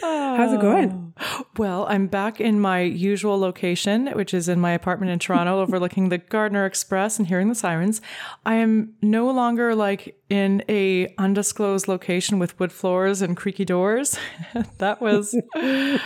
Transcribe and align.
How's 0.00 0.52
it 0.52 0.60
going? 0.60 1.12
Oh. 1.20 1.46
Well, 1.56 1.86
I'm 1.88 2.06
back 2.06 2.40
in 2.40 2.60
my 2.60 2.80
usual 2.80 3.38
location, 3.38 4.06
which 4.08 4.32
is 4.32 4.48
in 4.48 4.60
my 4.60 4.72
apartment 4.72 5.12
in 5.12 5.18
Toronto, 5.18 5.60
overlooking 5.60 6.08
the 6.08 6.18
Gardiner 6.18 6.64
Express 6.64 7.18
and 7.18 7.28
hearing 7.28 7.48
the 7.48 7.54
sirens. 7.54 8.00
I 8.46 8.54
am 8.56 8.94
no 9.02 9.30
longer 9.30 9.74
like 9.74 10.16
in 10.30 10.62
a 10.68 11.12
undisclosed 11.18 11.88
location 11.88 12.38
with 12.38 12.58
wood 12.58 12.72
floors 12.72 13.20
and 13.20 13.36
creaky 13.36 13.64
doors. 13.64 14.16
that 14.78 15.00
was, 15.00 15.36
oh 15.56 16.00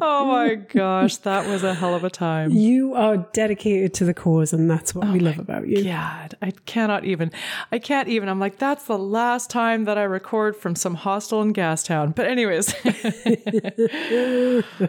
my 0.00 0.54
gosh, 0.54 1.16
that 1.18 1.48
was 1.48 1.64
a 1.64 1.74
hell 1.74 1.94
of 1.94 2.04
a 2.04 2.10
time. 2.10 2.50
You 2.50 2.94
are 2.94 3.16
dedicated 3.32 3.94
to 3.94 4.04
the 4.04 4.14
cause, 4.14 4.52
and 4.52 4.70
that's 4.70 4.94
what 4.94 5.08
we 5.08 5.18
oh 5.20 5.24
love 5.24 5.38
about 5.38 5.66
you. 5.66 5.82
God, 5.82 6.36
I 6.42 6.52
cannot 6.66 7.04
even. 7.04 7.32
I 7.72 7.78
can't 7.78 8.08
even. 8.08 8.28
I'm 8.28 8.38
like, 8.38 8.58
that's 8.58 8.84
the 8.84 8.98
last 8.98 9.50
time 9.50 9.84
that 9.84 9.96
I 9.98 10.02
record 10.02 10.56
from 10.56 10.76
some 10.76 10.94
hostel 10.94 11.40
in 11.42 11.54
Gastown. 11.54 12.14
But 12.14 12.26
anyways, 12.26 12.74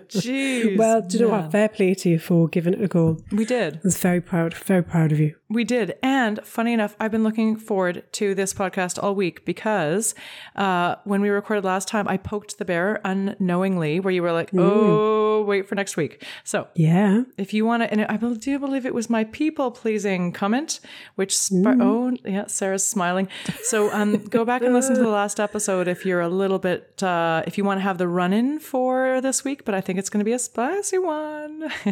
jeez. 0.09 0.77
Well, 0.77 1.01
do 1.01 1.17
you 1.17 1.25
know 1.25 1.31
man. 1.31 1.43
what? 1.43 1.51
Fair 1.51 1.69
play 1.69 1.93
to 1.95 2.09
you 2.09 2.19
for 2.19 2.47
giving 2.47 2.73
it 2.73 2.81
a 2.81 2.87
go. 2.87 3.17
We 3.31 3.45
did. 3.45 3.77
I 3.77 3.79
was 3.83 3.97
very 3.97 4.21
proud, 4.21 4.53
very 4.53 4.83
proud 4.83 5.11
of 5.11 5.19
you. 5.19 5.35
We 5.49 5.63
did. 5.65 5.95
And 6.01 6.39
funny 6.45 6.71
enough, 6.73 6.95
I've 6.99 7.11
been 7.11 7.23
looking 7.23 7.57
forward 7.57 8.03
to 8.13 8.33
this 8.33 8.53
podcast 8.53 9.01
all 9.01 9.15
week 9.15 9.43
because 9.45 10.15
uh, 10.55 10.95
when 11.03 11.21
we 11.21 11.29
recorded 11.29 11.65
last 11.65 11.87
time, 11.89 12.07
I 12.07 12.17
poked 12.17 12.57
the 12.57 12.63
bear 12.65 13.01
unknowingly 13.03 13.99
where 13.99 14.13
you 14.13 14.21
were 14.21 14.31
like, 14.31 14.51
oh, 14.55 15.43
wait 15.43 15.67
for 15.67 15.75
next 15.75 15.97
week. 15.97 16.25
So 16.45 16.67
Yeah. 16.75 17.23
if 17.37 17.53
you 17.53 17.65
want 17.65 17.83
to, 17.83 17.91
and 17.91 18.05
I 18.05 18.15
do 18.17 18.59
believe 18.59 18.85
it 18.85 18.93
was 18.93 19.09
my 19.09 19.25
people 19.25 19.71
pleasing 19.71 20.31
comment, 20.31 20.79
which, 21.15 21.35
sp- 21.35 21.75
oh, 21.81 22.15
yeah, 22.23 22.45
Sara's 22.47 22.87
smiling. 22.87 23.27
So 23.63 23.91
um, 23.91 24.23
go 24.25 24.45
back 24.45 24.61
and 24.61 24.73
listen 24.73 24.95
to 24.95 25.01
the 25.01 25.09
last 25.09 25.39
episode 25.39 25.87
if 25.89 26.05
you're 26.05 26.21
a 26.21 26.29
little 26.29 26.59
bit, 26.59 27.03
uh, 27.03 27.43
if 27.45 27.57
you 27.57 27.65
want 27.65 27.79
to 27.79 27.83
have 27.83 27.97
the 27.97 28.07
run 28.21 28.33
in 28.33 28.59
for 28.59 29.19
this 29.19 29.43
week, 29.43 29.65
but 29.65 29.73
I 29.73 29.81
think 29.81 29.97
it's 29.97 30.07
going 30.07 30.19
to 30.19 30.23
be 30.23 30.31
a 30.31 30.37
spicy 30.37 30.99
one. 30.99 31.63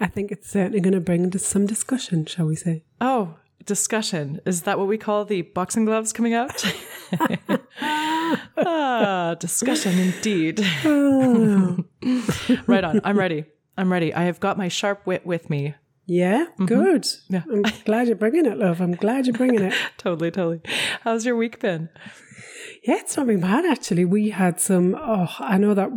I 0.00 0.06
think 0.06 0.32
it's 0.32 0.48
certainly 0.48 0.80
going 0.80 0.94
to 0.94 1.00
bring 1.00 1.30
to 1.32 1.38
some 1.38 1.66
discussion, 1.66 2.24
shall 2.24 2.46
we 2.46 2.56
say? 2.56 2.84
Oh, 2.98 3.34
discussion. 3.66 4.40
Is 4.46 4.62
that 4.62 4.78
what 4.78 4.88
we 4.88 4.96
call 4.96 5.26
the 5.26 5.42
boxing 5.42 5.84
gloves 5.84 6.14
coming 6.14 6.32
out? 6.32 6.64
ah, 8.56 9.36
discussion 9.38 9.98
indeed. 9.98 10.60
right 12.66 12.82
on. 12.82 13.02
I'm 13.04 13.18
ready. 13.18 13.44
I'm 13.76 13.92
ready. 13.92 14.14
I 14.14 14.22
have 14.22 14.40
got 14.40 14.56
my 14.56 14.68
sharp 14.68 15.06
wit 15.06 15.26
with 15.26 15.50
me. 15.50 15.74
Yeah, 16.06 16.46
good. 16.64 17.06
Yeah. 17.28 17.42
I'm 17.52 17.64
glad 17.84 18.06
you're 18.06 18.16
bringing 18.16 18.46
it, 18.46 18.56
love. 18.56 18.80
I'm 18.80 18.94
glad 18.94 19.26
you're 19.26 19.36
bringing 19.36 19.60
it. 19.60 19.74
Totally, 19.98 20.30
totally. 20.30 20.62
How's 21.02 21.26
your 21.26 21.36
week 21.36 21.60
been? 21.60 21.90
Yeah, 22.82 22.96
it's 22.96 23.16
not 23.16 23.26
been 23.26 23.40
bad 23.40 23.64
actually. 23.66 24.04
We 24.04 24.30
had 24.30 24.60
some. 24.60 24.94
Oh, 24.94 25.28
I 25.38 25.58
know 25.58 25.74
that. 25.74 25.90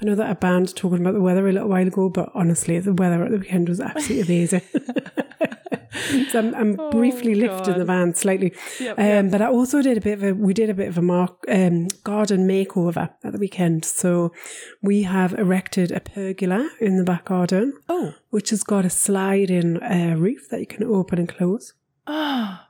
I 0.00 0.04
know 0.04 0.14
that 0.14 0.30
a 0.30 0.34
band 0.34 0.74
talking 0.76 1.00
about 1.00 1.14
the 1.14 1.20
weather 1.20 1.48
a 1.48 1.52
little 1.52 1.68
while 1.68 1.86
ago, 1.86 2.08
but 2.08 2.30
honestly, 2.34 2.78
the 2.78 2.92
weather 2.94 3.24
at 3.24 3.30
the 3.32 3.38
weekend 3.38 3.68
was 3.68 3.80
absolutely 3.80 4.20
amazing. 4.36 4.60
so 6.30 6.38
I'm, 6.38 6.54
I'm 6.54 6.90
briefly 6.90 7.34
lifting 7.34 7.78
the 7.78 7.84
van 7.84 8.14
slightly, 8.14 8.52
Yep, 8.80 8.98
um, 8.98 9.04
yep. 9.04 9.30
but 9.30 9.42
I 9.42 9.46
also 9.48 9.82
did 9.82 9.96
a 9.98 10.00
bit 10.00 10.14
of 10.14 10.22
a. 10.24 10.32
We 10.34 10.54
did 10.54 10.70
a 10.70 10.74
bit 10.74 10.88
of 10.88 10.98
a 10.98 11.02
mark, 11.02 11.44
um, 11.48 11.88
garden 12.04 12.46
makeover 12.46 13.10
at 13.24 13.32
the 13.32 13.38
weekend. 13.38 13.84
So 13.84 14.32
we 14.82 15.02
have 15.02 15.32
erected 15.34 15.90
a 15.90 16.00
pergola 16.00 16.70
in 16.80 16.96
the 16.96 17.04
back 17.04 17.24
garden, 17.26 17.72
Oh, 17.88 18.14
which 18.30 18.50
has 18.50 18.62
got 18.62 18.84
a 18.84 18.90
sliding 18.90 19.82
uh, 19.82 20.14
roof 20.16 20.48
that 20.50 20.60
you 20.60 20.66
can 20.66 20.84
open 20.84 21.18
and 21.18 21.28
close. 21.28 21.74
ah. 22.06 22.66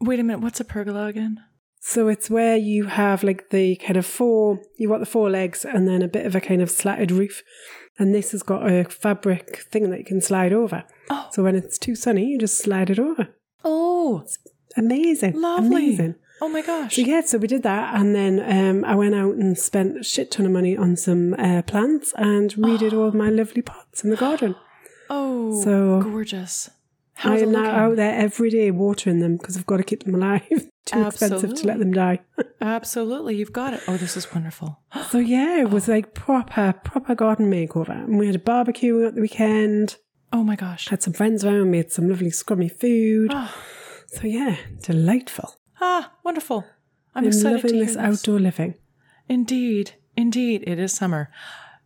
Wait 0.00 0.18
a 0.18 0.22
minute. 0.24 0.40
What's 0.40 0.58
a 0.58 0.64
pergola 0.64 1.06
again? 1.06 1.38
So 1.84 2.06
it's 2.06 2.30
where 2.30 2.56
you 2.56 2.86
have 2.86 3.24
like 3.24 3.50
the 3.50 3.74
kind 3.76 3.96
of 3.96 4.06
four, 4.06 4.60
you 4.78 4.88
got 4.88 5.00
the 5.00 5.06
four 5.06 5.28
legs 5.28 5.64
and 5.64 5.88
then 5.88 6.00
a 6.00 6.06
bit 6.08 6.24
of 6.26 6.36
a 6.36 6.40
kind 6.40 6.62
of 6.62 6.70
slatted 6.70 7.10
roof. 7.10 7.42
And 7.98 8.14
this 8.14 8.30
has 8.30 8.44
got 8.44 8.70
a 8.70 8.84
fabric 8.84 9.64
thing 9.70 9.90
that 9.90 9.98
you 9.98 10.04
can 10.04 10.20
slide 10.20 10.52
over. 10.52 10.84
Oh. 11.10 11.28
So 11.32 11.42
when 11.42 11.56
it's 11.56 11.78
too 11.78 11.96
sunny, 11.96 12.24
you 12.26 12.38
just 12.38 12.58
slide 12.58 12.88
it 12.88 13.00
over. 13.00 13.28
Oh, 13.64 14.24
Amazing. 14.76 15.40
lovely. 15.40 15.66
Amazing. 15.86 16.14
Oh 16.40 16.48
my 16.48 16.62
gosh. 16.62 16.94
So 16.96 17.02
yeah, 17.02 17.20
so 17.22 17.38
we 17.38 17.48
did 17.48 17.64
that. 17.64 17.94
And 17.96 18.14
then 18.14 18.40
um, 18.40 18.84
I 18.84 18.94
went 18.94 19.14
out 19.16 19.34
and 19.34 19.58
spent 19.58 19.98
a 19.98 20.04
shit 20.04 20.30
ton 20.30 20.46
of 20.46 20.52
money 20.52 20.76
on 20.76 20.96
some 20.96 21.34
uh, 21.34 21.62
plants 21.62 22.14
and 22.16 22.52
redid 22.54 22.92
all 22.96 23.08
of 23.08 23.14
my 23.14 23.28
lovely 23.28 23.62
pots 23.62 24.04
in 24.04 24.10
the 24.10 24.16
garden. 24.16 24.54
Oh, 25.10 25.60
So- 25.62 26.00
gorgeous. 26.02 26.70
I 27.24 27.38
am 27.38 27.52
now 27.52 27.70
out 27.70 27.96
there 27.96 28.14
every 28.18 28.50
day 28.50 28.70
watering 28.70 29.20
them 29.20 29.36
because 29.36 29.56
I've 29.56 29.66
got 29.66 29.78
to 29.78 29.82
keep 29.82 30.04
them 30.04 30.14
alive. 30.14 30.42
Too 30.84 31.06
expensive 31.06 31.54
to 31.54 31.66
let 31.66 31.78
them 31.78 31.92
die. 31.92 32.20
Absolutely. 32.60 33.36
You've 33.36 33.52
got 33.52 33.74
it. 33.74 33.80
Oh, 33.86 33.96
this 33.96 34.16
is 34.16 34.32
wonderful. 34.32 34.80
So 35.10 35.18
yeah, 35.18 35.60
it 35.60 35.70
was 35.70 35.88
like 35.88 36.14
proper, 36.14 36.72
proper 36.84 37.14
garden 37.14 37.50
makeover. 37.50 37.90
And 37.90 38.18
we 38.18 38.26
had 38.26 38.34
a 38.34 38.38
barbecue 38.40 39.04
at 39.06 39.14
the 39.14 39.20
weekend. 39.20 39.96
Oh 40.32 40.42
my 40.42 40.56
gosh. 40.56 40.88
Had 40.88 41.02
some 41.02 41.12
friends 41.12 41.44
around. 41.44 41.70
We 41.70 41.76
had 41.78 41.92
some 41.92 42.08
lovely 42.08 42.30
scrummy 42.30 42.70
food. 42.72 43.30
Oh. 43.34 43.54
So 44.06 44.26
yeah, 44.26 44.56
delightful. 44.80 45.54
Ah, 45.80 46.12
wonderful. 46.24 46.64
I'm 47.14 47.24
I'm 47.24 47.28
excited 47.28 47.64
loving 47.64 47.78
this 47.78 47.94
this. 47.94 47.96
outdoor 47.98 48.40
living. 48.40 48.74
Indeed. 49.28 49.92
Indeed. 50.16 50.64
It 50.66 50.78
is 50.78 50.92
summer. 50.94 51.30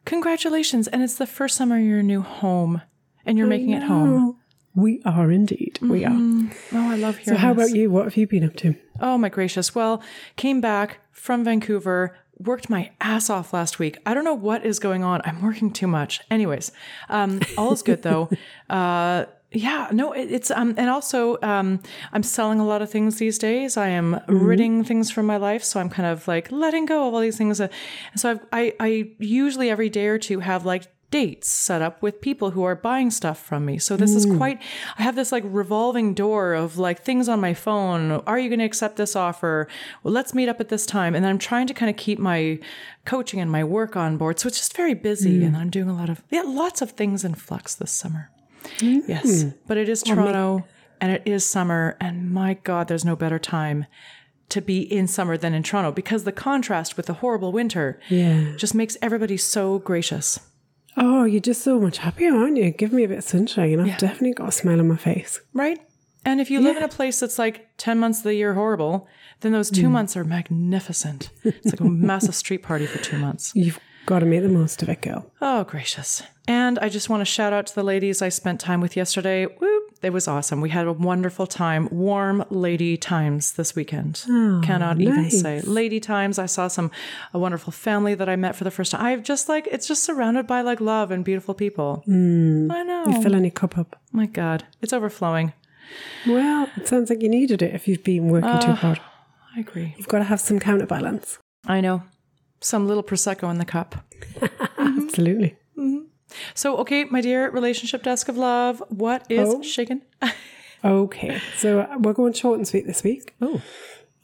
Congratulations. 0.05 0.87
And 0.89 1.03
it's 1.03 1.17
the 1.17 1.27
first 1.27 1.57
summer 1.57 1.77
in 1.77 1.89
your 1.89 2.03
new 2.03 2.23
home. 2.23 2.83
And 3.25 3.37
you're 3.37 3.49
making 3.49 3.71
it 3.71 3.83
home. 3.83 4.36
We 4.77 5.01
are 5.07 5.31
indeed. 5.31 5.79
We 5.81 6.05
are. 6.05 6.13
Oh, 6.13 6.51
I 6.73 6.97
love 6.97 7.17
hearing. 7.17 7.25
So 7.25 7.37
how 7.37 7.55
this. 7.55 7.69
about 7.69 7.77
you? 7.77 7.91
What 7.91 8.05
have 8.05 8.17
you 8.17 8.27
been 8.27 8.45
up 8.45 8.55
to? 8.57 8.75
Oh 9.01 9.17
my 9.17 9.31
gracious. 9.31 9.75
Well, 9.75 10.03
came 10.37 10.61
back 10.61 10.99
from 11.13 11.45
Vancouver, 11.45 12.15
worked 12.39 12.69
my 12.69 12.93
ass 13.01 13.31
off 13.31 13.55
last 13.55 13.79
week. 13.79 13.99
I 14.05 14.13
don't 14.13 14.25
know 14.25 14.35
what 14.35 14.67
is 14.67 14.79
going 14.79 15.03
on. 15.03 15.23
I'm 15.25 15.41
working 15.41 15.73
too 15.73 15.87
much. 15.87 16.21
Anyways, 16.31 16.73
um, 17.09 17.41
all 17.57 17.73
is 17.73 17.83
good 17.83 18.03
though. 18.03 18.29
Uh, 18.69 19.27
yeah, 19.53 19.89
no, 19.93 20.13
it, 20.13 20.31
it's 20.31 20.51
um, 20.51 20.75
and 20.77 20.91
also 20.91 21.39
um, 21.41 21.81
I'm 22.13 22.25
selling 22.25 22.59
a 22.59 22.67
lot 22.67 22.83
of 22.83 22.91
things 22.91 23.19
these 23.19 23.39
days. 23.39 23.77
I 23.77 23.89
am 23.89 24.21
ridding 24.27 24.83
things 24.83 25.11
from 25.11 25.25
my 25.25 25.37
life, 25.37 25.63
so 25.63 25.79
I'm 25.79 25.89
kind 25.89 26.09
of 26.09 26.27
like 26.27 26.51
letting 26.51 26.85
go 26.85 27.07
of 27.07 27.15
all 27.15 27.21
these 27.21 27.39
things. 27.39 27.61
Uh, 27.61 27.69
and 28.11 28.21
so 28.21 28.33
I've, 28.33 28.41
I, 28.53 28.75
I 28.81 29.11
usually 29.19 29.71
every 29.71 29.89
day 29.89 30.09
or 30.09 30.19
two 30.19 30.41
have 30.41 30.67
like 30.67 30.89
dates 31.17 31.49
set 31.49 31.81
up 31.81 32.03
with 32.03 32.21
people 32.21 32.51
who 32.51 32.63
are 32.63 32.75
buying 32.75 33.11
stuff 33.11 33.43
from 33.43 33.65
me. 33.65 33.79
So 33.79 33.97
this 33.97 34.15
is 34.15 34.27
hmm. 34.27 34.37
quite 34.37 34.63
I 34.99 35.03
have 35.03 35.17
this 35.17 35.33
like 35.33 35.45
revolving 35.47 36.13
door 36.13 36.53
of 36.53 36.77
like 36.77 37.03
things 37.03 37.27
on 37.27 37.41
my 37.41 37.55
phone. 37.55 38.11
Are 38.27 38.39
you 38.39 38.51
going 38.51 38.59
to 38.59 38.67
accept 38.67 38.97
this 38.97 39.17
offer? 39.17 39.67
Well, 40.03 40.13
let's 40.13 40.35
meet 40.35 40.51
up 40.51 40.61
at 40.61 40.69
this 40.69 40.85
time. 40.85 41.15
And 41.15 41.25
I'm 41.27 41.39
trying 41.39 41.69
to 41.69 41.75
kind 41.75 41.89
of 41.89 41.97
keep 41.97 42.19
my 42.19 42.59
coaching 43.07 43.41
and 43.41 43.51
my 43.51 43.65
work 43.65 43.97
on 43.97 44.19
board. 44.19 44.39
So 44.39 44.47
it's 44.47 44.59
just 44.59 44.77
very 44.77 44.93
busy 44.93 45.39
hmm. 45.39 45.47
and 45.47 45.57
I'm 45.57 45.71
doing 45.71 45.89
a 45.89 45.95
lot 45.95 46.11
of 46.11 46.23
yeah, 46.31 46.43
lots 46.43 46.83
of 46.83 46.91
things 46.91 47.25
in 47.25 47.35
flux 47.35 47.75
this 47.75 47.93
summer. 47.93 48.31
Hmm. 48.81 48.99
Yes. 49.09 49.45
But 49.67 49.79
it 49.79 49.89
is 49.89 50.03
Toronto 50.03 50.67
and 51.01 51.13
it 51.13 51.23
is 51.25 51.47
summer 51.47 51.97
and 51.99 52.31
my 52.31 52.55
god, 52.63 52.89
there's 52.89 53.07
no 53.07 53.17
better 53.17 53.39
time 53.39 53.87
to 54.51 54.61
be 54.61 54.81
in 54.81 55.07
summer 55.07 55.39
than 55.39 55.55
in 55.55 55.63
Toronto 55.63 55.93
because 55.93 56.25
the 56.25 56.33
contrast 56.33 56.99
with 56.99 57.07
the 57.07 57.15
horrible 57.15 57.53
winter 57.53 57.99
Yeah. 58.11 58.53
just 58.57 58.75
makes 58.75 58.99
everybody 59.01 59.39
so 59.39 59.79
gracious. 59.79 60.39
Oh, 60.97 61.25
you're 61.25 61.41
just 61.41 61.63
so 61.63 61.79
much 61.79 61.99
happier, 61.99 62.35
aren't 62.35 62.57
you? 62.57 62.71
Give 62.71 62.93
me 62.93 63.05
a 63.05 63.09
bit 63.09 63.19
of 63.19 63.25
sunshine. 63.25 63.81
I've 63.81 63.99
definitely 63.99 64.33
got 64.33 64.49
a 64.49 64.53
smile 64.53 64.81
on 64.81 64.89
my 64.89 64.97
face. 64.97 65.41
Right? 65.53 65.79
And 66.25 66.41
if 66.41 66.51
you 66.51 66.61
live 66.61 66.77
in 66.77 66.83
a 66.83 66.89
place 66.89 67.21
that's 67.21 67.39
like 67.39 67.69
10 67.77 68.01
months 68.01 68.19
of 68.19 68.25
the 68.25 68.35
year 68.35 68.55
horrible, 68.55 69.07
then 69.41 69.53
those 69.53 69.71
two 69.71 69.87
mm. 69.87 69.93
months 69.93 70.17
are 70.17 70.25
magnificent. 70.25 71.31
It's 71.45 71.67
like 71.67 71.81
a 71.81 71.85
massive 71.89 72.35
street 72.35 72.65
party 72.65 72.87
for 72.87 72.99
two 72.99 73.19
months. 73.19 73.53
You've 73.55 73.79
got 74.07 74.21
to 74.21 74.27
make 74.27 74.43
the 74.43 74.49
most 74.49 74.83
of 74.83 74.89
it, 74.89 75.03
girl. 75.03 75.31
Oh, 75.41 75.63
gracious. 75.65 76.23
And 76.49 76.79
I 76.79 76.89
just 76.89 77.09
want 77.09 77.21
to 77.23 77.25
shout 77.25 77.53
out 77.53 77.67
to 77.69 77.75
the 77.75 77.83
ladies 77.83 78.23
I 78.23 78.29
spent 78.29 78.61
time 78.61 78.81
with 78.81 78.97
yesterday. 78.97 79.47
Whoop, 79.47 79.83
it 80.03 80.11
was 80.11 80.29
awesome. 80.29 80.61
We 80.61 80.71
had 80.71 80.87
a 80.87 80.93
wonderful 80.93 81.47
time. 81.47 81.89
Warm 81.91 82.45
lady 82.51 82.97
times 82.97 83.55
this 83.55 83.75
weekend. 83.75 84.25
Oh, 84.29 84.61
Cannot 84.63 85.01
even 85.01 85.31
say. 85.31 85.61
Lady 85.63 85.99
times. 85.99 86.39
I 86.39 86.47
saw 86.47 86.69
some, 86.69 86.91
a 87.35 87.39
wonderful 87.39 87.73
family 87.73 88.15
that 88.15 88.29
I 88.29 88.37
met 88.37 88.55
for 88.55 88.65
the 88.65 88.71
first 88.71 88.93
time. 88.93 89.05
I've 89.05 89.25
just 89.25 89.49
like, 89.49 89.67
it's 89.73 89.89
just 89.89 90.05
surrounded 90.05 90.47
by 90.47 90.61
like 90.61 90.81
love 90.81 91.11
and 91.11 91.25
beautiful 91.25 91.55
people. 91.55 92.03
Hmm. 92.05 92.71
I 92.71 92.83
know. 92.85 93.07
You're 93.09 93.23
filling 93.23 93.45
your 93.45 93.51
cup 93.51 93.77
up. 93.77 94.01
My 94.13 94.27
God. 94.27 94.65
It's 94.81 94.93
overflowing. 94.93 95.53
Well, 96.27 96.69
it 96.77 96.87
sounds 96.87 97.11
like 97.11 97.23
you 97.23 97.29
needed 97.29 97.63
it 97.63 97.75
if 97.75 97.89
you've 97.89 98.05
been 98.05 98.29
working 98.29 98.59
too 98.61 98.71
ah, 98.71 98.75
hard. 98.75 99.01
I 99.57 99.61
agree. 99.61 99.95
You've 99.97 100.09
got 100.09 100.19
to 100.19 100.25
have 100.25 100.41
some 100.41 100.59
counterbalance. 100.59 101.39
I 101.67 101.81
know. 101.81 102.03
some 102.61 102.87
little 102.87 103.03
prosecco 103.03 103.51
in 103.51 103.59
the 103.59 103.65
cup. 103.65 103.97
Absolutely. 104.79 105.57
Mm-hmm. 105.77 106.06
So, 106.55 106.77
okay, 106.79 107.05
my 107.05 107.21
dear 107.21 107.51
relationship 107.51 108.03
desk 108.03 108.29
of 108.29 108.37
love, 108.37 108.83
what 108.89 109.25
is 109.31 109.49
Oh. 109.49 109.63
shaken? 109.63 110.03
Okay, 110.85 111.41
so 111.57 111.81
uh, 111.81 111.97
we're 111.99 112.13
going 112.13 112.33
short 112.35 112.59
and 112.59 112.69
sweet 112.69 112.87
this 112.87 113.03
week. 113.03 113.35
Oh, 113.41 113.61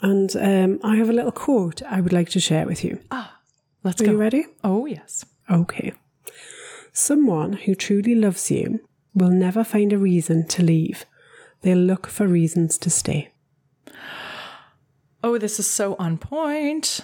And 0.00 0.36
um, 0.36 0.78
I 0.84 0.96
have 0.96 1.08
a 1.08 1.12
little 1.12 1.32
quote 1.32 1.82
I 1.82 2.00
would 2.00 2.12
like 2.12 2.28
to 2.30 2.40
share 2.40 2.66
with 2.66 2.84
you. 2.84 3.00
Ah, 3.10 3.38
let's 3.82 4.00
Are 4.00 4.04
go. 4.04 4.12
you 4.12 4.16
ready? 4.18 4.44
Oh, 4.62 4.86
yes. 4.86 5.24
Okay. 5.50 5.92
Someone 6.92 7.54
who 7.54 7.74
truly 7.74 8.14
loves 8.14 8.48
you 8.50 8.80
will 9.14 9.30
never 9.30 9.64
find 9.64 9.92
a 9.92 9.98
reason 9.98 10.46
to 10.48 10.62
leave. 10.62 11.04
They'll 11.62 11.78
look 11.78 12.06
for 12.06 12.28
reasons 12.28 12.78
to 12.78 12.90
stay. 12.90 13.30
Oh, 15.24 15.38
this 15.38 15.58
is 15.58 15.66
so 15.66 15.96
on 15.98 16.18
point. 16.18 17.00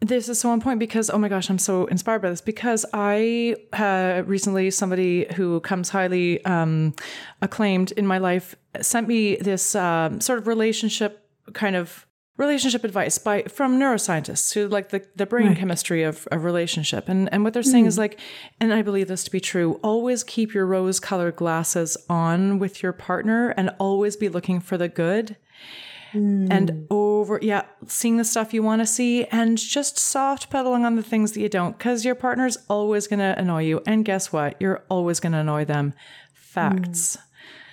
This 0.00 0.28
is 0.28 0.38
so 0.38 0.50
on 0.50 0.60
point 0.60 0.78
because, 0.78 1.10
oh 1.10 1.18
my 1.18 1.28
gosh, 1.28 1.50
I'm 1.50 1.58
so 1.58 1.86
inspired 1.86 2.22
by 2.22 2.30
this 2.30 2.40
because 2.40 2.86
I 2.92 3.56
had 3.72 4.28
recently 4.28 4.70
somebody 4.70 5.26
who 5.34 5.58
comes 5.60 5.88
highly 5.88 6.44
um, 6.44 6.94
acclaimed 7.42 7.90
in 7.92 8.06
my 8.06 8.18
life 8.18 8.54
sent 8.80 9.08
me 9.08 9.36
this 9.36 9.74
um, 9.74 10.20
sort 10.20 10.38
of 10.38 10.46
relationship 10.46 11.28
kind 11.52 11.74
of 11.74 12.06
relationship 12.36 12.84
advice 12.84 13.18
by 13.18 13.42
from 13.42 13.80
neuroscientists 13.80 14.54
who 14.54 14.68
like 14.68 14.90
the, 14.90 15.04
the 15.16 15.26
brain 15.26 15.56
chemistry 15.56 16.04
of 16.04 16.28
a 16.30 16.38
relationship. 16.38 17.08
And 17.08 17.28
and 17.32 17.42
what 17.42 17.52
they're 17.52 17.64
saying 17.64 17.86
is 17.86 17.98
like 17.98 18.20
and 18.60 18.72
i 18.72 18.80
believe 18.80 19.08
this 19.08 19.24
to 19.24 19.30
be 19.30 19.40
true 19.40 19.80
always 19.82 20.22
keep 20.22 20.54
your 20.54 20.64
rose 20.64 21.00
colored 21.00 21.34
glasses 21.34 21.96
on 22.08 22.60
with 22.60 22.82
your 22.82 22.92
partner 22.92 23.50
and 23.56 23.70
always 23.80 24.16
be 24.16 24.28
looking 24.28 24.60
for 24.60 24.78
the 24.78 24.88
good 24.88 25.36
and 26.12 26.86
over 26.90 27.38
yeah 27.42 27.62
seeing 27.86 28.16
the 28.16 28.24
stuff 28.24 28.54
you 28.54 28.62
want 28.62 28.80
to 28.80 28.86
see 28.86 29.24
and 29.26 29.58
just 29.58 29.98
soft 29.98 30.50
pedaling 30.50 30.84
on 30.84 30.96
the 30.96 31.02
things 31.02 31.32
that 31.32 31.40
you 31.40 31.48
don't 31.48 31.76
because 31.76 32.04
your 32.04 32.14
partner's 32.14 32.58
always 32.68 33.06
going 33.06 33.18
to 33.18 33.38
annoy 33.38 33.62
you. 33.62 33.82
And 33.86 34.04
guess 34.04 34.32
what? 34.32 34.56
You're 34.60 34.84
always 34.88 35.20
going 35.20 35.32
to 35.32 35.38
annoy 35.38 35.64
them. 35.64 35.94
Facts. 36.32 37.18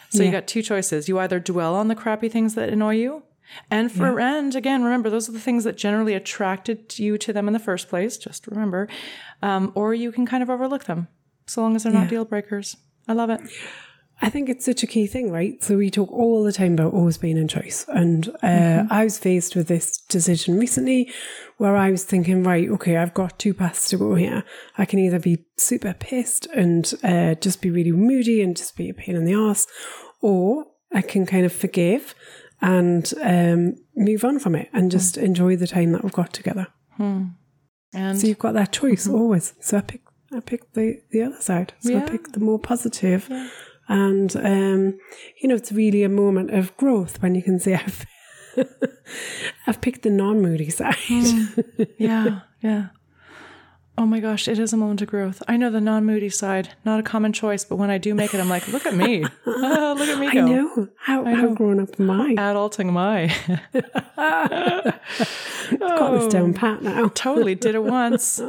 So 0.10 0.24
you 0.24 0.32
got 0.32 0.48
two 0.48 0.62
choices. 0.62 1.10
You 1.10 1.20
either 1.20 1.40
dwell 1.40 1.76
on 1.76 1.90
the 1.90 1.96
crappy 1.96 2.30
things 2.30 2.56
that 2.56 2.70
annoy 2.70 2.96
you 2.96 3.24
and 3.70 3.92
for 3.92 4.20
and 4.20 4.56
again 4.56 4.84
remember 4.84 5.10
those 5.10 5.30
are 5.30 5.32
the 5.32 5.40
things 5.40 5.64
that 5.66 5.78
generally 5.78 6.14
attracted 6.14 6.98
you 6.98 7.18
to 7.18 7.32
them 7.32 7.48
in 7.48 7.54
the 7.54 7.60
first 7.60 7.88
place 7.90 8.18
just 8.18 8.48
remember 8.48 8.88
um, 9.44 9.72
or 9.76 9.94
you 9.94 10.12
can 10.12 10.26
kind 10.26 10.42
of 10.42 10.50
overlook 10.50 10.86
them 10.86 11.08
so 11.46 11.62
long 11.62 11.76
as 11.76 11.84
they're 11.84 11.94
not 11.94 12.10
deal 12.10 12.26
breakers. 12.26 12.76
I 13.08 13.14
love 13.14 13.30
it 13.30 13.40
I 14.22 14.30
think 14.30 14.48
it's 14.50 14.64
such 14.64 14.82
a 14.82 14.88
key 14.88 15.08
thing, 15.08 15.30
right? 15.32 15.62
So 15.64 15.76
we 15.78 15.90
talk 15.90 16.10
all 16.12 16.44
the 16.44 16.54
time 16.54 16.74
about 16.74 16.94
always 16.94 17.18
being 17.18 17.38
in 17.38 17.48
choice. 17.50 17.86
And 17.90 18.30
uh, 18.42 18.86
I 18.90 19.04
was 19.04 19.18
faced 19.20 19.56
with 19.56 19.68
this 19.68 19.98
decision 19.98 20.58
recently 20.58 21.12
where 21.58 21.76
I 21.76 21.92
was 21.92 22.06
thinking, 22.06 22.42
right, 22.44 22.70
okay, 22.70 22.96
I've 22.98 23.14
got 23.14 23.38
two 23.38 23.54
paths 23.54 23.90
to 23.90 23.98
go 23.98 24.16
here. 24.16 24.44
I 24.78 24.86
can 24.86 25.00
either 25.00 25.20
be 25.20 25.46
super 25.58 25.94
pissed 25.94 26.46
and 26.48 26.94
uh, 27.04 27.36
just 27.36 27.62
be 27.62 27.70
really 27.70 27.92
moody 27.92 28.42
and 28.42 28.56
just 28.56 28.78
be 28.78 28.90
a 28.90 28.94
pain 28.94 29.16
in 29.18 29.26
the 29.26 29.34
ass, 29.34 29.68
or 30.22 30.66
I 30.94 31.02
can 31.02 31.26
kind 31.26 31.46
of 31.46 31.52
forgive 31.54 32.16
and 32.62 33.14
um, 33.22 33.76
move 33.98 34.24
on 34.24 34.40
from 34.40 34.56
it 34.56 34.70
and 34.72 34.90
just 34.92 35.18
enjoy 35.18 35.58
the 35.58 35.68
time 35.68 35.92
that 35.92 36.04
we've 36.04 36.14
got 36.14 36.32
together. 36.32 36.68
and 37.94 38.20
So 38.20 38.28
you've 38.28 38.40
got 38.40 38.54
that 38.54 38.72
choice 38.72 39.08
always. 39.10 39.54
So 39.60 39.78
I 39.78 39.82
picked 39.82 40.08
I 40.34 40.40
picked 40.40 40.74
the, 40.74 41.02
the 41.12 41.22
other 41.22 41.40
side. 41.42 41.74
So 41.82 41.92
I 41.92 42.00
Yeah. 42.00 42.10
picked 42.10 42.34
the 42.34 42.40
more 42.40 42.60
positive. 42.60 43.30
And 43.88 44.36
um, 44.38 45.00
you 45.42 45.48
know, 45.50 45.56
it's 45.56 45.72
really 45.72 46.04
a 46.04 46.10
moment 46.10 46.52
of 46.52 46.76
growth 46.78 47.22
when 47.22 47.36
you 47.36 47.44
can 47.44 47.60
say 47.60 47.76
I've 47.86 48.06
I've 49.68 49.82
picked 49.82 50.02
the 50.04 50.10
non 50.10 50.42
moody 50.42 50.70
side. 50.70 50.96
yeah 51.98 52.40
yeah. 52.62 52.88
Oh 53.98 54.06
my 54.06 54.20
gosh 54.20 54.48
it 54.50 54.60
is 54.60 54.74
a 54.74 54.78
moment 54.78 55.02
of 55.02 55.08
growth. 55.08 55.42
I 55.48 55.56
know 55.56 55.70
the 55.70 55.80
non-moody 55.80 56.30
side 56.30 56.70
not 56.84 57.00
a 57.00 57.04
common 57.04 57.32
choice 57.32 57.64
but 57.64 57.78
when 57.78 57.90
i 57.90 57.98
do 57.98 58.14
make 58.14 58.34
it 58.34 58.42
i'm 58.42 58.50
like 58.50 58.68
look 58.68 58.86
at 58.86 58.94
me. 58.94 59.24
Ah, 59.48 59.94
look 59.98 60.10
at 60.10 60.20
me 60.20 60.28
I 60.32 60.34
go. 60.34 60.46
know. 60.46 60.88
How 61.00 61.24
how 61.24 61.54
grown 61.54 61.80
up 61.80 61.98
am 62.00 62.10
I? 62.12 62.34
adulting 62.36 62.92
my 62.92 63.34
Got 65.80 66.12
this 66.20 66.28
down 66.34 66.54
pat 66.54 66.82
now. 66.82 67.08
totally 67.14 67.56
did 67.56 67.76
it 67.76 67.84
once. 67.84 68.42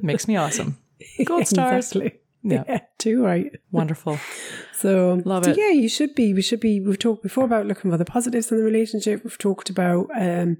Makes 0.00 0.28
me 0.28 0.36
awesome. 0.36 0.78
Gold 1.24 1.46
stars. 1.46 1.86
Exactly. 1.92 2.20
Yeah. 2.52 2.64
Yeah, 2.68 2.80
too 2.98 3.24
right. 3.24 3.50
wonderful 3.72 4.18
So 4.74 5.22
Love 5.24 5.44
so 5.46 5.50
it. 5.52 5.56
Yeah, 5.58 5.70
you 5.70 5.88
should 5.88 6.14
be. 6.14 6.34
We 6.34 6.42
should 6.42 6.60
be. 6.60 6.78
We've 6.80 6.98
talked 6.98 7.22
before 7.22 7.44
about 7.44 7.66
looking 7.66 7.90
for 7.90 7.96
the 7.96 8.04
positives 8.04 8.50
in 8.52 8.58
the 8.58 8.64
relationship. 8.64 9.24
We've 9.24 9.38
talked 9.38 9.70
about 9.70 10.08
um, 10.14 10.58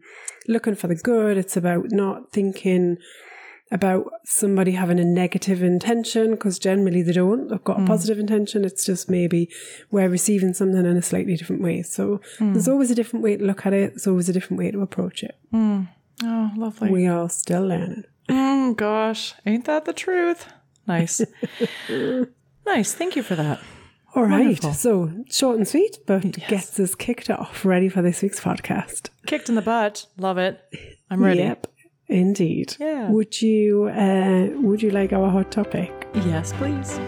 looking 0.49 0.75
for 0.77 0.87
the 0.89 0.95
good. 0.95 1.37
It's 1.37 1.57
about 1.57 1.91
not 1.91 2.33
thinking 2.33 2.97
about 3.71 4.05
somebody 4.25 4.73
having 4.73 5.01
a 5.01 5.05
negative 5.05 5.63
intention 5.63 6.31
because 6.33 6.59
generally 6.59 7.03
they 7.03 7.13
don't. 7.13 7.49
They've 7.49 7.59
Mm. 7.61 7.65
got 7.65 7.81
a 7.83 7.85
positive 7.85 8.19
intention. 8.19 8.65
It's 8.65 8.85
just 8.87 9.11
maybe 9.11 9.51
we're 9.91 10.09
receiving 10.09 10.55
something 10.55 10.85
in 10.87 10.97
a 10.97 11.03
slightly 11.03 11.35
different 11.37 11.61
way. 11.63 11.83
So 11.83 12.21
Mm. 12.39 12.53
there's 12.53 12.69
always 12.69 12.91
a 12.91 12.95
different 12.95 13.23
way 13.25 13.37
to 13.37 13.45
look 13.45 13.67
at 13.67 13.73
it. 13.73 13.91
There's 13.93 14.07
always 14.07 14.29
a 14.29 14.33
different 14.33 14.59
way 14.59 14.71
to 14.71 14.81
approach 14.81 15.23
it. 15.23 15.35
oh 15.53 16.51
lovely 16.57 16.91
We 16.91 17.07
are 17.07 17.29
still 17.29 17.67
learning. 17.67 18.05
Mm, 18.29 18.77
gosh, 18.77 19.35
ain't 19.45 19.65
that 19.67 19.85
the 19.87 19.93
truth? 19.93 20.47
Nice. 20.87 21.23
nice. 22.67 22.95
Thank 22.95 23.17
you 23.17 23.23
for 23.23 23.35
that. 23.37 23.61
All 24.15 24.23
right. 24.23 24.45
Wonderful. 24.45 24.73
So 24.75 25.13
short 25.29 25.57
and 25.57 25.67
sweet, 25.67 25.99
but 26.07 26.23
gets 26.49 26.79
us 26.79 26.95
kicked 26.95 27.31
off. 27.31 27.65
Ready 27.65 27.89
for 27.89 28.01
this 28.01 28.23
week's 28.23 28.41
podcast. 28.41 29.09
Kicked 29.27 29.49
in 29.49 29.57
the 29.57 29.63
butt. 29.63 30.07
Love 30.19 30.39
it. 30.39 30.61
I'm 31.11 31.23
ready. 31.23 31.41
Yep, 31.41 31.67
indeed. 32.07 32.77
Yeah. 32.79 33.11
Would 33.11 33.43
you 33.43 33.85
uh, 33.89 34.49
Would 34.61 34.83
you 34.83 34.91
like 34.91 35.13
our 35.13 35.31
hot 35.31 35.51
topic? 35.51 35.91
Yes, 36.15 36.53
please. 36.53 37.01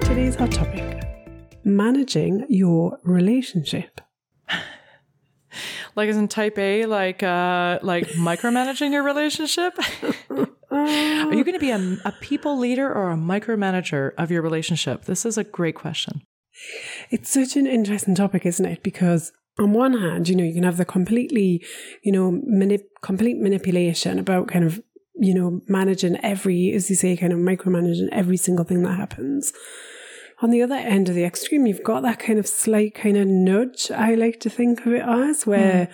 Today's 0.00 0.34
hot 0.34 0.50
topic: 0.52 1.04
managing 1.64 2.46
your 2.48 2.98
relationship. 3.04 4.00
Like 5.94 6.08
as 6.08 6.16
in 6.16 6.28
type 6.28 6.58
A, 6.58 6.86
like 6.86 7.22
uh 7.22 7.78
like 7.82 8.08
micromanaging 8.10 8.92
your 8.92 9.02
relationship? 9.02 9.78
Are 10.72 11.34
you 11.34 11.44
going 11.44 11.52
to 11.52 11.60
be 11.60 11.70
a, 11.70 11.98
a 12.06 12.12
people 12.20 12.58
leader 12.58 12.90
or 12.90 13.10
a 13.10 13.16
micromanager 13.16 14.12
of 14.16 14.30
your 14.30 14.40
relationship? 14.40 15.04
This 15.04 15.26
is 15.26 15.36
a 15.36 15.44
great 15.44 15.74
question. 15.74 16.22
It's 17.10 17.30
such 17.30 17.56
an 17.56 17.66
interesting 17.66 18.14
topic, 18.14 18.46
isn't 18.46 18.64
it? 18.64 18.82
Because 18.82 19.32
on 19.58 19.72
one 19.72 19.98
hand, 19.98 20.28
you 20.28 20.36
know, 20.36 20.44
you 20.44 20.54
can 20.54 20.62
have 20.62 20.78
the 20.78 20.86
completely, 20.86 21.62
you 22.02 22.12
know, 22.12 22.40
manip- 22.50 22.88
complete 23.02 23.38
manipulation 23.38 24.18
about 24.18 24.48
kind 24.48 24.64
of, 24.64 24.80
you 25.14 25.34
know, 25.34 25.60
managing 25.68 26.16
every, 26.24 26.72
as 26.72 26.88
you 26.88 26.96
say, 26.96 27.16
kind 27.16 27.32
of 27.32 27.38
micromanaging 27.38 28.08
every 28.10 28.38
single 28.38 28.64
thing 28.64 28.82
that 28.82 28.96
happens. 28.96 29.52
On 30.42 30.50
the 30.50 30.60
other 30.60 30.74
end 30.74 31.08
of 31.08 31.14
the 31.14 31.24
extreme, 31.24 31.66
you've 31.66 31.84
got 31.84 32.02
that 32.02 32.18
kind 32.18 32.38
of 32.38 32.46
slight 32.46 32.94
kind 32.94 33.16
of 33.16 33.26
nudge, 33.28 33.90
I 33.90 34.16
like 34.16 34.40
to 34.40 34.50
think 34.50 34.84
of 34.84 34.92
it 34.92 35.02
as, 35.02 35.44
hmm. 35.44 35.50
where, 35.50 35.88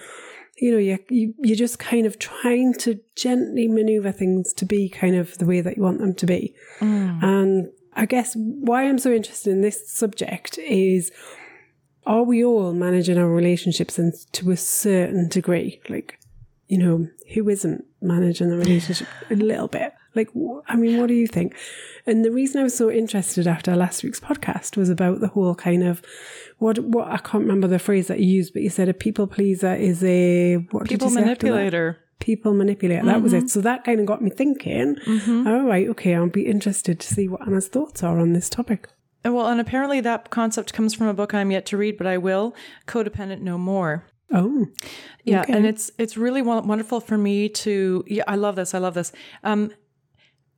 you 0.57 0.73
know, 0.73 0.79
you, 0.79 0.99
you, 1.11 1.35
you're 1.39 1.57
just 1.57 1.79
kind 1.79 2.07
of 2.07 2.19
trying 2.19 2.75
to 2.79 2.99
gently 3.15 3.69
maneuver 3.69 4.11
things 4.11 4.53
to 4.55 4.65
be 4.65 4.89
kind 4.89 5.15
of 5.17 5.37
the 5.39 5.47
way 5.47 5.61
that 5.61 5.77
you 5.77 5.83
want 5.83 5.99
them 5.99 6.15
to 6.15 6.27
be. 6.27 6.55
Hmm. 6.79 7.19
And 7.23 7.69
I 7.93 8.07
guess 8.07 8.35
why 8.37 8.89
I'm 8.89 8.99
so 8.99 9.13
interested 9.13 9.51
in 9.51 9.61
this 9.61 9.91
subject 9.91 10.57
is 10.59 11.13
are 12.07 12.23
we 12.23 12.43
all 12.43 12.73
managing 12.73 13.19
our 13.19 13.29
relationships 13.29 13.99
and 13.99 14.15
to 14.33 14.51
a 14.51 14.57
certain 14.57 15.29
degree? 15.29 15.83
Like, 15.91 16.19
you 16.69 16.79
know, 16.79 17.09
who 17.35 17.49
isn't 17.51 17.85
managing 18.01 18.49
the 18.49 18.57
relationship 18.57 19.09
a 19.31 19.35
little 19.35 19.69
bit? 19.69 19.93
Like, 20.19 20.29
I 20.69 20.77
mean, 20.77 20.99
what 21.01 21.07
do 21.09 21.15
you 21.15 21.27
think? 21.27 21.57
And 22.07 22.25
the 22.25 22.31
reason 22.31 22.61
I 22.61 22.65
was 22.65 22.77
so 22.77 22.91
interested 22.91 23.47
after 23.47 23.75
last 23.77 24.03
week's 24.03 24.21
podcast 24.21 24.77
was 24.77 24.91
about 24.91 25.21
the 25.21 25.29
whole 25.29 25.55
kind 25.55 25.83
of 25.83 26.03
what, 26.59 26.79
what 26.81 27.09
I 27.09 27.17
can't 27.19 27.45
remember 27.45 27.69
the 27.69 27.79
phrase 27.79 28.09
that 28.09 28.21
you 28.21 28.27
used, 28.27 28.53
but 28.53 28.63
you 28.63 28.69
said 28.71 28.89
a 28.89 28.95
people 28.95 29.27
pleaser 29.27 29.75
is 29.75 30.03
a 30.05 30.57
what 30.73 30.81
did 30.85 30.89
People 30.91 31.09
you 31.09 31.15
say 31.15 31.21
manipulator. 31.21 31.99
people 32.19 32.53
manipulate. 32.53 33.05
That 33.05 33.23
was 33.23 33.33
it. 33.33 33.49
So 33.49 33.61
that 33.61 33.85
kind 33.85 34.01
of 34.01 34.07
got 34.07 34.21
me 34.21 34.31
thinking, 34.31 34.97
all 35.47 35.63
right, 35.65 35.89
okay, 35.91 36.15
I'll 36.15 36.29
be 36.29 36.47
interested 36.47 36.99
to 37.01 37.15
see 37.15 37.29
what 37.29 37.47
Anna's 37.47 37.69
thoughts 37.69 38.03
are 38.03 38.19
on 38.19 38.33
this 38.33 38.51
topic. 38.51 38.89
Well, 39.25 39.47
and 39.47 39.61
apparently 39.61 40.01
that 40.01 40.31
concept 40.31 40.73
comes 40.73 40.95
from 40.95 41.07
a 41.07 41.15
book 41.15 41.35
I'm 41.35 41.51
yet 41.51 41.67
to 41.67 41.77
read, 41.77 41.97
but 41.99 42.07
I 42.07 42.19
will. 42.19 42.55
Codependent 42.87 43.41
No 43.41 43.59
More. 43.59 44.05
Oh, 44.33 44.67
Yeah, 45.25 45.43
Okay. 45.43 45.53
and 45.55 45.65
it's 45.67 45.91
it's 45.99 46.17
really 46.17 46.43
wonderful 46.43 47.01
for 47.01 47.17
me 47.19 47.49
to. 47.65 48.05
Yeah, 48.07 48.25
I 48.27 48.37
love 48.37 48.57
this. 48.57 48.75
I 48.75 48.79
love 48.79 48.95
this. 48.95 49.11
Um, 49.45 49.71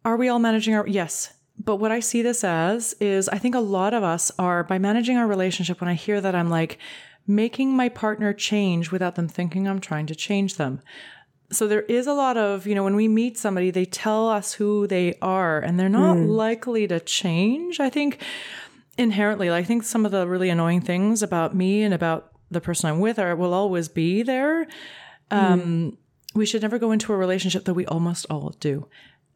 are 0.05 0.17
we 0.17 0.29
all 0.29 0.39
managing 0.39 0.75
our? 0.75 0.87
Yes, 0.87 1.33
but 1.63 1.77
what 1.77 1.93
I 1.93 2.01
see 2.01 2.23
this 2.23 2.43
as 2.43 2.95
is, 3.01 3.29
I 3.29 3.39
think 3.39 3.55
a 3.55 3.61
lot 3.61 3.93
of 3.93 4.03
us 4.03 4.31
are 4.39 4.65
by 4.65 4.79
managing 4.79 5.17
our 5.17 5.27
relationship. 5.27 5.81
When 5.81 5.91
I 5.91 5.95
hear 5.95 6.21
that, 6.21 6.35
I'm 6.35 6.49
like 6.49 6.79
making 7.27 7.77
my 7.77 7.89
partner 7.89 8.33
change 8.33 8.91
without 8.91 9.15
them 9.15 9.29
thinking 9.29 9.69
I'm 9.69 9.81
trying 9.81 10.07
to 10.07 10.15
change 10.15 10.57
them. 10.57 10.81
So 11.53 11.67
there 11.67 11.83
is 11.83 12.07
a 12.07 12.15
lot 12.15 12.37
of, 12.37 12.67
you 12.67 12.75
know, 12.75 12.85
when 12.85 12.97
we 12.97 13.09
meet 13.09 13.37
somebody, 13.37 13.71
they 13.71 13.85
tell 13.85 14.29
us 14.29 14.55
who 14.55 14.87
they 14.87 15.15
are 15.21 15.59
and 15.59 15.79
they're 15.79 15.89
not 15.89 16.17
likely 16.17 16.87
to 16.87 17.01
change. 17.01 17.81
I 17.81 17.91
think 17.91 18.23
inherently, 18.97 19.51
I 19.51 19.63
think 19.65 19.83
some 19.83 20.07
of 20.07 20.13
the 20.13 20.27
really 20.27 20.49
annoying 20.49 20.81
things 20.81 21.23
about 21.23 21.55
me 21.55 21.83
and 21.83 21.93
about 21.93 22.33
the 22.51 22.61
person 22.61 22.89
I'm 22.89 23.01
with 23.01 23.19
are 23.19 23.35
will 23.35 23.53
always 23.53 23.89
be 23.89 24.23
there. 24.23 24.67
Um, 25.31 25.61
mm. 25.61 25.97
We 26.35 26.47
should 26.47 26.63
never 26.63 26.79
go 26.79 26.93
into 26.93 27.13
a 27.13 27.17
relationship 27.17 27.65
that 27.65 27.75
we 27.75 27.85
almost 27.87 28.27
all 28.31 28.55
do 28.61 28.89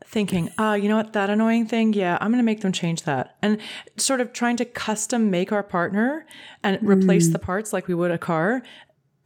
thinking, 0.06 0.50
ah, 0.58 0.70
oh, 0.70 0.74
you 0.74 0.88
know 0.88 0.96
what, 0.96 1.12
that 1.12 1.30
annoying 1.30 1.66
thing, 1.66 1.92
yeah, 1.92 2.18
I'm 2.20 2.30
going 2.30 2.38
to 2.38 2.44
make 2.44 2.60
them 2.60 2.72
change 2.72 3.02
that. 3.02 3.36
And 3.42 3.58
sort 3.96 4.20
of 4.20 4.32
trying 4.32 4.56
to 4.58 4.64
custom 4.64 5.30
make 5.30 5.52
our 5.52 5.62
partner 5.62 6.26
and 6.62 6.78
replace 6.82 7.28
mm. 7.28 7.32
the 7.32 7.38
parts 7.38 7.72
like 7.72 7.88
we 7.88 7.94
would 7.94 8.10
a 8.10 8.18
car. 8.18 8.62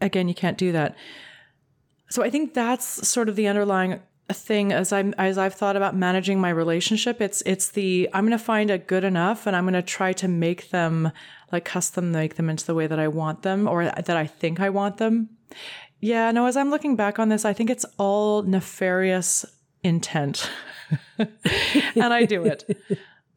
Again, 0.00 0.28
you 0.28 0.35
can't 0.35 0.56
do 0.56 0.73
that. 0.73 0.97
So 2.11 2.23
I 2.23 2.30
think 2.30 2.54
that's 2.54 3.06
sort 3.06 3.28
of 3.28 3.37
the 3.37 3.49
underlying 3.49 4.00
thing 4.30 4.73
as 4.73 4.92
I'm 4.92 5.14
as 5.16 5.38
I've 5.38 5.54
thought 5.54 5.76
about 5.76 5.97
managing 5.97 6.40
my 6.40 6.50
relationship. 6.50 7.20
It's 7.20 7.42
it's 7.47 7.70
the 7.70 8.08
I'm 8.12 8.25
going 8.26 8.38
to 8.38 8.42
find 8.42 8.70
a 8.70 8.78
good 8.78 9.04
enough 9.04 9.47
and 9.47 9.56
I'm 9.56 9.64
going 9.64 9.75
to 9.75 9.82
try 9.82 10.12
to 10.14 10.28
make 10.28 10.70
them 10.70 11.12
like 11.50 11.64
custom 11.64 12.12
make 12.12 12.37
them 12.37 12.50
into 12.50 12.66
the 12.66 12.75
way 12.75 12.87
that 12.87 12.99
I 12.99 13.08
want 13.08 13.42
them 13.42 13.66
or 13.66 13.85
that 13.85 14.11
I 14.11 14.26
think 14.26 14.61
I 14.61 14.70
want 14.70 14.99
them. 14.99 15.30
Yeah, 16.00 16.30
no, 16.30 16.47
as 16.47 16.56
I'm 16.56 16.70
looking 16.70 16.94
back 16.94 17.18
on 17.18 17.28
this, 17.28 17.44
I 17.44 17.52
think 17.52 17.70
it's 17.70 17.87
all 17.97 18.42
nefarious 18.42 19.44
intent. 19.88 20.50
and 21.18 22.14
I 22.14 22.25
do 22.25 22.45
it. 22.45 22.64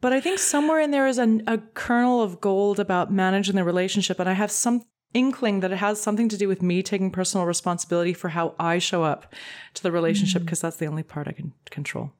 But 0.00 0.12
I 0.12 0.20
think 0.20 0.38
somewhere 0.38 0.80
in 0.80 0.90
there 0.90 1.06
is 1.06 1.18
a, 1.18 1.40
a 1.46 1.58
kernel 1.74 2.22
of 2.22 2.40
gold 2.40 2.80
about 2.80 3.12
managing 3.12 3.56
the 3.56 3.64
relationship. 3.64 4.18
And 4.18 4.28
I 4.28 4.32
have 4.32 4.50
some 4.50 4.82
inkling 5.14 5.60
that 5.60 5.72
it 5.72 5.76
has 5.76 6.00
something 6.00 6.28
to 6.28 6.36
do 6.36 6.48
with 6.48 6.62
me 6.62 6.82
taking 6.82 7.10
personal 7.10 7.46
responsibility 7.46 8.12
for 8.12 8.30
how 8.30 8.54
I 8.58 8.78
show 8.78 9.04
up 9.04 9.32
to 9.74 9.82
the 9.82 9.92
relationship 9.92 10.42
because 10.42 10.58
mm. 10.58 10.62
that's 10.62 10.76
the 10.76 10.86
only 10.86 11.02
part 11.02 11.28
I 11.28 11.32
can 11.32 11.52
control. 11.70 12.12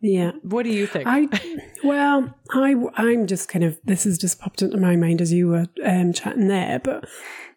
Yeah. 0.00 0.32
What 0.42 0.64
do 0.64 0.70
you 0.70 0.86
think? 0.86 1.06
I 1.06 1.28
well, 1.84 2.34
I 2.50 2.74
I'm 2.96 3.26
just 3.26 3.48
kind 3.48 3.64
of 3.64 3.78
this 3.84 4.04
has 4.04 4.18
just 4.18 4.40
popped 4.40 4.62
into 4.62 4.78
my 4.78 4.96
mind 4.96 5.20
as 5.20 5.32
you 5.32 5.48
were 5.48 5.66
um, 5.84 6.12
chatting 6.12 6.48
there, 6.48 6.78
but 6.78 7.06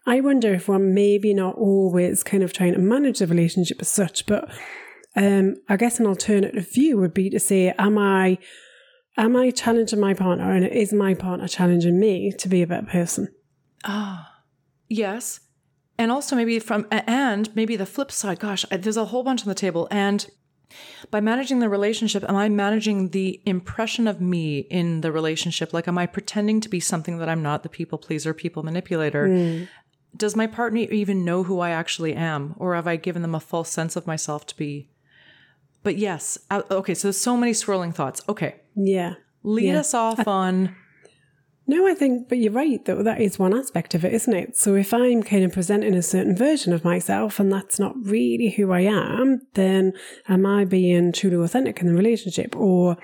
I 0.06 0.20
wonder 0.20 0.54
if 0.54 0.68
we're 0.68 0.80
maybe 0.80 1.34
not 1.34 1.56
always 1.56 2.22
kind 2.24 2.44
of 2.44 2.52
trying 2.52 2.74
to 2.74 2.80
manage 2.80 3.20
the 3.20 3.28
relationship 3.28 3.78
as 3.80 3.88
such, 3.88 4.26
but 4.26 4.50
um, 5.16 5.56
I 5.70 5.78
guess 5.78 6.00
an 6.00 6.08
alternative 6.08 6.72
view 6.72 6.98
would 6.98 7.14
be 7.14 7.30
to 7.30 7.40
say, 7.40 7.74
am 7.78 7.98
I 7.98 8.38
am 9.18 9.36
I 9.36 9.52
challenging 9.52 10.00
my 10.00 10.14
partner 10.14 10.52
and 10.52 10.66
is 10.66 10.92
my 10.94 11.14
partner 11.14 11.48
challenging 11.48 12.00
me 12.00 12.32
to 12.32 12.50
be 12.50 12.62
a 12.62 12.68
better 12.68 12.88
person? 12.88 13.28
Ah. 13.84 14.42
Yes. 14.90 15.40
And 15.98 16.12
also 16.12 16.36
maybe 16.36 16.60
from, 16.60 16.88
and 16.92 17.56
maybe 17.56 17.76
the 17.76 17.86
flip 17.86 18.12
side, 18.12 18.40
gosh, 18.40 18.66
there's 18.72 18.98
a 18.98 19.06
whole 19.06 19.24
bunch 19.24 19.42
on 19.42 19.50
the 19.50 19.56
table. 19.56 19.88
And 19.92 20.28
by 21.12 21.22
managing 21.22 21.60
the 21.60 21.70
relationship, 21.70 22.24
am 22.28 22.36
I 22.36 22.50
managing 22.50 23.10
the 23.10 23.42
impression 23.46 24.08
of 24.08 24.20
me 24.20 24.60
in 24.60 25.02
the 25.02 25.12
relationship? 25.12 25.72
Like, 25.72 25.88
am 25.88 25.98
I 26.00 26.08
pretending 26.08 26.62
to 26.62 26.70
be 26.70 26.80
something 26.80 27.20
that 27.20 27.30
I'm 27.30 27.44
not, 27.44 27.62
the 27.62 27.70
people 27.70 28.00
pleaser, 28.00 28.34
people 28.34 28.64
manipulator? 28.64 29.28
Mm. 29.28 29.68
Does 30.18 30.36
my 30.36 30.48
partner 30.48 30.82
even 30.82 31.26
know 31.26 31.44
who 31.44 31.60
I 31.60 31.70
actually 31.70 32.14
am? 32.14 32.56
Or 32.58 32.74
have 32.74 32.88
I 32.88 32.96
given 32.96 33.22
them 33.22 33.36
a 33.36 33.40
false 33.40 33.70
sense 33.70 33.96
of 33.96 34.08
myself 34.08 34.48
to 34.48 34.58
be? 34.58 34.90
But 35.84 35.98
yes, 35.98 36.38
uh, 36.50 36.64
okay, 36.72 36.94
so 36.94 37.12
so 37.12 37.38
many 37.38 37.54
swirling 37.54 37.92
thoughts. 37.92 38.22
Okay. 38.28 38.56
Yeah. 38.76 39.16
Lead 39.44 39.68
yeah. 39.74 39.80
us 39.80 39.94
off 39.94 40.28
on 40.28 40.76
no, 41.66 41.88
I 41.88 41.94
think, 41.94 42.28
but 42.28 42.40
you're 42.40 42.52
right, 42.52 42.84
that 42.86 43.04
that 43.06 43.22
is 43.22 43.40
one 43.40 43.58
aspect 43.58 43.96
of 43.96 44.04
it, 44.04 44.14
isn't 44.14 44.34
it? 44.34 44.58
So 44.58 44.76
if 44.76 44.94
I'm 44.94 45.24
kind 45.24 45.46
of 45.46 45.54
presenting 45.54 45.96
a 45.96 46.02
certain 46.02 46.36
version 46.36 46.74
of 46.74 46.84
myself 46.84 47.40
and 47.40 47.52
that's 47.52 47.80
not 47.80 47.96
really 48.04 48.50
who 48.50 48.74
I 48.74 48.82
am, 48.82 49.42
then 49.54 49.94
am 50.28 50.46
I 50.46 50.66
being 50.66 51.14
truly 51.14 51.38
authentic 51.38 51.80
in 51.80 51.88
the 51.88 51.94
relationship 51.94 52.54
or 52.58 52.98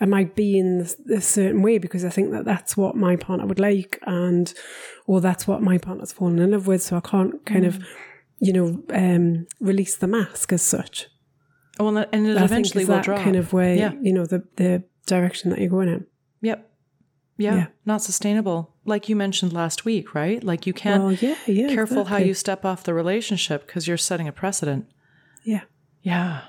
am 0.00 0.14
I 0.14 0.24
being 0.24 0.86
a 1.12 1.20
certain 1.20 1.60
way 1.60 1.76
because 1.76 2.06
I 2.06 2.08
think 2.08 2.30
that 2.30 2.46
that's 2.46 2.74
what 2.74 2.96
my 2.96 3.16
partner 3.16 3.46
would 3.46 3.60
like 3.60 3.98
and, 4.06 4.52
or 5.06 5.20
that's 5.20 5.46
what 5.46 5.60
my 5.60 5.76
partner's 5.76 6.12
fallen 6.12 6.38
in 6.38 6.52
love 6.52 6.66
with. 6.66 6.82
So 6.82 6.96
I 6.96 7.00
can't 7.00 7.44
kind 7.44 7.64
mm. 7.64 7.68
of, 7.68 7.84
you 8.38 8.54
know, 8.54 8.82
um, 8.94 9.46
release 9.60 9.94
the 9.94 10.06
mask 10.06 10.54
as 10.54 10.62
such. 10.62 11.08
Well, 11.78 11.96
and 11.96 12.26
it 12.26 12.36
I 12.36 12.44
eventually 12.44 12.84
will 12.84 13.00
drop. 13.00 13.22
kind 13.22 13.36
of 13.36 13.52
way, 13.52 13.78
yeah. 13.78 13.92
you 14.00 14.12
know, 14.12 14.24
the, 14.24 14.44
the 14.56 14.82
direction 15.06 15.50
that 15.50 15.58
you're 15.58 15.70
going 15.70 15.88
in. 15.88 16.06
Yep. 16.42 16.70
Yeah, 17.38 17.54
yeah, 17.54 17.66
not 17.84 18.02
sustainable. 18.02 18.74
Like 18.86 19.10
you 19.10 19.16
mentioned 19.16 19.52
last 19.52 19.84
week, 19.84 20.14
right? 20.14 20.42
Like 20.42 20.66
you 20.66 20.72
can't 20.72 21.02
well, 21.02 21.12
yeah, 21.12 21.34
yeah, 21.46 21.68
careful 21.68 21.98
exactly. 21.98 22.04
how 22.04 22.26
you 22.26 22.32
step 22.32 22.64
off 22.64 22.84
the 22.84 22.94
relationship 22.94 23.66
because 23.66 23.86
you're 23.86 23.98
setting 23.98 24.26
a 24.26 24.32
precedent. 24.32 24.86
Yeah. 25.44 25.62
Yeah. 26.00 26.42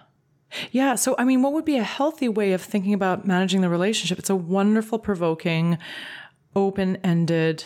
Yeah. 0.72 0.96
So, 0.96 1.16
I 1.18 1.26
mean, 1.26 1.42
what 1.42 1.52
would 1.52 1.66
be 1.66 1.78
a 1.78 1.84
healthy 1.84 2.30
way 2.30 2.54
of 2.54 2.62
thinking 2.62 2.94
about 2.94 3.28
managing 3.28 3.62
the 3.62 3.70
relationship? 3.70 4.18
It's 4.18 4.30
a 4.30 4.36
wonderful, 4.36 4.98
provoking, 4.98 5.78
open 6.56 6.98
ended. 7.04 7.66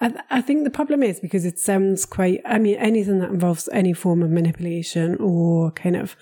I, 0.00 0.08
th- 0.08 0.20
I 0.30 0.40
think 0.40 0.64
the 0.64 0.70
problem 0.70 1.02
is 1.02 1.20
because 1.20 1.44
it 1.44 1.58
sounds 1.58 2.04
quite, 2.04 2.40
I 2.44 2.58
mean, 2.58 2.76
anything 2.76 3.20
that 3.20 3.30
involves 3.30 3.68
any 3.72 3.92
form 3.92 4.22
of 4.22 4.30
manipulation 4.30 5.16
or 5.20 5.70
kind 5.72 5.96
of 5.96 6.16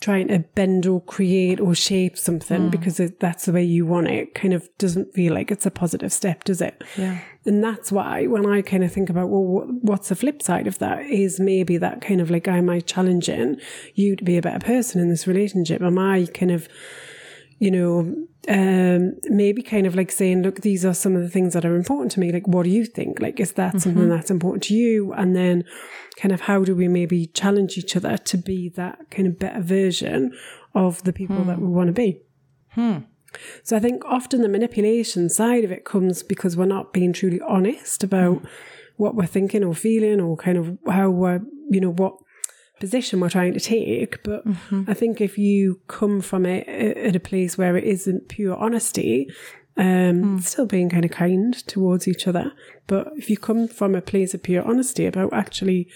trying 0.00 0.28
to 0.28 0.40
bend 0.54 0.86
or 0.86 1.00
create 1.00 1.58
or 1.60 1.74
shape 1.74 2.18
something 2.18 2.68
mm. 2.68 2.70
because 2.70 3.00
it, 3.00 3.20
that's 3.20 3.46
the 3.46 3.52
way 3.52 3.64
you 3.64 3.86
want 3.86 4.06
it 4.06 4.34
kind 4.34 4.52
of 4.52 4.68
doesn't 4.76 5.14
feel 5.14 5.32
like 5.32 5.50
it's 5.50 5.64
a 5.64 5.70
positive 5.70 6.12
step, 6.12 6.44
does 6.44 6.60
it? 6.60 6.82
Yeah. 6.98 7.20
And 7.46 7.64
that's 7.64 7.90
why 7.90 8.26
when 8.26 8.44
I 8.44 8.60
kind 8.60 8.84
of 8.84 8.92
think 8.92 9.08
about, 9.08 9.30
well, 9.30 9.66
what's 9.80 10.10
the 10.10 10.16
flip 10.16 10.42
side 10.42 10.66
of 10.66 10.78
that 10.78 11.06
is 11.06 11.40
maybe 11.40 11.78
that 11.78 12.02
kind 12.02 12.20
of 12.20 12.30
like, 12.30 12.46
am 12.48 12.68
I 12.68 12.80
challenging 12.80 13.56
you 13.94 14.14
to 14.16 14.24
be 14.24 14.36
a 14.36 14.42
better 14.42 14.58
person 14.58 15.00
in 15.00 15.08
this 15.08 15.26
relationship? 15.26 15.80
Am 15.80 15.98
I 15.98 16.26
kind 16.34 16.50
of, 16.50 16.68
you 17.58 17.70
know, 17.70 18.26
um, 18.48 19.14
maybe 19.24 19.62
kind 19.62 19.86
of 19.86 19.94
like 19.94 20.10
saying, 20.10 20.42
look, 20.42 20.60
these 20.60 20.84
are 20.84 20.94
some 20.94 21.16
of 21.16 21.22
the 21.22 21.30
things 21.30 21.54
that 21.54 21.64
are 21.64 21.76
important 21.76 22.12
to 22.12 22.20
me. 22.20 22.32
Like, 22.32 22.46
what 22.46 22.64
do 22.64 22.70
you 22.70 22.84
think? 22.84 23.20
Like, 23.20 23.40
is 23.40 23.52
that 23.52 23.70
mm-hmm. 23.70 23.78
something 23.78 24.08
that's 24.08 24.30
important 24.30 24.64
to 24.64 24.74
you? 24.74 25.12
And 25.12 25.34
then 25.34 25.64
kind 26.16 26.32
of 26.32 26.42
how 26.42 26.64
do 26.64 26.74
we 26.74 26.88
maybe 26.88 27.26
challenge 27.26 27.78
each 27.78 27.96
other 27.96 28.16
to 28.16 28.36
be 28.36 28.68
that 28.70 29.10
kind 29.10 29.26
of 29.26 29.38
better 29.38 29.60
version 29.60 30.32
of 30.74 31.02
the 31.04 31.12
people 31.12 31.36
hmm. 31.36 31.48
that 31.48 31.60
we 31.60 31.68
want 31.68 31.88
to 31.88 31.92
be? 31.92 32.20
Hmm. 32.70 32.98
So 33.62 33.76
I 33.76 33.80
think 33.80 34.04
often 34.04 34.42
the 34.42 34.48
manipulation 34.48 35.28
side 35.28 35.64
of 35.64 35.72
it 35.72 35.84
comes 35.84 36.22
because 36.22 36.56
we're 36.56 36.66
not 36.66 36.92
being 36.92 37.12
truly 37.12 37.40
honest 37.40 38.04
about 38.04 38.38
hmm. 38.38 38.46
what 38.96 39.14
we're 39.14 39.26
thinking 39.26 39.64
or 39.64 39.74
feeling 39.74 40.20
or 40.20 40.36
kind 40.36 40.58
of 40.58 40.78
how 40.88 41.10
we're, 41.10 41.40
you 41.70 41.80
know, 41.80 41.92
what 41.92 42.16
position 42.84 43.20
we're 43.20 43.30
trying 43.30 43.54
to 43.54 43.60
take. 43.60 44.22
But 44.22 44.46
mm-hmm. 44.46 44.84
I 44.86 44.94
think 44.94 45.20
if 45.20 45.38
you 45.38 45.80
come 45.88 46.20
from 46.20 46.44
it 46.44 46.68
at 46.68 47.16
a 47.16 47.20
place 47.20 47.56
where 47.56 47.76
it 47.76 47.84
isn't 47.84 48.28
pure 48.28 48.56
honesty, 48.56 49.30
um, 49.76 50.38
mm. 50.38 50.42
still 50.42 50.66
being 50.66 50.90
kind 50.90 51.04
of 51.04 51.10
kind 51.10 51.54
towards 51.66 52.06
each 52.06 52.28
other. 52.28 52.52
But 52.86 53.08
if 53.16 53.30
you 53.30 53.38
come 53.38 53.68
from 53.68 53.94
a 53.94 54.02
place 54.02 54.34
of 54.34 54.42
pure 54.42 54.62
honesty 54.62 55.06
about 55.06 55.32
actually 55.32 55.88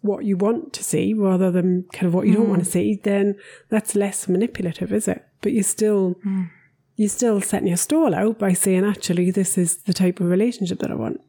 what 0.00 0.24
you 0.24 0.36
want 0.36 0.72
to 0.74 0.84
see 0.84 1.12
rather 1.12 1.50
than 1.50 1.84
kind 1.92 2.06
of 2.06 2.14
what 2.14 2.26
you 2.26 2.34
mm. 2.34 2.36
don't 2.36 2.48
want 2.48 2.64
to 2.64 2.70
see, 2.70 3.00
then 3.02 3.36
that's 3.68 3.96
less 3.96 4.28
manipulative, 4.28 4.92
is 4.92 5.08
it? 5.08 5.26
But 5.40 5.52
you're 5.52 5.64
still 5.64 6.14
mm. 6.24 6.50
you're 6.96 7.08
still 7.08 7.40
setting 7.40 7.68
your 7.68 7.76
stall 7.76 8.14
out 8.14 8.38
by 8.38 8.52
saying, 8.52 8.84
actually, 8.84 9.32
this 9.32 9.58
is 9.58 9.78
the 9.88 9.92
type 9.92 10.20
of 10.20 10.26
relationship 10.26 10.78
that 10.78 10.90
I 10.92 10.94
want. 10.94 11.20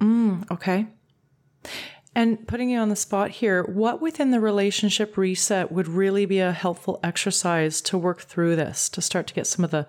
Mm, 0.00 0.50
okay. 0.50 0.86
And 2.14 2.46
putting 2.46 2.68
you 2.68 2.78
on 2.78 2.90
the 2.90 2.96
spot 2.96 3.30
here, 3.30 3.62
what 3.62 4.02
within 4.02 4.32
the 4.32 4.40
relationship 4.40 5.16
reset 5.16 5.72
would 5.72 5.88
really 5.88 6.26
be 6.26 6.40
a 6.40 6.52
helpful 6.52 7.00
exercise 7.02 7.80
to 7.82 7.96
work 7.96 8.20
through 8.20 8.56
this, 8.56 8.90
to 8.90 9.00
start 9.00 9.26
to 9.28 9.34
get 9.34 9.46
some 9.46 9.64
of 9.64 9.70
the 9.70 9.86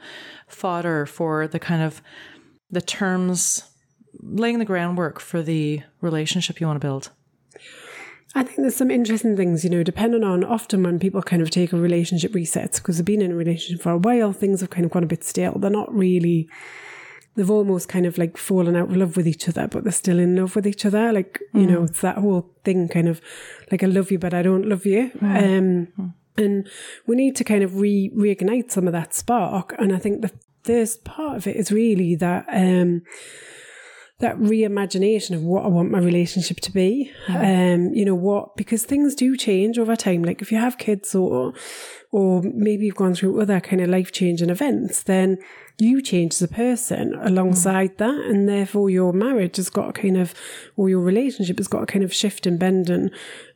fodder 0.48 1.06
for 1.06 1.48
the 1.48 1.60
kind 1.60 1.82
of 1.82 2.02
the 2.72 2.82
terms, 2.82 3.66
laying 4.22 4.60
the 4.60 4.66
groundwork 4.66 5.20
for 5.20 5.42
the 5.42 5.82
relationship 6.00 6.62
you 6.62 6.68
want 6.68 6.80
to 6.80 6.86
build? 6.86 7.10
I 8.36 8.44
think 8.44 8.58
there's 8.58 8.76
some 8.76 8.90
interesting 8.90 9.36
things, 9.36 9.64
you 9.64 9.70
know, 9.70 9.84
depending 9.84 10.24
on 10.24 10.44
often 10.44 10.82
when 10.82 11.00
people 11.00 11.22
kind 11.22 11.42
of 11.42 11.52
take 11.52 11.72
a 11.72 11.78
relationship 11.78 12.34
reset 12.34 12.74
because 12.74 12.98
they've 12.98 13.06
been 13.06 13.22
in 13.22 13.34
a 13.34 13.36
relationship 13.36 13.84
for 13.84 13.92
a 13.92 13.98
while, 13.98 14.34
things 14.34 14.62
have 14.62 14.72
kind 14.72 14.86
of 14.86 14.92
gone 14.92 15.04
a 15.04 15.08
bit 15.08 15.24
stale. 15.24 15.60
They're 15.60 15.70
not 15.70 15.94
really 15.94 16.50
they've 17.36 17.50
almost 17.50 17.90
kind 17.90 18.06
of 18.06 18.18
like 18.18 18.38
fallen 18.38 18.76
out 18.76 18.90
of 18.90 18.96
love 18.96 19.18
with 19.18 19.28
each 19.28 19.50
other, 19.50 19.68
but 19.68 19.84
they're 19.84 19.92
still 19.92 20.20
in 20.20 20.36
love 20.36 20.56
with 20.56 20.68
each 20.68 20.86
other. 20.86 21.12
Like, 21.12 21.40
you 21.54 21.62
mm. 21.62 21.70
know, 21.70 21.84
it's 21.84 22.02
that 22.02 22.18
whole 22.18 22.52
thing 22.64 22.88
kind 22.88 23.08
of 23.08 23.22
like, 23.72 23.84
I 23.84 23.88
love 23.88 24.12
you, 24.12 24.20
but 24.20 24.34
I 24.34 24.42
don't 24.42 24.68
love 24.68 24.86
you. 24.86 25.12
Mm. 25.20 25.24
Um, 25.24 25.88
mm. 26.00 26.14
and 26.38 26.70
we 27.08 27.16
need 27.16 27.36
to 27.38 27.44
kind 27.44 27.64
of 27.64 27.80
re 27.80 28.12
reignite 28.16 28.72
some 28.72 28.88
of 28.88 28.94
that 28.94 29.16
spark. 29.16 29.76
And 29.80 29.94
I 29.94 29.98
think 29.98 30.22
the 30.22 30.32
first 30.64 31.04
part 31.04 31.38
of 31.38 31.48
it 31.48 31.56
is 31.56 31.72
really 31.72 32.16
that, 32.16 32.46
um, 32.50 33.02
that 34.20 34.38
reimagination 34.38 35.36
of 35.36 35.44
what 35.44 35.66
I 35.66 35.68
want 35.68 35.92
my 35.92 36.00
relationship 36.00 36.60
to 36.62 36.72
be. 36.72 37.12
Um, 37.28 37.94
you 37.94 38.06
know 38.06 38.16
what? 38.16 38.56
Because 38.56 38.86
things 38.86 39.16
do 39.16 39.36
change 39.36 39.78
over 39.78 39.96
time. 39.96 40.24
Like 40.24 40.42
if 40.42 40.52
you 40.52 40.60
have 40.60 40.78
kids 40.78 41.14
or 41.14 41.54
or 42.14 42.44
maybe 42.44 42.86
you've 42.86 42.96
gone 42.96 43.16
through 43.16 43.42
other 43.42 43.60
kind 43.60 43.82
of 43.82 43.90
life 43.90 44.12
changing 44.12 44.52
events, 44.52 45.02
then 45.02 45.40
you 45.80 46.00
change 46.00 46.36
as 46.36 46.44
a 46.44 46.48
person 46.48 47.16
alongside 47.24 47.96
mm. 47.96 47.98
that. 47.98 48.26
And 48.30 48.48
therefore 48.48 48.92
your 48.92 49.12
marriage 49.12 49.56
has 49.56 49.68
got 49.68 49.90
a 49.90 49.94
kind 49.94 50.18
of, 50.18 50.36
or 50.78 50.90
your 50.90 51.00
relationship 51.00 51.58
has 51.58 51.68
got 51.68 51.82
a 51.82 51.88
kind 51.88 52.06
of 52.06 52.14
shift 52.14 52.46
and 52.46 52.60
bend 52.60 52.92
and, 52.92 53.10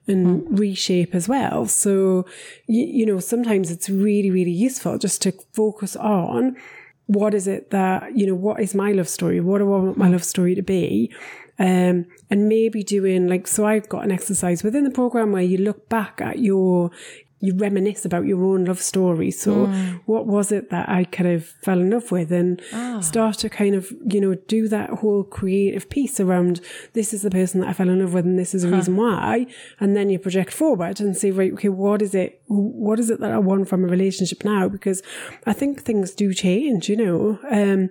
and 0.07 0.41
mm. 0.41 0.59
reshape 0.59 1.13
as 1.13 1.29
well. 1.29 1.67
So, 1.67 2.25
you, 2.65 2.83
you 2.83 3.05
know, 3.05 3.19
sometimes 3.19 3.69
it's 3.69 3.91
really, 3.91 4.31
really 4.31 4.49
useful 4.49 4.97
just 4.97 5.21
to 5.21 5.33
focus 5.53 5.95
on 5.95 6.57
what 7.05 7.35
is 7.35 7.47
it 7.47 7.69
that, 7.69 8.17
you 8.17 8.25
know, 8.25 8.33
what 8.33 8.59
is 8.59 8.73
my 8.73 8.91
love 8.91 9.07
story? 9.07 9.39
What 9.39 9.59
do 9.59 9.71
I 9.71 9.77
want 9.77 9.97
my 9.97 10.07
love 10.09 10.23
story 10.23 10.55
to 10.55 10.63
be? 10.63 11.13
Um, 11.59 12.05
and 12.31 12.49
maybe 12.49 12.83
doing 12.83 13.27
like, 13.27 13.47
so 13.47 13.67
I've 13.67 13.87
got 13.87 14.03
an 14.03 14.11
exercise 14.11 14.63
within 14.63 14.83
the 14.83 14.91
program 14.91 15.31
where 15.31 15.43
you 15.43 15.59
look 15.59 15.89
back 15.89 16.21
at 16.21 16.39
your, 16.39 16.89
you 17.39 17.53
reminisce 17.55 18.03
about 18.03 18.25
your 18.25 18.43
own 18.43 18.65
love 18.65 18.81
story. 18.81 19.29
So 19.31 19.67
Mm. 19.67 19.99
what 20.07 20.25
was 20.25 20.51
it 20.51 20.69
that 20.71 20.89
I 20.89 21.03
kind 21.03 21.29
of 21.29 21.45
fell 21.45 21.79
in 21.79 21.91
love 21.91 22.11
with 22.11 22.31
and 22.31 22.59
Ah. 22.73 22.99
start 22.99 23.37
to 23.39 23.49
kind 23.49 23.75
of, 23.75 23.91
you 24.11 24.19
know, 24.19 24.33
do 24.47 24.67
that 24.69 24.89
whole 24.89 25.23
creative 25.23 25.87
piece 25.89 26.19
around 26.19 26.61
this 26.93 27.13
is 27.13 27.21
the 27.21 27.29
person 27.29 27.61
that 27.61 27.69
I 27.69 27.73
fell 27.73 27.89
in 27.89 27.99
love 27.99 28.13
with 28.15 28.25
and 28.25 28.39
this 28.39 28.55
is 28.55 28.63
the 28.63 28.71
reason 28.71 28.95
why. 28.95 29.45
And 29.79 29.95
then 29.95 30.09
you 30.09 30.17
project 30.17 30.51
forward 30.51 30.99
and 30.99 31.15
say, 31.15 31.29
right, 31.31 31.53
okay, 31.53 31.69
what 31.69 32.01
is 32.01 32.15
it? 32.15 32.41
What 32.47 32.99
is 32.99 33.09
it 33.11 33.19
that 33.19 33.31
I 33.31 33.37
want 33.37 33.67
from 33.67 33.83
a 33.83 33.87
relationship 33.87 34.43
now? 34.43 34.67
Because 34.67 35.03
I 35.45 35.53
think 35.53 35.81
things 35.83 36.11
do 36.15 36.33
change, 36.33 36.89
you 36.89 36.95
know. 36.97 37.39
Um, 37.51 37.89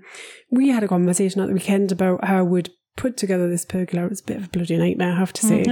we 0.50 0.69
had 0.71 0.83
a 0.83 0.88
conversation 0.88 1.41
at 1.41 1.47
the 1.49 1.55
weekend 1.55 1.93
about 1.93 2.25
how 2.25 2.43
we'd 2.45 2.71
put 2.97 3.17
together 3.17 3.49
this 3.49 3.65
pergola. 3.65 4.07
It 4.07 4.11
was 4.11 4.21
a 4.21 4.25
bit 4.25 4.37
of 4.38 4.45
a 4.47 4.49
bloody 4.49 4.76
nightmare, 4.76 5.12
I 5.12 5.19
have 5.19 5.33
to 5.35 5.47
say. 5.47 5.65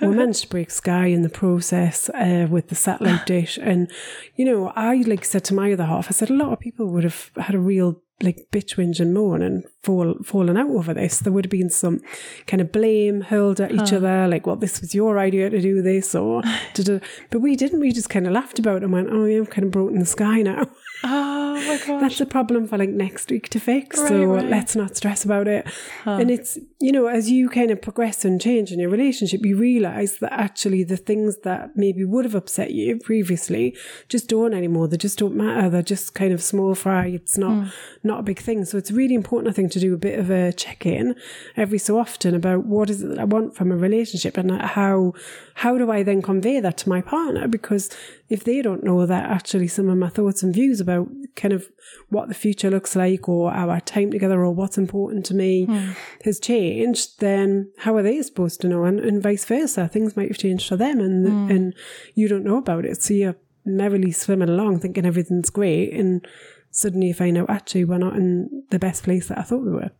we 0.00 0.06
managed 0.14 0.42
to 0.42 0.48
break 0.48 0.70
Sky 0.70 1.06
in 1.06 1.22
the 1.22 1.28
process 1.28 2.08
uh, 2.10 2.46
with 2.50 2.68
the 2.68 2.74
satellite 2.74 3.24
dish. 3.26 3.58
And, 3.62 3.90
you 4.34 4.44
know, 4.44 4.72
I 4.74 4.96
like 4.96 5.24
said 5.24 5.44
to 5.44 5.54
my 5.54 5.72
other 5.72 5.84
half, 5.84 6.08
I 6.08 6.10
said 6.10 6.30
a 6.30 6.34
lot 6.34 6.52
of 6.52 6.60
people 6.60 6.86
would 6.88 7.04
have 7.04 7.30
had 7.36 7.54
a 7.54 7.60
real 7.60 8.02
like 8.22 8.48
bitch 8.50 8.76
whinge 8.76 8.98
and 8.98 9.12
moan 9.12 9.42
and 9.42 9.64
fall 9.82 10.14
fallen 10.24 10.56
out 10.56 10.70
over 10.70 10.94
this. 10.94 11.18
There 11.18 11.32
would 11.32 11.44
have 11.44 11.50
been 11.50 11.68
some 11.68 12.00
kind 12.46 12.60
of 12.62 12.72
blame 12.72 13.20
hurled 13.20 13.60
at 13.60 13.72
each 13.72 13.92
other, 13.92 14.26
like, 14.26 14.46
well, 14.46 14.56
this 14.56 14.80
was 14.80 14.94
your 14.94 15.18
idea 15.18 15.50
to 15.50 15.60
do 15.60 15.82
this, 15.82 16.14
or 16.14 16.42
da-da. 16.74 17.00
but 17.30 17.40
we 17.40 17.56
didn't. 17.56 17.80
We 17.80 17.92
just 17.92 18.08
kind 18.08 18.26
of 18.26 18.32
laughed 18.32 18.58
about 18.58 18.78
it 18.78 18.84
and 18.84 18.92
went, 18.92 19.10
oh, 19.10 19.26
yeah, 19.26 19.38
I'm 19.38 19.46
kind 19.46 19.66
of 19.66 19.70
broken 19.70 19.98
the 19.98 20.06
sky 20.06 20.42
now. 20.42 20.66
Oh 21.08 21.54
my 21.54 21.78
gosh. 21.78 22.00
That's 22.00 22.20
a 22.20 22.26
problem 22.26 22.66
for 22.66 22.76
like 22.78 22.90
next 22.90 23.30
week 23.30 23.48
to 23.50 23.60
fix. 23.60 23.98
Right, 23.98 24.08
so 24.08 24.24
right. 24.24 24.44
let's 24.46 24.74
not 24.74 24.96
stress 24.96 25.24
about 25.24 25.46
it. 25.46 25.66
And 26.04 26.30
it's, 26.30 26.58
you 26.78 26.92
know, 26.92 27.06
as 27.06 27.30
you 27.30 27.48
kind 27.48 27.70
of 27.70 27.80
progress 27.80 28.22
and 28.22 28.38
change 28.38 28.70
in 28.70 28.78
your 28.78 28.90
relationship, 28.90 29.40
you 29.44 29.56
realize 29.56 30.18
that 30.18 30.32
actually 30.32 30.84
the 30.84 30.98
things 30.98 31.38
that 31.38 31.70
maybe 31.74 32.04
would 32.04 32.26
have 32.26 32.34
upset 32.34 32.72
you 32.72 32.98
previously 32.98 33.74
just 34.10 34.28
don't 34.28 34.52
anymore. 34.52 34.86
They 34.86 34.98
just 34.98 35.18
don't 35.18 35.34
matter. 35.34 35.70
They're 35.70 35.80
just 35.80 36.12
kind 36.12 36.34
of 36.34 36.42
small 36.42 36.74
fry. 36.74 37.06
It's 37.06 37.38
not, 37.38 37.64
hmm. 37.64 37.68
not 38.02 38.20
a 38.20 38.24
big 38.24 38.38
thing. 38.38 38.66
So 38.66 38.76
it's 38.76 38.90
really 38.90 39.14
important, 39.14 39.48
I 39.48 39.56
think, 39.56 39.72
to 39.72 39.80
do 39.80 39.94
a 39.94 39.98
bit 39.98 40.18
of 40.18 40.28
a 40.28 40.52
check 40.52 40.84
in 40.84 41.14
every 41.56 41.78
so 41.78 41.98
often 41.98 42.34
about 42.34 42.66
what 42.66 42.90
is 42.90 43.02
it 43.02 43.08
that 43.08 43.20
I 43.20 43.24
want 43.24 43.56
from 43.56 43.72
a 43.72 43.76
relationship 43.76 44.36
and 44.36 44.60
how, 44.60 45.14
how 45.54 45.78
do 45.78 45.90
I 45.90 46.02
then 46.02 46.20
convey 46.20 46.60
that 46.60 46.76
to 46.78 46.90
my 46.90 47.00
partner? 47.00 47.48
Because 47.48 47.88
if 48.28 48.44
they 48.44 48.60
don't 48.60 48.84
know 48.84 49.06
that 49.06 49.30
actually 49.30 49.68
some 49.68 49.88
of 49.88 49.96
my 49.96 50.10
thoughts 50.10 50.42
and 50.42 50.52
views 50.52 50.80
about 50.80 51.08
kind 51.36 51.54
of 51.54 51.70
what 52.10 52.28
the 52.28 52.34
future 52.34 52.70
looks 52.70 52.94
like 52.94 53.28
or 53.28 53.52
our 53.52 53.80
time 53.86 54.10
together 54.10 54.44
or 54.44 54.52
what's 54.52 54.78
important 54.78 55.24
to 55.26 55.34
me 55.34 55.64
hmm. 55.64 55.92
has 56.24 56.38
changed, 56.40 57.20
then 57.20 57.70
how 57.78 57.96
are 57.96 58.02
they 58.02 58.20
supposed 58.22 58.60
to 58.60 58.68
know? 58.68 58.84
And, 58.84 59.00
and 59.00 59.22
vice 59.22 59.44
versa. 59.44 59.88
Things 59.88 60.16
might 60.16 60.28
have 60.28 60.38
changed 60.38 60.68
for 60.68 60.76
them 60.76 61.00
and 61.00 61.26
hmm. 61.26 61.50
and 61.50 61.74
you 62.14 62.28
don't 62.28 62.44
know 62.44 62.58
about 62.58 62.84
it. 62.84 63.02
So 63.02 63.14
you're 63.14 63.36
merrily 63.64 64.12
swimming 64.12 64.48
along 64.48 64.78
thinking 64.78 65.04
everything's 65.04 65.50
great 65.50 65.92
and 65.92 66.26
suddenly 66.70 67.08
you 67.08 67.14
find 67.14 67.36
out 67.36 67.50
actually 67.50 67.84
we're 67.84 67.98
not 67.98 68.16
in 68.16 68.64
the 68.70 68.78
best 68.78 69.02
place 69.02 69.28
that 69.28 69.38
I 69.38 69.42
thought 69.42 69.64
we 69.64 69.72
were. 69.72 69.90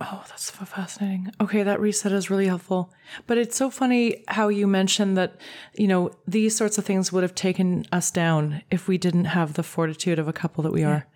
Oh, 0.00 0.24
that's 0.28 0.52
so 0.52 0.64
fascinating. 0.64 1.32
Okay, 1.40 1.62
that 1.62 1.80
reset 1.80 2.10
is 2.10 2.28
really 2.28 2.46
helpful. 2.46 2.92
But 3.26 3.38
it's 3.38 3.56
so 3.56 3.70
funny 3.70 4.24
how 4.26 4.48
you 4.48 4.66
mentioned 4.66 5.16
that, 5.16 5.36
you 5.74 5.86
know, 5.86 6.10
these 6.26 6.56
sorts 6.56 6.76
of 6.76 6.84
things 6.84 7.12
would 7.12 7.22
have 7.22 7.36
taken 7.36 7.84
us 7.92 8.10
down 8.10 8.62
if 8.70 8.88
we 8.88 8.98
didn't 8.98 9.26
have 9.26 9.54
the 9.54 9.62
fortitude 9.62 10.18
of 10.18 10.26
a 10.26 10.32
couple 10.32 10.64
that 10.64 10.72
we 10.72 10.82
are. 10.82 11.06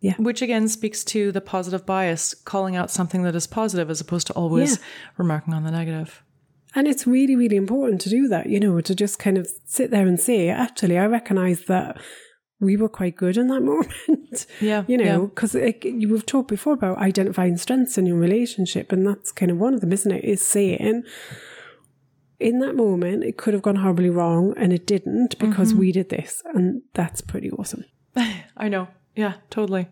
Yeah. 0.00 0.14
Which 0.18 0.40
again 0.42 0.66
speaks 0.68 1.04
to 1.04 1.30
the 1.30 1.40
positive 1.42 1.84
bias, 1.84 2.32
calling 2.34 2.74
out 2.76 2.90
something 2.90 3.22
that 3.24 3.34
is 3.36 3.46
positive 3.46 3.90
as 3.90 4.00
opposed 4.00 4.26
to 4.28 4.32
always 4.32 4.72
Yeah. 4.78 4.82
remarking 5.18 5.52
on 5.54 5.64
the 5.64 5.70
negative. 5.70 6.22
And 6.74 6.86
it's 6.88 7.06
really, 7.06 7.36
really 7.36 7.56
important 7.56 8.00
to 8.02 8.08
do 8.08 8.28
that, 8.28 8.48
you 8.48 8.60
know, 8.60 8.80
to 8.80 8.94
just 8.94 9.18
kind 9.18 9.36
of 9.36 9.48
sit 9.66 9.90
there 9.90 10.06
and 10.06 10.18
say, 10.18 10.48
actually, 10.48 10.96
I 10.96 11.04
recognize 11.06 11.64
that 11.66 11.98
we 12.60 12.76
were 12.76 12.88
quite 12.88 13.16
good 13.16 13.36
in 13.36 13.48
that 13.48 13.60
moment. 13.72 14.46
Yeah, 14.60 14.84
You 14.86 14.96
know, 14.98 15.26
because 15.26 15.54
you've 15.82 16.26
talked 16.26 16.48
before 16.48 16.74
about 16.74 16.98
identifying 16.98 17.56
strengths 17.56 17.98
in 17.98 18.06
your 18.06 18.16
relationship. 18.18 18.92
And 18.92 19.06
that's 19.06 19.32
kind 19.32 19.50
of 19.50 19.58
one 19.58 19.74
of 19.74 19.80
them, 19.80 19.92
isn't 19.92 20.12
it? 20.12 20.24
Is 20.24 20.40
saying, 20.40 21.02
in 22.38 22.60
that 22.60 22.74
moment, 22.76 23.24
it 23.24 23.36
could 23.36 23.52
have 23.52 23.62
gone 23.62 23.76
horribly 23.76 24.08
wrong 24.10 24.54
and 24.56 24.72
it 24.72 24.86
didn't 24.86 25.38
because 25.38 25.70
Mm-hmm. 25.72 25.80
we 25.80 25.92
did 25.92 26.08
this. 26.08 26.42
And 26.54 26.82
that's 26.94 27.20
pretty 27.20 27.50
awesome. 27.50 27.84
I 28.56 28.68
know. 28.68 28.88
Yeah, 29.14 29.34
totally. 29.50 29.88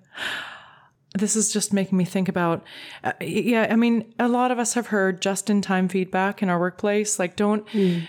This 1.15 1.37
is 1.37 1.51
just 1.53 1.73
making 1.73 1.97
me 1.97 2.05
think 2.05 2.29
about, 2.29 2.63
uh, 3.03 3.13
yeah, 3.21 3.67
I 3.71 3.77
mean, 3.77 4.13
a 4.19 4.29
lot 4.29 4.51
of 4.51 4.59
us 4.59 4.75
have 4.75 4.89
heard 4.89 5.23
just 5.23 5.49
in 5.49 5.63
time 5.63 5.89
feedback 5.89 6.43
in 6.43 6.51
our 6.51 6.61
workplace. 6.61 7.19
Like, 7.19 7.35
don't 7.35 7.67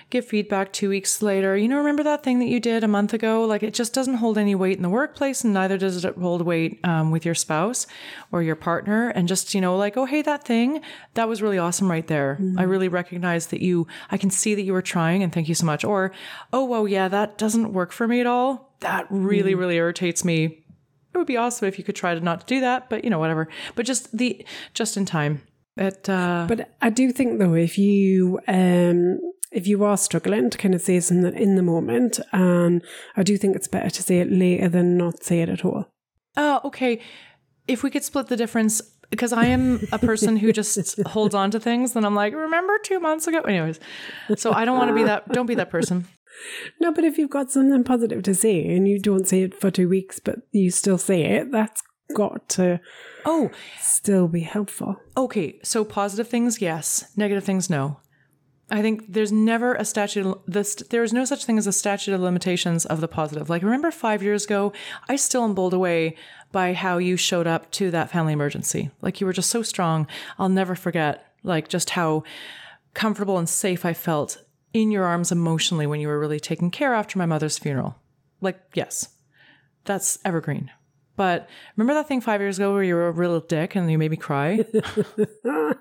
give 0.10 0.26
feedback 0.26 0.74
two 0.74 0.90
weeks 0.90 1.22
later. 1.22 1.56
You 1.56 1.70
know, 1.70 1.78
remember 1.78 2.04
that 2.04 2.24
thing 2.24 2.40
that 2.40 2.50
you 2.50 2.60
did 2.60 2.84
a 2.84 2.90
month 2.90 3.14
ago? 3.14 3.46
Like, 3.46 3.64
it 3.64 3.74
just 3.74 3.94
doesn't 3.94 4.16
hold 4.16 4.38
any 4.38 4.54
weight 4.54 4.76
in 4.76 4.84
the 4.84 4.90
workplace, 4.90 5.46
and 5.46 5.54
neither 5.54 5.78
does 5.78 6.04
it 6.04 6.18
hold 6.18 6.42
weight 6.42 6.80
um, 6.84 7.10
with 7.10 7.26
your 7.26 7.36
spouse 7.36 7.88
or 8.34 8.44
your 8.44 8.58
partner. 8.58 9.10
And 9.10 9.30
just, 9.30 9.56
you 9.56 9.62
know, 9.62 9.78
like, 9.78 9.96
oh, 9.96 10.06
hey, 10.06 10.22
that 10.22 10.44
thing, 10.44 10.82
that 11.14 11.30
was 11.30 11.42
really 11.42 11.58
awesome 11.58 11.90
right 11.90 12.06
there. 12.06 12.38
I 12.58 12.64
really 12.64 12.90
recognize 12.90 13.48
that 13.48 13.62
you, 13.62 13.88
I 14.12 14.18
can 14.18 14.30
see 14.30 14.56
that 14.56 14.64
you 14.64 14.74
were 14.74 14.84
trying, 14.84 15.24
and 15.24 15.34
thank 15.34 15.48
you 15.48 15.56
so 15.56 15.66
much. 15.66 15.86
Or, 15.86 16.12
oh, 16.52 16.66
well, 16.66 16.88
yeah, 16.88 17.08
that 17.08 17.38
doesn't 17.38 17.72
work 17.72 17.94
for 17.94 18.08
me 18.08 18.20
at 18.20 18.28
all. 18.28 18.76
That 18.82 19.08
really, 19.10 19.56
really 19.56 19.78
irritates 19.78 20.24
me 20.26 20.66
it 21.14 21.18
would 21.18 21.28
be 21.28 21.38
awesome 21.38 21.68
if 21.68 21.78
you 21.78 21.84
could 21.84 21.96
try 21.96 22.14
to 22.14 22.20
not 22.22 22.48
do 22.48 22.60
that, 22.62 22.90
but 22.90 23.04
you 23.04 23.10
know, 23.10 23.20
whatever. 23.20 23.48
But 23.76 23.86
just 23.86 24.16
the 24.16 24.46
just 24.74 24.98
in 24.98 25.06
time. 25.06 25.42
It 25.78 26.10
uh 26.10 26.46
But 26.48 26.70
I 26.82 26.90
do 26.90 27.12
think 27.12 27.40
though, 27.40 27.54
if 27.56 27.78
you 27.78 28.40
um 28.48 29.20
if 29.52 29.66
you 29.68 29.84
are 29.84 29.98
struggling 29.98 30.50
to 30.50 30.58
kind 30.58 30.76
of 30.76 30.82
say 30.82 31.00
something 31.00 31.36
in 31.36 31.56
the 31.56 31.64
moment, 31.64 32.20
and 32.32 32.84
I 33.16 33.24
do 33.24 33.38
think 33.38 33.56
it's 33.56 33.68
better 33.68 33.90
to 33.90 34.04
say 34.04 34.20
it 34.20 34.32
later 34.32 34.70
than 34.70 34.98
not 34.98 35.24
say 35.24 35.42
it 35.42 35.50
at 35.50 35.66
all. 35.66 35.88
oh, 36.38 36.62
okay. 36.66 37.02
If 37.68 37.84
we 37.84 37.90
could 37.92 38.04
split 38.04 38.28
the 38.28 38.38
difference 38.38 38.82
because 39.10 39.34
I 39.34 39.46
am 39.46 39.88
a 39.92 40.00
person 40.00 40.38
who 40.38 40.52
just 40.54 41.02
holds 41.08 41.34
on 41.34 41.52
to 41.52 41.60
things, 41.60 41.94
then 41.94 42.06
I'm 42.06 42.16
like, 42.16 42.34
remember 42.34 42.78
two 42.84 43.00
months 43.00 43.28
ago? 43.28 43.42
Anyways. 43.42 43.80
So 44.36 44.54
I 44.54 44.66
don't 44.66 44.78
want 44.78 44.90
to 44.90 44.96
be 44.96 45.04
that 45.04 45.30
don't 45.30 45.48
be 45.48 45.56
that 45.56 45.70
person. 45.70 46.08
No, 46.80 46.92
but 46.94 47.04
if 47.04 47.18
you've 47.18 47.30
got 47.30 47.52
something 47.52 47.84
positive 47.84 48.24
to 48.24 48.36
say 48.36 48.66
and 48.76 48.88
you 48.88 49.00
don't 49.00 49.28
say 49.28 49.44
it 49.44 49.60
for 49.60 49.70
two 49.72 49.90
weeks, 49.90 50.20
but 50.20 50.40
you 50.52 50.72
still 50.72 50.98
say 50.98 51.24
it, 51.24 51.52
that's 51.52 51.82
got 52.16 52.48
to 52.50 52.80
Oh, 53.26 53.52
still 53.80 54.28
be 54.28 54.42
helpful. 54.42 54.96
okay. 55.18 55.60
So 55.64 55.84
positive 55.86 56.28
things, 56.28 56.62
yes. 56.62 57.12
Negative 57.18 57.44
things, 57.44 57.70
no. 57.70 58.00
I 58.72 58.82
think 58.84 59.12
there's 59.14 59.32
never 59.32 59.74
a 59.74 59.84
statute. 59.84 60.40
This 60.48 60.76
there 60.76 61.04
is 61.04 61.12
no 61.12 61.26
such 61.26 61.44
thing 61.46 61.58
as 61.58 61.66
a 61.68 61.72
statute 61.72 62.14
of 62.14 62.22
limitations 62.22 62.86
of 62.86 63.02
the 63.02 63.08
positive. 63.08 63.50
Like 63.50 63.64
remember 63.64 63.90
five 63.92 64.22
years 64.22 64.46
ago, 64.46 64.74
I 65.08 65.16
still 65.16 65.44
am 65.44 65.56
bowled 65.56 65.74
away 65.74 66.16
by 66.52 66.74
how 66.74 67.00
you 67.00 67.18
showed 67.18 67.48
up 67.48 67.72
to 67.72 67.90
that 67.92 68.12
family 68.12 68.34
emergency. 68.34 68.92
Like 69.02 69.20
you 69.20 69.26
were 69.28 69.34
just 69.34 69.50
so 69.50 69.64
strong. 69.64 70.06
I'll 70.38 70.50
never 70.50 70.76
forget. 70.76 71.26
Like 71.44 71.68
just 71.68 71.92
how 71.92 72.24
comfortable 72.94 73.38
and 73.40 73.50
safe 73.50 73.86
I 73.86 73.94
felt 73.94 74.44
in 74.74 74.92
your 74.92 75.06
arms 75.06 75.32
emotionally 75.32 75.88
when 75.88 76.00
you 76.00 76.08
were 76.08 76.20
really 76.20 76.40
taking 76.40 76.72
care 76.72 76.94
after 76.94 77.18
my 77.18 77.26
mother's 77.26 77.58
funeral. 77.58 77.96
Like 78.42 78.60
yes, 78.74 79.10
that's 79.86 80.20
evergreen. 80.24 80.72
But 81.20 81.50
remember 81.76 81.96
that 81.96 82.08
thing 82.08 82.22
five 82.22 82.40
years 82.40 82.60
ago 82.60 82.72
where 82.72 82.82
you 82.82 82.96
were 82.96 83.10
a 83.10 83.12
real 83.12 83.42
dick 83.42 83.76
and 83.76 83.92
you 83.92 83.98
made 83.98 84.12
me 84.12 84.16
cry? 84.16 84.64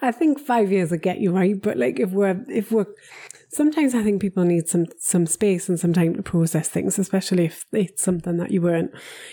I 0.00 0.12
think 0.12 0.38
five 0.38 0.70
years 0.70 0.92
will 0.92 0.98
get 0.98 1.18
you 1.18 1.32
right, 1.32 1.60
but 1.60 1.76
like 1.76 1.98
if 1.98 2.10
we're 2.10 2.44
if 2.48 2.70
we're 2.70 2.86
sometimes 3.48 3.96
I 3.96 4.04
think 4.04 4.22
people 4.22 4.44
need 4.44 4.68
some 4.68 4.86
some 5.00 5.26
space 5.26 5.68
and 5.68 5.80
some 5.80 5.92
time 5.92 6.14
to 6.14 6.22
process 6.22 6.68
things, 6.68 7.00
especially 7.00 7.46
if 7.46 7.64
it's 7.72 8.00
something 8.00 8.36
that 8.36 8.52
you 8.52 8.62
weren't 8.62 8.92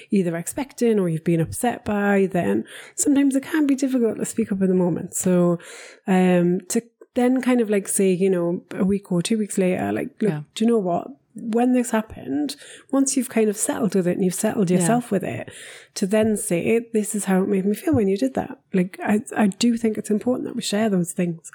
either 0.10 0.36
expecting 0.36 1.00
or 1.00 1.08
you've 1.08 1.24
been 1.24 1.40
upset 1.40 1.86
by, 1.86 2.28
then 2.32 2.66
sometimes 2.96 3.36
it 3.36 3.44
can 3.44 3.68
be 3.68 3.76
difficult 3.76 4.18
to 4.18 4.26
speak 4.26 4.52
up 4.52 4.62
in 4.64 4.70
the 4.70 4.74
moment. 4.74 5.14
So 5.14 5.60
um 6.08 6.62
to 6.70 6.82
then 7.16 7.42
kind 7.42 7.60
of 7.62 7.70
like 7.70 7.88
say, 7.88 8.12
you 8.12 8.30
know, 8.30 8.64
a 8.72 8.86
week 8.86 9.12
or 9.12 9.22
two 9.22 9.38
weeks 9.38 9.58
later, 9.58 9.92
like, 9.92 10.10
look, 10.22 10.32
Yeah. 10.32 10.42
do 10.54 10.64
you 10.66 10.70
know 10.72 10.78
what? 10.78 11.08
When 11.38 11.74
this 11.74 11.92
happened, 11.92 12.56
once 12.92 13.18
you've 13.18 13.28
kind 13.28 13.50
of 13.50 13.58
settled 13.58 13.94
with 13.96 14.08
it 14.08 14.14
and 14.16 14.24
you've 14.24 14.34
settled 14.34 14.70
yourself 14.70 15.12
with 15.12 15.24
it, 15.24 15.50
to 15.96 16.08
then 16.08 16.38
say, 16.38 16.80
this 16.94 17.14
is 17.14 17.26
how 17.26 17.42
it 17.44 17.50
made 17.50 17.66
me 17.66 17.76
feel 17.76 17.94
when 17.94 18.08
you 18.08 18.16
did 18.16 18.36
that. 18.36 18.58
Like, 18.74 18.98
I, 19.04 19.20
I 19.36 19.48
do 19.48 19.76
think 19.76 19.98
it's 19.98 20.10
important 20.10 20.48
that 20.48 20.56
we 20.56 20.62
share 20.62 20.90
those 20.90 21.12
things. 21.12 21.52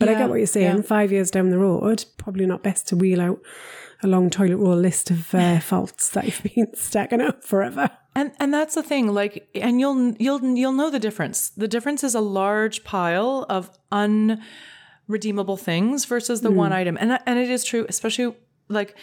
But 0.00 0.08
I 0.08 0.14
get 0.14 0.28
what 0.28 0.38
you're 0.38 0.46
saying. 0.48 0.76
yeah. 0.78 0.82
Five 0.82 1.12
years 1.12 1.30
down 1.30 1.50
the 1.50 1.58
road, 1.58 2.04
probably 2.16 2.46
not 2.46 2.64
best 2.64 2.88
to 2.88 2.96
wheel 2.96 3.20
out 3.20 3.40
a 4.02 4.08
long 4.08 4.28
toilet 4.30 4.56
roll 4.56 4.74
list 4.76 5.12
of 5.12 5.32
uh, 5.32 5.60
faults 5.70 6.08
that 6.08 6.24
you've 6.24 6.42
been 6.54 6.74
stacking 6.74 7.20
up 7.20 7.44
forever. 7.44 7.88
And 8.16 8.32
and 8.40 8.52
that's 8.52 8.74
the 8.74 8.82
thing, 8.82 9.14
like, 9.14 9.48
and 9.54 9.78
you'll 9.80 10.14
you'll 10.18 10.44
you'll 10.44 10.72
know 10.72 10.90
the 10.90 10.98
difference. 10.98 11.50
The 11.50 11.68
difference 11.68 12.02
is 12.02 12.14
a 12.16 12.20
large 12.20 12.82
pile 12.82 13.46
of 13.48 13.70
unredeemable 15.12 15.58
things 15.58 16.06
versus 16.06 16.40
the 16.40 16.50
one 16.50 16.70
hmm. 16.70 16.76
item, 16.76 16.96
and 16.98 17.18
and 17.26 17.38
it 17.38 17.50
is 17.50 17.64
true, 17.64 17.84
especially 17.88 18.34
like 18.68 18.96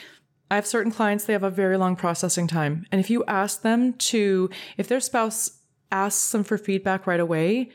I 0.50 0.56
have 0.56 0.66
certain 0.66 0.92
clients, 0.92 1.26
they 1.26 1.34
have 1.34 1.44
a 1.44 1.52
very 1.52 1.78
long 1.78 1.96
processing 1.96 2.48
time. 2.48 2.88
And 2.92 3.00
if 3.00 3.10
you 3.12 3.24
ask 3.26 3.62
them 3.62 3.94
to, 3.94 4.50
if 4.78 4.88
their 4.88 5.00
spouse 5.00 5.60
asks 5.92 6.32
them 6.32 6.44
for 6.44 6.58
feedback 6.58 7.06
right 7.06 7.20
away, 7.20 7.70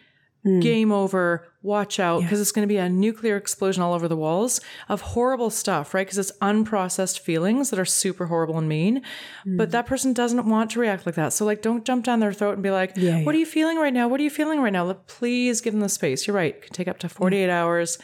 Mm. 0.45 0.61
game 0.61 0.93
over, 0.93 1.49
watch 1.63 1.99
out, 1.99 2.21
because 2.21 2.39
it's 2.39 2.53
going 2.53 2.69
to 2.69 2.73
be 2.73 2.77
a 2.77 2.87
nuclear 2.87 3.37
explosion 3.39 3.83
all 3.83 3.95
over 3.95 4.09
the 4.09 4.17
walls 4.17 4.61
of 4.91 5.01
horrible 5.01 5.49
stuff, 5.49 5.95
right? 5.95 6.07
Because 6.07 6.19
it's 6.19 6.33
unprocessed 6.43 7.19
feelings 7.19 7.71
that 7.71 7.79
are 7.79 7.87
super 7.87 8.27
horrible 8.27 8.59
and 8.59 8.69
mean. 8.69 9.01
But 9.47 9.69
mm. 9.69 9.73
that 9.73 9.87
person 9.87 10.13
doesn't 10.13 10.47
want 10.47 10.71
to 10.73 10.81
react 10.81 11.07
like 11.07 11.15
that. 11.15 11.33
So, 11.33 11.47
like, 11.47 11.63
don't 11.63 11.85
jump 11.87 12.05
down 12.05 12.21
their 12.21 12.35
throat 12.35 12.55
and 12.55 12.63
be 12.63 12.71
like, 12.71 12.93
Yeah, 12.95 13.23
what 13.23 13.35
are 13.35 13.39
you 13.39 13.47
feeling 13.47 13.79
right 13.79 13.93
now? 13.93 14.07
What 14.07 14.21
are 14.21 14.25
you 14.25 14.31
feeling 14.31 14.61
right 14.61 14.73
now? 14.73 14.85
Like, 14.85 15.07
Please 15.07 15.63
give 15.63 15.73
them 15.73 15.81
the 15.81 15.89
space. 15.89 16.27
You're 16.27 16.37
right. 16.37 16.55
It 16.55 16.63
could 16.63 16.73
take 16.73 16.89
up 16.89 16.99
to 16.99 17.07
mm. 17.07 17.13
48 17.13 17.49
hours, 17.49 17.99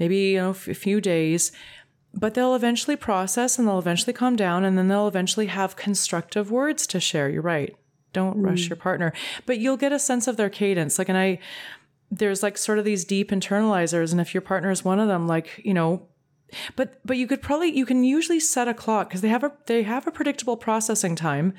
maybe, 0.00 0.16
you 0.16 0.38
know, 0.38 0.50
f- 0.50 0.68
a 0.68 0.74
few 0.74 1.00
days 1.00 1.52
but 2.16 2.34
they'll 2.34 2.54
eventually 2.54 2.94
process 2.94 3.58
and 3.58 3.66
they'll 3.66 3.78
eventually 3.80 4.12
calm 4.12 4.36
down 4.36 4.64
and 4.64 4.78
then 4.78 4.86
they'll 4.86 5.08
eventually 5.08 5.46
have 5.46 5.74
constructive 5.74 6.48
words 6.48 6.86
to 6.86 7.00
share. 7.00 7.28
You're 7.28 7.42
right. 7.42 7.74
Don't 8.12 8.40
rush 8.40 8.68
your 8.68 8.76
partner, 8.76 9.12
but 9.44 9.58
you'll 9.58 9.76
get 9.76 9.92
a 9.92 9.98
sense 9.98 10.28
of 10.28 10.36
their 10.36 10.48
cadence. 10.48 10.98
Like, 10.98 11.08
and 11.08 11.18
I, 11.18 11.40
there's 12.18 12.42
like 12.42 12.56
sort 12.56 12.78
of 12.78 12.84
these 12.84 13.04
deep 13.04 13.30
internalizers. 13.30 14.12
And 14.12 14.20
if 14.20 14.34
your 14.34 14.40
partner 14.40 14.70
is 14.70 14.84
one 14.84 15.00
of 15.00 15.08
them, 15.08 15.26
like, 15.26 15.60
you 15.64 15.74
know, 15.74 16.08
but, 16.76 17.00
but 17.04 17.16
you 17.16 17.26
could 17.26 17.42
probably, 17.42 17.76
you 17.76 17.86
can 17.86 18.04
usually 18.04 18.40
set 18.40 18.68
a 18.68 18.74
clock 18.74 19.08
because 19.08 19.20
they 19.20 19.28
have 19.28 19.42
a, 19.42 19.52
they 19.66 19.82
have 19.82 20.06
a 20.06 20.12
predictable 20.12 20.56
processing 20.56 21.16
time. 21.16 21.54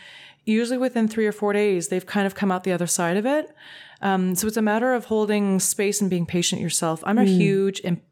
Usually 0.45 0.77
within 0.77 1.07
three 1.07 1.25
or 1.25 1.31
four 1.31 1.53
days, 1.53 1.87
they've 1.87 2.05
kind 2.05 2.27
of 2.27 2.35
come 2.35 2.51
out 2.51 2.63
the 2.63 2.71
other 2.71 2.87
side 2.87 3.17
of 3.17 3.25
it. 3.25 3.53
Um, 4.01 4.35
so 4.35 4.47
it's 4.47 4.57
a 4.57 4.61
matter 4.61 4.93
of 4.93 5.05
holding 5.05 5.59
space 5.59 6.01
and 6.01 6.09
being 6.09 6.25
patient 6.25 6.61
yourself. 6.61 7.01
I'm 7.05 7.17
a 7.17 7.23
huge, 7.23 7.81
imp- 7.83 8.03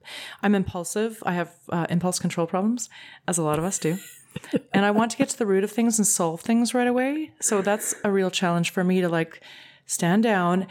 I'm 0.42 0.56
impulsive. 0.56 1.22
I 1.26 1.34
have 1.34 1.54
uh, 1.70 1.86
impulse 1.90 2.20
control 2.20 2.48
problems, 2.48 2.90
as 3.28 3.38
a 3.38 3.44
lot 3.44 3.60
of 3.60 3.66
us 3.66 3.78
do. 3.78 3.98
and 4.74 4.86
I 4.86 4.92
want 4.92 5.12
to 5.12 5.18
get 5.18 5.30
to 5.30 5.38
the 5.38 5.46
root 5.46 5.64
of 5.64 5.72
things 5.72 6.00
and 6.00 6.08
solve 6.08 6.42
things 6.42 6.74
right 6.74 6.88
away. 6.88 7.32
So 7.40 7.62
that's 7.62 7.94
a 8.04 8.12
real 8.12 8.32
challenge 8.32 8.72
for 8.72 8.84
me 8.84 9.02
to 9.02 9.10
like 9.10 9.42
stand 9.86 10.24
down. 10.24 10.68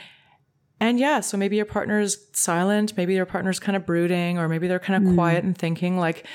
And 0.83 0.99
yeah, 0.99 1.21
so 1.21 1.37
maybe 1.37 1.55
your 1.55 1.65
partner's 1.65 2.19
silent, 2.33 2.97
maybe 2.97 3.15
your 3.15 3.25
partner's 3.25 3.61
kind 3.61 3.77
of 3.77 3.87
brooding, 3.87 4.37
or 4.37 4.49
maybe 4.49 4.67
they're 4.67 4.81
kind 4.81 5.01
of 5.01 5.09
hmm. 5.11 5.15
quiet 5.15 5.45
and 5.45 5.57
thinking 5.57 5.97
like, 5.97 6.27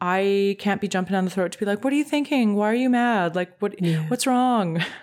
I 0.00 0.56
can't 0.58 0.80
be 0.80 0.88
jumping 0.88 1.12
down 1.12 1.26
the 1.26 1.30
throat 1.30 1.52
to 1.52 1.58
be 1.58 1.66
like, 1.66 1.84
what 1.84 1.92
are 1.92 1.96
you 1.96 2.04
thinking? 2.04 2.54
Why 2.54 2.70
are 2.70 2.74
you 2.74 2.88
mad? 2.88 3.36
Like, 3.36 3.60
what, 3.60 3.74
what's 4.08 4.26
wrong? 4.26 4.82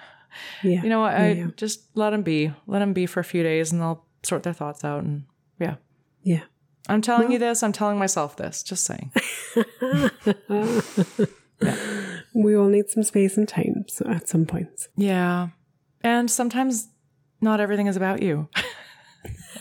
Yeah. 0.62 0.84
You 0.84 0.90
know, 0.90 1.04
I 1.04 1.30
yeah. 1.30 1.48
just 1.56 1.82
let 1.96 2.12
them 2.12 2.22
be, 2.22 2.54
let 2.68 2.78
them 2.78 2.94
be 2.94 3.08
for 3.08 3.20
a 3.20 3.24
few 3.24 3.42
days 3.42 3.72
and 3.72 3.82
they'll 3.82 4.06
sort 4.22 4.44
their 4.44 4.54
thoughts 4.54 4.84
out. 4.84 5.04
And 5.04 5.24
yeah, 5.60 5.78
Yeah. 6.22 6.42
I'm 6.88 7.02
telling 7.02 7.32
you 7.32 7.40
this. 7.40 7.64
I'm 7.64 7.72
telling 7.72 7.98
myself 7.98 8.38
this. 8.38 8.62
Just 8.62 8.84
saying. 8.86 9.12
yeah. 10.30 10.80
We 12.36 12.56
all 12.56 12.68
need 12.68 12.92
some 12.92 13.02
space 13.02 13.36
and 13.36 13.48
time 13.48 13.86
so 13.88 14.06
at 14.08 14.30
some 14.30 14.46
points. 14.46 14.90
Yeah. 14.96 15.48
And 16.02 16.30
sometimes 16.30 16.90
not 17.42 17.60
everything 17.60 17.88
is 17.88 17.98
about 17.98 18.22
you. 18.22 18.48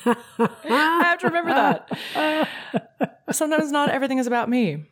I 0.05 1.03
have 1.05 1.19
to 1.21 1.27
remember 1.27 1.51
that. 1.53 3.21
Sometimes 3.31 3.71
not 3.73 3.91
everything 3.91 4.19
is 4.19 4.27
about 4.27 4.49
me. 4.49 4.85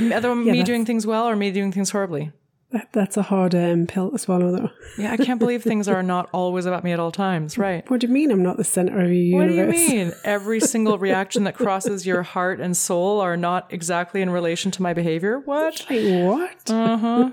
Either 0.00 0.34
me 0.34 0.62
doing 0.62 0.84
things 0.84 1.06
well 1.06 1.28
or 1.28 1.36
me 1.36 1.50
doing 1.50 1.72
things 1.72 1.90
horribly. 1.90 2.32
That, 2.70 2.88
that's 2.92 3.16
a 3.16 3.22
hard 3.22 3.54
um, 3.54 3.86
pill 3.86 4.10
to 4.10 4.18
swallow, 4.18 4.52
though. 4.52 4.68
Yeah, 4.98 5.10
I 5.10 5.16
can't 5.16 5.38
believe 5.38 5.62
things 5.62 5.88
are 5.88 6.02
not 6.02 6.28
always 6.34 6.66
about 6.66 6.84
me 6.84 6.92
at 6.92 7.00
all 7.00 7.10
times. 7.10 7.56
Right. 7.56 7.88
What 7.90 8.00
do 8.00 8.06
you 8.06 8.12
mean 8.12 8.30
I'm 8.30 8.42
not 8.42 8.58
the 8.58 8.64
center 8.64 9.00
of 9.00 9.06
your 9.06 9.14
universe? 9.14 9.56
What 9.66 9.74
do 9.74 9.82
you 9.82 9.88
mean? 10.04 10.12
Every 10.24 10.60
single 10.60 10.98
reaction 10.98 11.44
that 11.44 11.54
crosses 11.54 12.04
your 12.06 12.22
heart 12.22 12.60
and 12.60 12.76
soul 12.76 13.22
are 13.22 13.38
not 13.38 13.72
exactly 13.72 14.20
in 14.20 14.28
relation 14.28 14.70
to 14.72 14.82
my 14.82 14.92
behavior? 14.92 15.38
What? 15.38 15.86
Like, 15.88 16.02
what? 16.26 16.70
Uh-huh. 16.70 17.30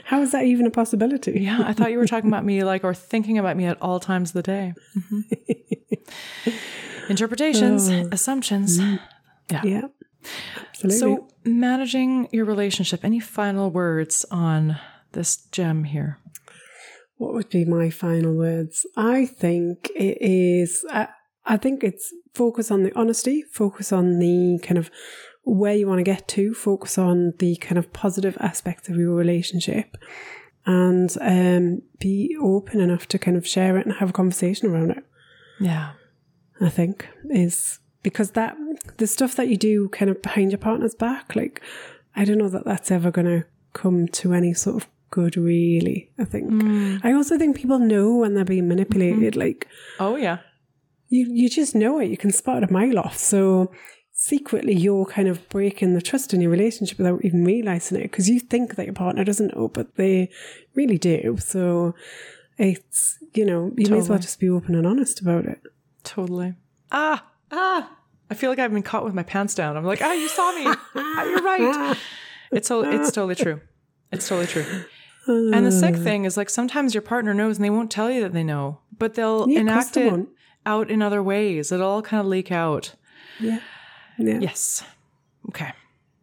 How 0.06 0.22
is 0.22 0.32
that 0.32 0.42
even 0.44 0.66
a 0.66 0.70
possibility? 0.70 1.38
Yeah, 1.42 1.62
I 1.64 1.72
thought 1.72 1.92
you 1.92 1.98
were 1.98 2.08
talking 2.08 2.28
about 2.28 2.44
me 2.44 2.64
like 2.64 2.82
or 2.82 2.94
thinking 2.94 3.38
about 3.38 3.56
me 3.56 3.66
at 3.66 3.80
all 3.80 4.00
times 4.00 4.30
of 4.30 4.34
the 4.34 4.42
day. 4.42 4.74
Mhm. 4.98 5.24
Interpretations, 7.08 7.88
assumptions. 7.88 8.78
Yeah. 8.78 9.60
Absolutely. 10.70 10.98
So, 10.98 11.28
managing 11.44 12.28
your 12.32 12.46
relationship, 12.46 13.04
any 13.04 13.20
final 13.20 13.70
words 13.70 14.24
on 14.30 14.78
this 15.12 15.36
gem 15.52 15.84
here? 15.84 16.18
what 17.16 17.32
would 17.32 17.48
be 17.48 17.64
my 17.64 17.90
final 17.90 18.34
words? 18.34 18.86
I 18.96 19.26
think 19.26 19.90
it 19.94 20.18
is, 20.20 20.84
I, 20.90 21.08
I 21.44 21.56
think 21.56 21.84
it's 21.84 22.12
focus 22.34 22.70
on 22.70 22.82
the 22.82 22.92
honesty, 22.98 23.42
focus 23.50 23.92
on 23.92 24.18
the 24.18 24.58
kind 24.62 24.78
of 24.78 24.90
where 25.44 25.74
you 25.74 25.86
want 25.86 25.98
to 25.98 26.04
get 26.04 26.26
to, 26.28 26.54
focus 26.54 26.98
on 26.98 27.34
the 27.38 27.56
kind 27.56 27.78
of 27.78 27.92
positive 27.92 28.36
aspects 28.40 28.88
of 28.88 28.96
your 28.96 29.14
relationship 29.14 29.96
and 30.66 31.16
um, 31.20 31.82
be 31.98 32.36
open 32.40 32.80
enough 32.80 33.06
to 33.08 33.18
kind 33.18 33.36
of 33.36 33.46
share 33.46 33.76
it 33.76 33.86
and 33.86 33.96
have 33.96 34.10
a 34.10 34.14
conversation 34.14 34.70
around 34.70 34.90
it. 34.90 35.04
Yeah. 35.60 35.92
I 36.60 36.68
think 36.68 37.08
is 37.30 37.78
because 38.02 38.32
that 38.32 38.56
the 38.98 39.06
stuff 39.06 39.34
that 39.36 39.48
you 39.48 39.56
do 39.56 39.88
kind 39.88 40.10
of 40.10 40.22
behind 40.22 40.52
your 40.52 40.58
partner's 40.58 40.94
back, 40.94 41.34
like 41.34 41.60
I 42.16 42.24
don't 42.24 42.38
know 42.38 42.48
that 42.48 42.64
that's 42.64 42.90
ever 42.90 43.10
going 43.10 43.26
to 43.26 43.44
come 43.72 44.06
to 44.08 44.32
any 44.34 44.54
sort 44.54 44.76
of 44.82 44.88
good. 45.10 45.36
Really, 45.36 46.10
I 46.18 46.24
think. 46.24 46.50
Mm. 46.50 47.00
I 47.04 47.12
also 47.12 47.38
think 47.38 47.56
people 47.56 47.78
know 47.78 48.16
when 48.16 48.34
they're 48.34 48.44
being 48.44 48.68
manipulated. 48.68 49.32
Mm-hmm. 49.34 49.40
Like 49.40 49.68
Oh, 49.98 50.16
yeah. 50.16 50.38
you, 51.08 51.26
you 51.30 51.48
just 51.50 51.74
know 51.74 51.98
it. 51.98 52.10
You 52.10 52.16
can 52.16 52.30
spot 52.32 52.62
it 52.62 52.70
a 52.70 52.72
mile 52.72 52.98
off. 52.98 53.16
So 53.18 53.72
secretly, 54.12 54.74
you're 54.74 55.06
kind 55.06 55.28
of 55.28 55.48
breaking 55.48 55.94
the 55.94 56.02
trust 56.02 56.32
in 56.34 56.40
your 56.40 56.50
relationship 56.50 56.98
without 56.98 57.24
even 57.24 57.44
realizing 57.44 57.98
it 57.98 58.04
because 58.04 58.28
you 58.28 58.38
think 58.38 58.76
that 58.76 58.86
your 58.86 58.94
partner 58.94 59.24
doesn't 59.24 59.56
know, 59.56 59.68
but 59.68 59.96
they 59.96 60.30
really 60.74 60.98
do. 60.98 61.36
So 61.40 61.94
it's 62.58 63.18
you 63.34 63.44
know 63.44 63.72
you 63.76 63.88
may 63.90 63.98
as 63.98 64.08
well 64.08 64.18
just 64.18 64.38
be 64.40 64.48
open 64.48 64.74
and 64.74 64.86
honest 64.86 65.20
about 65.20 65.44
it. 65.46 65.60
Totally. 66.04 66.54
Ah, 66.92 67.24
ah. 67.50 67.90
I 68.30 68.34
feel 68.34 68.50
like 68.50 68.58
I've 68.58 68.72
been 68.72 68.82
caught 68.82 69.04
with 69.04 69.14
my 69.14 69.22
pants 69.22 69.54
down. 69.54 69.76
I'm 69.76 69.84
like, 69.84 70.00
ah, 70.02 70.12
you 70.12 70.28
saw 70.28 70.52
me. 70.52 70.64
Ah, 70.94 71.24
You're 71.24 71.42
right. 71.42 71.96
It's 72.52 72.68
so 72.68 72.82
it's 72.88 73.10
totally 73.10 73.34
true. 73.34 73.60
It's 74.12 74.28
totally 74.28 74.46
true. 74.46 74.64
And 75.26 75.66
the 75.66 75.72
sick 75.72 75.96
thing 75.96 76.24
is 76.24 76.36
like 76.36 76.48
sometimes 76.48 76.94
your 76.94 77.02
partner 77.02 77.34
knows 77.34 77.56
and 77.56 77.64
they 77.64 77.70
won't 77.70 77.90
tell 77.90 78.10
you 78.10 78.20
that 78.20 78.32
they 78.32 78.44
know, 78.44 78.78
but 78.96 79.14
they'll 79.14 79.48
Yeah, 79.48 79.60
enact 79.60 79.94
they 79.94 80.06
it 80.06 80.10
won't. 80.12 80.28
out 80.64 80.88
in 80.90 81.02
other 81.02 81.20
ways. 81.22 81.72
It'll 81.72 81.88
all 81.88 82.02
kind 82.02 82.20
of 82.20 82.26
leak 82.26 82.52
out. 82.52 82.94
Yeah. 83.40 83.58
Yeah. 84.18 84.38
Yes. 84.38 84.84
Okay. 85.48 85.72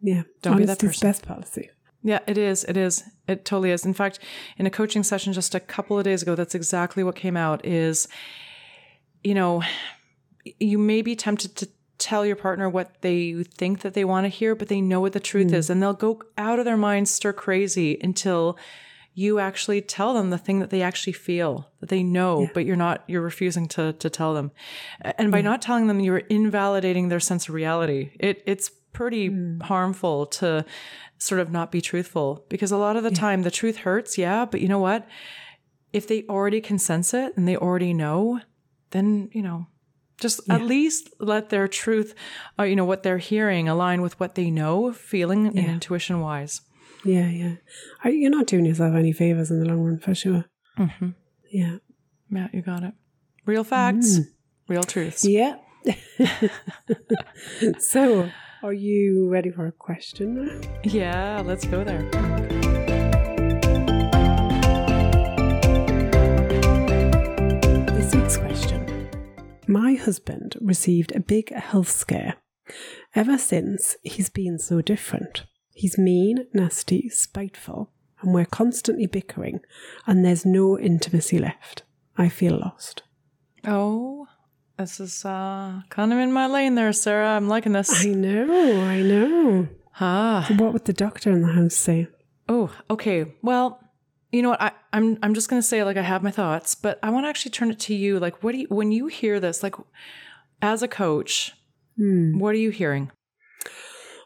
Yeah. 0.00 0.22
Don't 0.40 0.56
be 0.56 0.64
that 0.64 0.78
person. 0.78 1.06
best 1.06 1.26
policy. 1.26 1.68
Yeah, 2.02 2.20
it 2.26 2.38
is. 2.38 2.64
It 2.64 2.76
is. 2.78 3.02
It 3.28 3.44
totally 3.44 3.70
is. 3.70 3.84
In 3.84 3.94
fact, 3.94 4.18
in 4.58 4.66
a 4.66 4.70
coaching 4.70 5.02
session 5.02 5.32
just 5.32 5.54
a 5.54 5.60
couple 5.60 5.98
of 5.98 6.04
days 6.04 6.22
ago, 6.22 6.34
that's 6.34 6.54
exactly 6.54 7.04
what 7.04 7.14
came 7.14 7.36
out 7.36 7.64
is, 7.64 8.08
you 9.22 9.34
know, 9.34 9.62
you 10.58 10.78
may 10.78 11.02
be 11.02 11.14
tempted 11.14 11.54
to 11.56 11.68
tell 11.98 12.26
your 12.26 12.36
partner 12.36 12.68
what 12.68 13.00
they 13.00 13.44
think 13.44 13.82
that 13.82 13.94
they 13.94 14.04
want 14.04 14.24
to 14.24 14.28
hear, 14.28 14.56
but 14.56 14.68
they 14.68 14.80
know 14.80 15.00
what 15.00 15.12
the 15.12 15.20
truth 15.20 15.50
hmm. 15.50 15.54
is. 15.54 15.70
And 15.70 15.80
they'll 15.80 15.92
go 15.92 16.20
out 16.36 16.58
of 16.58 16.64
their 16.64 16.76
minds 16.76 17.10
stir 17.10 17.32
crazy 17.32 17.98
until 18.02 18.58
you 19.14 19.38
actually 19.38 19.80
tell 19.82 20.14
them 20.14 20.30
the 20.30 20.38
thing 20.38 20.58
that 20.58 20.70
they 20.70 20.82
actually 20.82 21.12
feel 21.12 21.70
that 21.80 21.90
they 21.90 22.02
know, 22.02 22.48
but 22.54 22.64
you're 22.64 22.76
not, 22.76 23.04
you're 23.06 23.20
refusing 23.20 23.68
to, 23.68 23.92
to 23.92 24.10
tell 24.10 24.34
them. 24.34 24.50
And 25.02 25.30
by 25.30 25.40
hmm. 25.40 25.44
not 25.44 25.62
telling 25.62 25.86
them, 25.86 26.00
you're 26.00 26.18
invalidating 26.18 27.08
their 27.08 27.20
sense 27.20 27.48
of 27.48 27.54
reality. 27.54 28.10
It, 28.18 28.42
it's 28.46 28.70
pretty 28.92 29.34
harmful 29.62 30.26
to 30.26 30.64
sort 31.18 31.40
of 31.40 31.50
not 31.50 31.70
be 31.70 31.80
truthful 31.80 32.44
because 32.48 32.72
a 32.72 32.76
lot 32.76 32.96
of 32.96 33.02
the 33.02 33.10
time 33.10 33.42
the 33.42 33.50
truth 33.50 33.78
hurts. 33.78 34.18
Yeah. 34.18 34.44
But 34.44 34.60
you 34.60 34.68
know 34.68 34.78
what? 34.78 35.06
If 35.92 36.06
they 36.06 36.24
already 36.24 36.60
can 36.60 36.78
sense 36.78 37.14
it 37.14 37.36
and 37.36 37.46
they 37.46 37.56
already 37.56 37.94
know, 37.94 38.40
then, 38.90 39.28
you 39.32 39.42
know, 39.42 39.66
just 40.18 40.40
at 40.48 40.62
least 40.62 41.10
let 41.18 41.48
their 41.50 41.66
truth, 41.66 42.14
uh, 42.58 42.62
you 42.62 42.76
know, 42.76 42.84
what 42.84 43.02
they're 43.02 43.18
hearing 43.18 43.68
align 43.68 44.02
with 44.02 44.18
what 44.20 44.36
they 44.36 44.50
know, 44.50 44.92
feeling 44.92 45.46
and 45.46 45.58
intuition 45.58 46.20
wise. 46.20 46.60
Yeah, 47.04 47.28
yeah. 47.28 47.54
I, 48.04 48.10
you're 48.10 48.30
not 48.30 48.46
doing 48.46 48.64
yourself 48.64 48.94
any 48.94 49.12
favors 49.12 49.50
in 49.50 49.58
the 49.58 49.66
long 49.66 49.80
run, 49.80 49.98
for 49.98 50.14
sure. 50.14 50.44
Mm-hmm. 50.78 51.10
Yeah. 51.50 51.78
Matt, 52.30 52.54
you 52.54 52.62
got 52.62 52.84
it. 52.84 52.94
Real 53.44 53.64
facts, 53.64 54.20
real 54.68 54.84
truths. 54.84 55.24
Yeah. 55.24 55.56
so, 57.78 58.30
are 58.62 58.72
you 58.72 59.28
ready 59.28 59.50
for 59.50 59.66
a 59.66 59.72
question? 59.72 60.62
Yeah, 60.84 61.42
let's 61.44 61.64
go 61.64 61.82
there. 61.82 62.02
This 67.90 68.14
week's 68.14 68.36
question. 68.36 69.08
My 69.66 69.94
husband 69.94 70.56
received 70.60 71.12
a 71.14 71.20
big 71.20 71.52
health 71.52 71.90
scare. 71.90 72.36
Ever 73.16 73.36
since, 73.36 73.96
he's 74.02 74.30
been 74.30 74.58
so 74.58 74.80
different. 74.80 75.44
He's 75.74 75.98
mean, 75.98 76.46
nasty, 76.54 77.08
spiteful, 77.08 77.90
and 78.20 78.32
we're 78.32 78.44
constantly 78.44 79.06
bickering, 79.06 79.60
and 80.06 80.24
there's 80.24 80.46
no 80.46 80.78
intimacy 80.78 81.38
left. 81.38 81.82
I 82.16 82.28
feel 82.28 82.58
lost. 82.58 83.02
Oh, 83.64 84.21
this 84.82 84.98
is 84.98 85.24
uh, 85.24 85.80
kind 85.90 86.12
of 86.12 86.18
in 86.18 86.32
my 86.32 86.46
lane 86.48 86.74
there, 86.74 86.92
Sara. 86.92 87.28
I'm 87.36 87.46
liking 87.48 87.72
this. 87.72 88.04
I 88.04 88.08
know, 88.08 88.82
I 88.82 89.00
know. 89.02 89.68
Ah, 90.00 90.46
What 90.56 90.72
would 90.72 90.86
the 90.86 90.92
doctor 90.92 91.30
in 91.30 91.42
the 91.42 91.52
house 91.52 91.74
say? 91.74 92.08
Oh, 92.48 92.74
okay. 92.90 93.32
Well, 93.42 93.80
you 94.32 94.42
know 94.42 94.50
what? 94.50 94.60
I, 94.60 94.72
I'm 94.92 95.18
I'm 95.22 95.34
just 95.34 95.48
gonna 95.48 95.62
say 95.62 95.84
like 95.84 95.96
I 95.96 96.02
have 96.02 96.24
my 96.24 96.32
thoughts, 96.32 96.74
but 96.74 96.98
I 97.00 97.10
want 97.10 97.24
to 97.26 97.28
actually 97.28 97.52
turn 97.52 97.70
it 97.70 97.78
to 97.80 97.94
you. 97.94 98.18
Like, 98.18 98.42
what 98.42 98.52
do 98.52 98.58
you 98.58 98.66
when 98.70 98.90
you 98.90 99.06
hear 99.06 99.38
this? 99.38 99.62
Like, 99.62 99.76
as 100.60 100.82
a 100.82 100.88
coach, 100.88 101.52
what 101.96 102.50
are 102.50 102.58
you 102.58 102.70
hearing? 102.70 103.12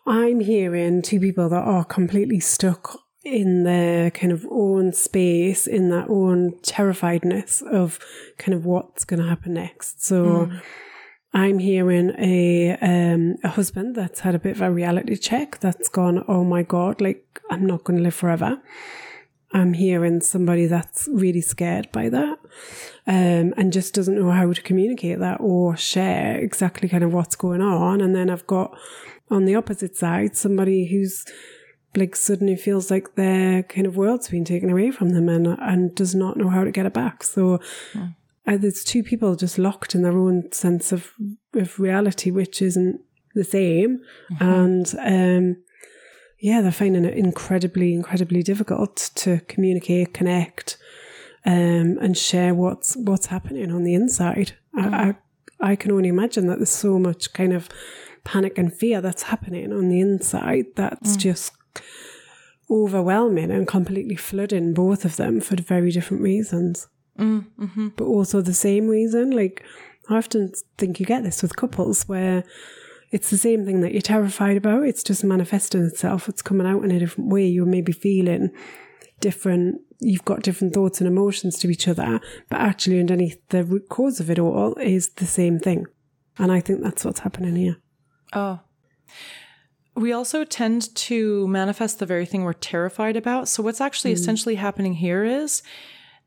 I'm 0.07 0.41
hearing 0.41 1.03
two 1.03 1.21
people 1.21 1.51
that 1.51 1.63
are 1.65 1.85
completely 1.85 2.41
stuck 2.41 2.99
in 3.27 3.65
their 3.65 4.11
kind 4.11 4.33
of 4.33 4.47
own 4.51 4.93
space, 4.93 5.67
in 5.67 5.91
that 5.91 6.09
own 6.09 6.53
terrifiedness 6.63 7.63
of 7.63 7.99
kind 8.39 8.55
of 8.55 8.65
what's 8.65 9.05
going 9.05 9.21
to 9.21 9.29
happen 9.29 9.55
next. 9.55 10.05
So 10.05 10.49
I'm 11.35 11.59
hearing 11.59 12.15
a 12.19 12.79
um, 12.81 13.37
a 13.45 13.49
husband 13.49 13.95
that's 13.95 14.21
had 14.21 14.35
a 14.35 14.39
bit 14.39 14.57
of 14.57 14.63
a 14.63 14.71
reality 14.71 15.17
check 15.17 15.59
that's 15.61 15.89
gone, 15.89 16.25
oh 16.29 16.45
my 16.45 16.63
God, 16.63 17.01
like 17.01 17.43
I'm 17.51 17.67
not 17.67 17.85
going 17.85 17.99
to 17.99 18.03
live 18.03 18.15
forever. 18.15 18.63
I'm 19.53 19.75
hearing 19.75 20.21
somebody 20.21 20.67
that's 20.67 21.09
really 21.11 21.41
scared 21.41 21.91
by 21.93 22.09
that 22.09 22.39
um, 23.07 23.55
and 23.57 23.73
just 23.73 23.95
doesn't 23.95 24.19
know 24.19 24.31
how 24.31 24.53
to 24.53 24.63
communicate 24.63 25.19
that 25.21 25.41
or 25.41 25.77
share 25.77 26.39
exactly 26.39 26.89
kind 26.89 27.05
of 27.05 27.13
what's 27.13 27.37
going 27.37 27.61
on. 27.61 28.01
And 28.01 28.15
then 28.15 28.31
I've 28.31 28.47
got 28.47 28.77
on 29.31 29.45
the 29.45 29.55
opposite 29.57 29.97
side 29.97 30.37
somebody 30.37 30.87
who's 30.87 31.25
like 31.97 32.17
suddenly 32.17 32.57
feels 32.57 32.91
like 32.91 33.15
their 33.15 33.63
kind 33.63 33.87
of 33.87 33.97
world's 33.97 34.29
been 34.29 34.45
taken 34.45 34.71
away 34.71 34.91
from 34.91 35.11
them 35.11 35.29
and 35.29 35.47
and 35.47 35.95
does 35.95 36.15
not 36.15 36.37
know 36.37 36.49
how 36.49 36.65
to 36.65 36.71
get 36.71 36.87
it 36.87 36.93
back. 36.93 37.23
So 37.23 37.61
uh, 38.47 38.57
there's 38.57 38.85
two 38.85 39.03
people 39.03 39.35
just 39.37 39.59
locked 39.59 39.95
in 39.95 40.03
their 40.03 40.19
own 40.19 40.53
sense 40.53 40.93
of 40.93 41.13
of 41.55 41.79
reality, 41.81 42.31
which 42.31 42.63
isn't 42.63 43.01
the 43.35 43.45
same, 43.45 44.01
and 44.41 44.95
um, 45.01 45.57
yeah, 46.39 46.61
they're 46.61 46.71
finding 46.73 47.05
it 47.05 47.17
incredibly, 47.17 47.95
incredibly 47.95 48.43
difficult 48.43 49.11
to 49.17 49.41
communicate, 49.49 50.15
connect, 50.15 50.79
um, 51.45 51.99
and 52.01 52.17
share 52.17 52.55
what's 52.55 52.97
what's 52.97 53.27
happening 53.27 53.73
on 53.73 53.85
the 53.85 53.95
inside. 53.95 54.53
I, 54.77 55.15
I 55.61 55.73
I 55.73 55.77
can 55.77 55.93
only 55.93 56.09
imagine 56.09 56.47
that 56.47 56.59
there's 56.59 56.71
so 56.71 56.99
much 56.99 57.33
kind 57.33 57.53
of 57.53 57.69
panic 58.25 58.59
and 58.59 58.73
fear 58.73 59.01
that's 59.01 59.23
happening 59.25 59.73
on 59.73 59.89
the 59.89 60.01
inside 60.01 60.67
that's 60.75 61.17
just 61.17 61.56
overwhelming 62.71 63.51
and 63.51 63.67
completely 63.67 64.17
flooding 64.17 64.75
both 64.75 65.05
of 65.05 65.17
them 65.17 65.41
for 65.41 65.57
very 65.57 65.91
different 65.91 66.23
reasons. 66.23 66.89
Mm, 67.19 67.47
mm-hmm. 67.59 67.89
But 67.97 68.05
also 68.05 68.41
the 68.41 68.55
same 68.55 68.89
reason. 68.89 69.31
Like, 69.31 69.65
I 70.09 70.17
often 70.17 70.53
think 70.79 71.01
you 71.01 71.07
get 71.07 71.23
this 71.23 71.43
with 71.43 71.57
couples 71.57 72.09
where 72.09 72.45
it's 73.11 73.31
the 73.31 73.39
same 73.39 73.65
thing 73.65 73.81
that 73.81 73.93
you're 73.93 74.03
terrified 74.03 74.57
about. 74.57 74.85
It's 74.85 75.03
just 75.03 75.25
manifesting 75.25 75.83
itself. 75.85 76.29
It's 76.29 76.43
coming 76.43 76.67
out 76.67 76.85
in 76.85 76.91
a 76.91 76.99
different 76.99 77.31
way. 77.31 77.47
You're 77.47 77.67
maybe 77.67 77.93
feeling 77.93 78.51
different. 79.21 79.81
You've 80.01 80.25
got 80.25 80.43
different 80.43 80.75
thoughts 80.75 81.01
and 81.01 81.09
emotions 81.09 81.59
to 81.61 81.71
each 81.71 81.89
other, 81.89 82.21
but 82.51 82.61
actually, 82.61 83.01
underneath 83.01 83.41
the 83.49 83.65
root 83.65 83.89
cause 83.89 84.21
of 84.21 84.31
it 84.31 84.39
all 84.39 84.75
is 84.75 85.11
the 85.11 85.27
same 85.27 85.59
thing. 85.59 85.87
And 86.39 86.53
I 86.53 86.61
think 86.61 86.83
that's 86.83 87.05
what's 87.05 87.21
happening 87.21 87.57
here. 87.57 87.79
Oh. 88.35 88.61
We 89.97 90.13
also 90.13 90.45
tend 90.45 90.95
to 90.95 91.49
manifest 91.49 91.99
the 91.99 92.07
very 92.07 92.27
thing 92.27 92.45
we're 92.45 92.53
terrified 92.53 93.17
about. 93.17 93.49
So, 93.49 93.63
what's 93.63 93.81
actually 93.81 94.13
mm. 94.13 94.17
essentially 94.17 94.55
happening 94.57 94.95
here 94.95 95.25
is 95.25 95.63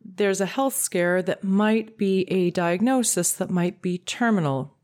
there's 0.03 0.41
a 0.41 0.45
health 0.45 0.75
scare 0.75 1.21
that 1.21 1.43
might 1.43 1.97
be 1.97 2.21
a 2.31 2.51
diagnosis 2.51 3.31
that 3.33 3.49
might 3.49 3.81
be 3.81 3.99
terminal 3.99 4.75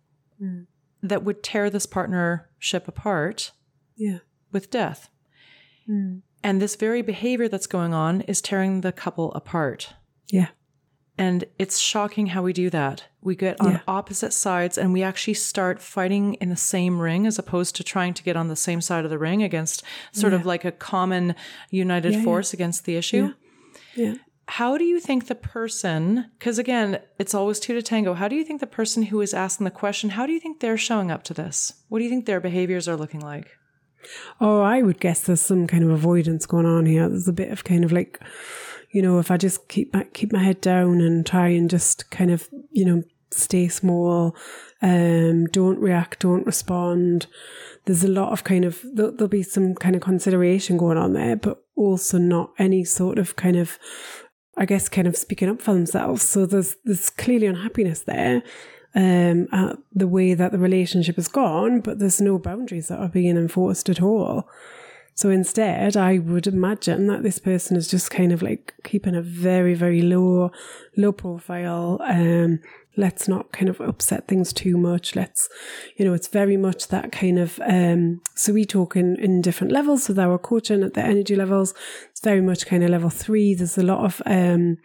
mm. 0.41 0.65
that 1.02 1.24
would 1.24 1.41
tear 1.41 1.69
this 1.69 1.86
partnership 1.86 2.88
apart 2.88 3.52
Yeah. 3.95 4.19
with 4.52 4.69
death. 4.69 5.10
Mm. 5.89 6.21
And 6.43 6.62
this 6.62 6.76
very 6.76 7.02
behavior 7.02 7.48
that's 7.48 7.67
going 7.67 7.93
on 7.93 8.21
is 8.21 8.41
tearing 8.41 8.82
the 8.82 8.91
couple 8.91 9.34
apart. 9.34 9.93
Yeah. 10.30 10.50
And 11.17 11.45
it's 11.58 11.80
shocking 11.80 12.28
how 12.28 12.43
we 12.43 12.51
do 12.51 12.69
that. 12.71 13.06
We 13.21 13.36
get 13.36 13.60
on 13.62 13.71
Yeah. 13.73 13.80
opposite 13.88 14.34
sides 14.34 14.78
and 14.78 14.91
we 14.91 15.01
actually 15.01 15.36
start 15.36 15.82
fighting 15.82 16.34
in 16.36 16.49
the 16.49 16.56
same 16.58 16.99
ring 16.99 17.25
as 17.25 17.39
opposed 17.39 17.75
to 17.78 17.84
trying 17.84 18.13
to 18.15 18.23
get 18.23 18.36
on 18.36 18.49
the 18.49 18.56
same 18.56 18.82
side 18.82 19.06
of 19.06 19.10
the 19.12 19.17
ring 19.17 19.41
against 19.41 19.82
sort 20.12 20.34
of 20.34 20.45
like 20.45 20.65
a 20.65 20.71
common 20.73 21.34
united 21.69 22.12
Yeah, 22.12 22.17
yeah. 22.19 22.23
force 22.25 22.54
against 22.54 22.84
the 22.86 22.97
issue. 22.97 23.34
Yeah. 23.95 24.15
How 24.47 24.78
do 24.78 24.84
you 24.84 24.99
think 24.99 25.25
the 25.28 25.36
person, 25.36 26.25
because 26.38 26.60
again, 26.60 26.99
it's 27.17 27.34
always 27.34 27.60
two 27.60 27.73
to 27.73 27.82
tango, 27.82 28.13
how 28.13 28.28
do 28.28 28.36
you 28.36 28.43
think 28.43 28.60
the 28.60 28.67
person 28.67 29.04
who 29.04 29.21
is 29.21 29.34
asking 29.34 29.63
the 29.65 29.71
question, 29.71 30.12
how 30.12 30.25
do 30.28 30.34
you 30.34 30.39
think 30.39 30.60
they're 30.60 30.78
showing 30.78 31.10
up 31.10 31.23
to 31.23 31.34
this? 31.34 31.73
What 31.89 31.97
do 31.99 32.04
you 32.04 32.10
think 32.12 32.25
their 32.25 32.41
behaviors 32.41 32.88
are 32.88 32.97
looking 32.97 33.21
like? 33.21 33.47
Oh, 34.39 34.62
I 34.62 34.84
would 34.84 34.99
guess 34.99 35.21
there's 35.21 35.41
some 35.41 35.65
kind 35.65 35.84
of 35.84 35.89
avoidance 35.89 36.45
going 36.45 36.67
on 36.67 36.86
here. 36.86 37.10
There's 37.10 37.28
a 37.28 37.34
bit 37.34 37.49
of 37.49 37.63
kind 37.63 37.84
of 37.84 37.91
like, 37.91 38.19
you 38.96 39.02
know, 39.02 39.20
if 39.20 39.30
I 39.30 39.36
just 39.36 39.68
keep 39.68 39.94
my 39.94 40.06
keep 40.14 40.32
my 40.32 40.42
head 40.42 40.62
down 40.62 41.02
and 41.02 41.26
try 41.26 41.50
and 41.50 41.70
just 41.70 42.10
kind 42.12 42.32
of, 42.32 42.48
you 42.72 42.86
know, 42.86 43.04
stay 43.30 43.68
small, 43.68 44.38
um, 44.82 45.48
don't 45.48 45.80
react, 45.80 46.22
don't 46.22 46.46
respond. 46.46 47.28
There's 47.84 48.06
a 48.06 48.08
lot 48.08 48.32
of 48.32 48.46
kind 48.46 48.64
of 48.64 48.80
there'll, 48.94 49.12
there'll 49.12 49.28
be 49.28 49.44
some 49.44 49.76
kind 49.76 49.98
of 49.98 50.02
consideration 50.02 50.78
going 50.78 50.98
on 50.98 51.12
there, 51.12 51.36
but 51.36 51.62
also 51.76 52.18
not 52.18 52.54
any 52.58 52.86
sort 52.86 53.20
of 53.20 53.36
kind 53.36 53.58
of, 53.58 53.78
I 54.56 54.66
guess, 54.66 54.88
kind 54.88 55.08
of 55.08 55.18
speaking 55.18 55.50
up 55.50 55.62
for 55.62 55.74
themselves. 55.74 56.22
So 56.22 56.46
there's 56.46 56.78
there's 56.86 57.10
clearly 57.10 57.48
unhappiness 57.48 58.00
there. 58.00 58.44
Um, 58.98 59.50
at 59.52 59.76
the 59.92 60.08
way 60.08 60.36
that 60.36 60.54
the 60.54 60.58
relationship 60.58 61.18
has 61.18 61.28
gone, 61.28 61.82
but 61.82 62.00
there's 62.00 62.22
no 62.22 62.40
boundaries 62.40 62.88
that 62.88 63.00
are 63.00 63.10
being 63.10 63.36
enforced 63.36 63.90
at 63.90 64.02
all. 64.02 64.48
So 65.15 65.30
instead, 65.30 65.95
I 65.95 66.17
would 66.17 66.45
imagine 66.45 67.08
that 67.08 67.23
this 67.23 67.39
person 67.39 67.78
is 67.78 67.88
just 67.88 68.12
kind 68.12 68.34
of 68.34 68.41
like 68.41 68.73
keeping 68.84 69.15
a 69.15 69.21
very, 69.21 69.73
very 69.73 70.01
low, 70.01 70.51
low 70.97 71.13
profile. 71.13 72.01
Um, 72.04 72.60
let's 72.97 73.28
not 73.28 73.54
kind 73.54 73.69
of 73.69 73.80
upset 73.80 74.28
things 74.28 74.51
too 74.51 74.78
much. 74.78 75.15
Let's, 75.15 75.47
you 75.95 76.04
know, 76.04 76.13
it's 76.13 76.28
very 76.28 76.58
much 76.58 76.89
that 76.89 77.13
kind 77.13 77.39
of, 77.39 77.60
um, 77.65 78.21
so 78.36 78.51
we 78.51 78.65
talk 78.65 78.97
in, 78.97 79.15
in 79.17 79.41
different 79.41 79.71
levels 79.71 80.10
with 80.10 80.19
our 80.19 80.38
coaching 80.38 80.84
at 80.84 80.95
the 80.95 81.04
energy 81.04 81.36
levels. 81.36 81.73
It's 82.12 82.21
very 82.21 82.41
much 82.41 82.65
kind 82.65 82.84
of 82.84 82.89
level 82.89 83.10
three. 83.10 83.54
There's 83.54 83.78
a 83.78 83.84
lot 83.84 84.04
of, 84.04 84.21
um, 84.25 84.78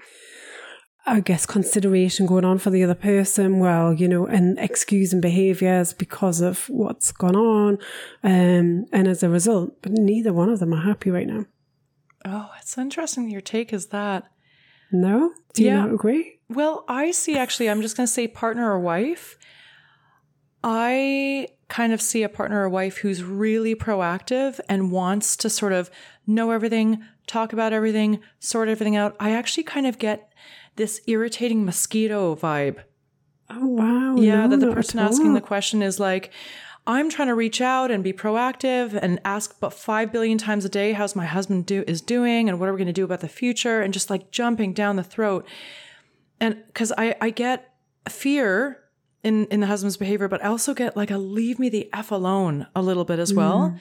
I 1.06 1.20
guess 1.20 1.46
consideration 1.46 2.26
going 2.26 2.44
on 2.44 2.58
for 2.58 2.70
the 2.70 2.84
other 2.84 2.94
person, 2.94 3.58
well, 3.58 3.92
you 3.92 4.06
know, 4.06 4.26
and 4.26 4.58
excusing 4.58 5.20
behaviors 5.20 5.92
because 5.92 6.40
of 6.40 6.66
what's 6.68 7.10
gone 7.10 7.36
on. 7.36 7.78
Um, 8.22 8.86
and 8.92 9.08
as 9.08 9.22
a 9.22 9.28
result, 9.28 9.80
but 9.82 9.92
neither 9.92 10.32
one 10.32 10.50
of 10.50 10.60
them 10.60 10.74
are 10.74 10.82
happy 10.82 11.10
right 11.10 11.26
now. 11.26 11.46
Oh, 12.24 12.50
it's 12.60 12.76
interesting 12.76 13.30
your 13.30 13.40
take 13.40 13.72
is 13.72 13.86
that. 13.86 14.24
No? 14.92 15.32
Do 15.54 15.62
you 15.62 15.68
Yeah. 15.70 15.76
not 15.86 15.94
agree? 15.94 16.38
Well, 16.48 16.84
I 16.86 17.12
see 17.12 17.36
actually, 17.36 17.70
I'm 17.70 17.80
just 17.80 17.96
going 17.96 18.06
to 18.06 18.12
say 18.12 18.28
partner 18.28 18.70
or 18.70 18.78
wife. 18.78 19.38
I 20.62 21.48
kind 21.68 21.92
of 21.92 22.02
see 22.02 22.22
a 22.22 22.28
partner 22.28 22.62
or 22.64 22.68
wife 22.68 22.98
who's 22.98 23.22
really 23.22 23.74
proactive 23.74 24.60
and 24.68 24.92
wants 24.92 25.36
to 25.36 25.48
sort 25.48 25.72
of 25.72 25.90
know 26.26 26.50
everything, 26.50 27.02
talk 27.26 27.52
about 27.52 27.72
everything, 27.72 28.20
sort 28.40 28.68
everything 28.68 28.96
out. 28.96 29.16
I 29.20 29.30
actually 29.30 29.62
kind 29.64 29.86
of 29.86 29.98
get 29.98 30.32
this 30.76 31.00
irritating 31.06 31.64
mosquito 31.64 32.35
vibe. 32.35 32.83
Oh, 33.50 33.66
wow. 33.66 34.16
Yeah, 34.16 34.46
no, 34.46 34.48
that 34.56 34.64
the 34.64 34.72
person 34.72 35.00
asking 35.00 35.35
the 35.35 35.40
question 35.40 35.83
is 35.83 35.98
like, 35.98 36.30
I'm 36.87 37.11
trying 37.11 37.28
to 37.28 37.35
reach 37.35 37.61
out 37.61 37.90
and 37.90 38.02
be 38.02 38.12
proactive 38.12 38.98
and 39.00 39.20
ask 39.24 39.59
but 39.61 39.72
five 39.72 40.12
billion 40.12 40.38
times 40.38 40.64
a 40.64 40.68
day 40.68 40.92
how's 40.92 41.14
my 41.14 41.26
husband 41.26 41.66
do 41.66 41.85
is 41.87 42.00
doing 42.00 42.48
and 42.48 42.59
what 42.59 42.68
are 42.68 42.72
we 42.72 42.78
going 42.78 42.87
to 42.87 42.92
do 42.92 43.04
about 43.04 43.20
the 43.20 43.28
future 43.28 43.80
and 43.80 43.92
just 43.92 44.09
like 44.11 44.30
jumping 44.30 44.72
down 44.72 44.96
the 44.96 45.04
throat. 45.04 45.46
And 46.40 46.64
because 46.66 46.92
I 46.96 47.16
I 47.20 47.30
get 47.30 47.74
fear 48.09 48.83
in 49.22 49.46
in 49.46 49.61
the 49.61 49.66
husband's 49.66 49.98
behavior, 49.98 50.26
but 50.26 50.42
I 50.42 50.48
also 50.48 50.72
get 50.72 50.96
like 50.96 51.11
a 51.11 51.18
leave 51.18 51.59
me 51.59 51.68
the 51.68 51.90
f 51.92 52.11
alone 52.11 52.66
a 52.74 52.83
little 52.83 53.04
bit 53.04 53.18
as 53.18 53.35
well 53.35 53.59
mm-hmm. 53.59 53.76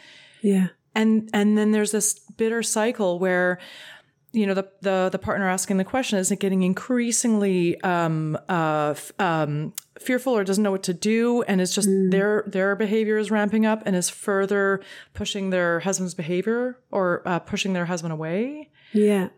Yeah. 0.48 0.68
and 0.94 1.30
and 1.34 1.58
then 1.58 1.72
there's 1.72 1.92
this 1.92 2.20
bitter 2.38 2.64
cycle 2.64 3.18
where 3.18 3.60
you 4.32 4.46
know 4.46 4.54
the 4.54 4.70
the 4.82 5.10
the 5.12 5.20
partner 5.20 5.50
asking 5.50 5.78
the 5.78 5.84
question 5.84 6.20
isn't 6.20 6.40
getting 6.40 6.62
increasingly 6.64 7.80
um 7.82 8.38
uh 8.48 8.92
f- 8.92 9.12
um 9.20 9.74
fearful 10.00 10.34
or 10.38 10.44
doesn't 10.44 10.64
know 10.64 10.72
what 10.72 10.84
to 10.84 10.94
do? 10.94 11.42
And 11.44 11.60
is 11.60 11.74
just 11.74 11.90
their 12.10 12.44
their 12.48 12.76
behavior 12.76 13.18
is 13.18 13.32
ramping 13.32 13.66
up 13.66 13.82
and 13.86 13.96
is 13.96 14.10
further 14.10 14.82
pushing 15.14 15.50
their 15.50 15.80
husband's 15.82 16.14
behavior 16.14 16.78
or 16.92 17.22
uh, 17.26 17.40
pushing 17.40 17.74
their 17.74 17.86
husband 17.86 18.14
away. 18.14 18.70
Yeah. 18.94 19.30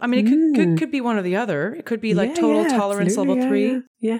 i 0.00 0.06
mean 0.06 0.26
it 0.26 0.30
could, 0.30 0.54
could 0.56 0.78
could 0.78 0.90
be 0.90 1.00
one 1.00 1.16
or 1.16 1.22
the 1.22 1.36
other. 1.36 1.74
It 1.74 1.84
could 1.84 2.00
be 2.00 2.14
like 2.14 2.30
Yeah, 2.30 2.34
total 2.36 2.62
yeah, 2.62 2.68
tolerance 2.76 3.16
level 3.16 3.36
Yeah, 3.36 3.48
3 3.48 3.66
Yeah, 3.66 3.80
yeah. 4.00 4.18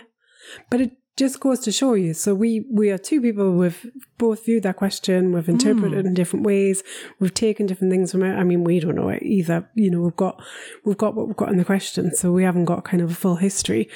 But 0.70 0.80
it 0.82 0.92
just 1.20 1.38
goes 1.38 1.60
to 1.60 1.70
show 1.70 1.92
you. 1.92 2.14
So 2.14 2.34
we 2.34 2.66
we 2.72 2.90
are 2.90 2.98
two 2.98 3.20
people. 3.20 3.52
We've 3.52 3.90
both 4.16 4.46
viewed 4.46 4.62
that 4.64 4.76
question. 4.76 5.32
We've 5.32 5.48
interpreted 5.48 5.98
it 5.98 6.06
in 6.06 6.14
different 6.14 6.46
ways. 6.46 6.82
We've 7.20 7.34
taken 7.34 7.66
different 7.66 7.92
things 7.92 8.10
from 8.10 8.22
it. 8.22 8.34
I 8.34 8.42
mean, 8.42 8.64
we 8.64 8.80
don't 8.80 8.96
know 8.96 9.10
it 9.10 9.22
either. 9.22 9.68
You 9.74 9.90
know, 9.90 10.00
we've 10.00 10.16
got 10.16 10.42
we've 10.84 10.96
got 10.96 11.14
what 11.14 11.26
we've 11.28 11.36
got 11.36 11.50
in 11.50 11.58
the 11.58 11.64
question, 11.64 12.14
so 12.14 12.32
we 12.32 12.42
haven't 12.42 12.64
got 12.64 12.84
kind 12.84 13.02
of 13.02 13.10
a 13.10 13.14
full 13.14 13.36
history. 13.36 13.88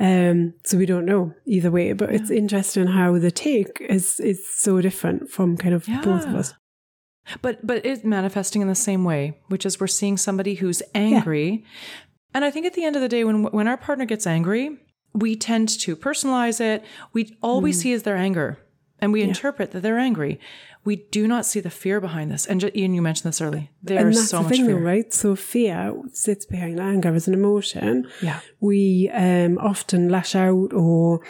Um, 0.00 0.54
so 0.64 0.76
we 0.76 0.84
don't 0.84 1.06
know 1.06 1.32
either 1.46 1.70
way. 1.70 1.92
But 1.92 2.12
it's 2.12 2.30
interesting 2.30 2.88
how 2.88 3.16
the 3.16 3.30
take 3.30 3.80
is 3.80 4.18
is 4.18 4.44
so 4.46 4.80
different 4.80 5.30
from 5.30 5.56
kind 5.56 5.74
of 5.74 5.86
both 6.02 6.26
of 6.26 6.34
us. 6.34 6.52
But 7.40 7.64
but 7.64 7.86
it's 7.86 8.02
manifesting 8.02 8.60
in 8.60 8.68
the 8.68 8.74
same 8.74 9.04
way, 9.04 9.38
which 9.46 9.64
is 9.64 9.78
we're 9.78 9.86
seeing 9.86 10.16
somebody 10.16 10.54
who's 10.56 10.82
angry. 10.94 11.64
And 12.34 12.44
I 12.44 12.50
think 12.50 12.66
at 12.66 12.74
the 12.74 12.84
end 12.84 12.96
of 12.96 13.02
the 13.02 13.08
day, 13.08 13.22
when 13.22 13.44
when 13.44 13.68
our 13.68 13.76
partner 13.76 14.04
gets 14.04 14.26
angry, 14.26 14.78
we 15.14 15.36
tend 15.36 15.68
to 15.80 15.96
personalize 15.96 16.60
it. 16.60 16.82
We 17.12 17.36
all 17.42 17.60
we 17.60 17.72
see 17.72 17.92
is 17.92 18.02
their 18.04 18.16
anger, 18.16 18.58
and 19.00 19.12
we 19.12 19.22
interpret 19.22 19.70
that 19.72 19.80
they're 19.82 19.98
angry. 19.98 20.38
We 20.84 20.96
do 21.12 21.28
not 21.28 21.46
see 21.46 21.60
the 21.60 21.70
fear 21.70 22.00
behind 22.00 22.30
this. 22.32 22.44
And 22.46 22.60
ju- 22.60 22.70
Ian, 22.74 22.92
you 22.94 23.02
mentioned 23.02 23.28
this 23.28 23.40
early. 23.40 23.70
There's 23.84 24.16
that's 24.16 24.30
so 24.30 24.38
the 24.38 24.42
much 24.44 24.52
thing, 24.56 24.66
fear. 24.66 24.78
right? 24.78 25.12
So 25.14 25.36
fear 25.36 25.94
sits 26.12 26.44
behind 26.44 26.80
anger 26.80 27.14
as 27.14 27.28
an 27.28 27.34
emotion. 27.34 28.08
Yeah. 28.20 28.40
we 28.60 29.08
um, 29.14 29.58
often 29.58 30.08
lash 30.08 30.34
out 30.34 30.72
or 30.72 31.20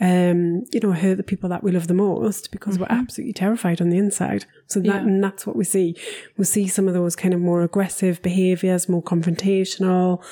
um, 0.00 0.64
you 0.72 0.80
know 0.82 0.92
hurt 0.92 1.16
the 1.16 1.22
people 1.22 1.48
that 1.50 1.62
we 1.62 1.70
love 1.72 1.86
the 1.88 1.94
most 1.94 2.50
because 2.52 2.78
we're 2.78 2.86
absolutely 2.88 3.34
terrified 3.34 3.82
on 3.82 3.90
the 3.90 3.98
inside. 3.98 4.46
So 4.66 4.80
that 4.80 4.86
Mm-hmm. 4.88 4.96
Yeah. 5.08 5.12
and 5.14 5.22
that's 5.24 5.46
what 5.46 5.56
we 5.56 5.64
see. 5.64 5.94
We 6.38 6.44
see 6.46 6.66
some 6.66 6.88
of 6.88 6.94
those 6.94 7.14
kind 7.14 7.34
of 7.34 7.40
more 7.40 7.60
aggressive 7.62 8.22
behaviors, 8.22 8.88
more 8.88 9.02
confrontational. 9.02 10.24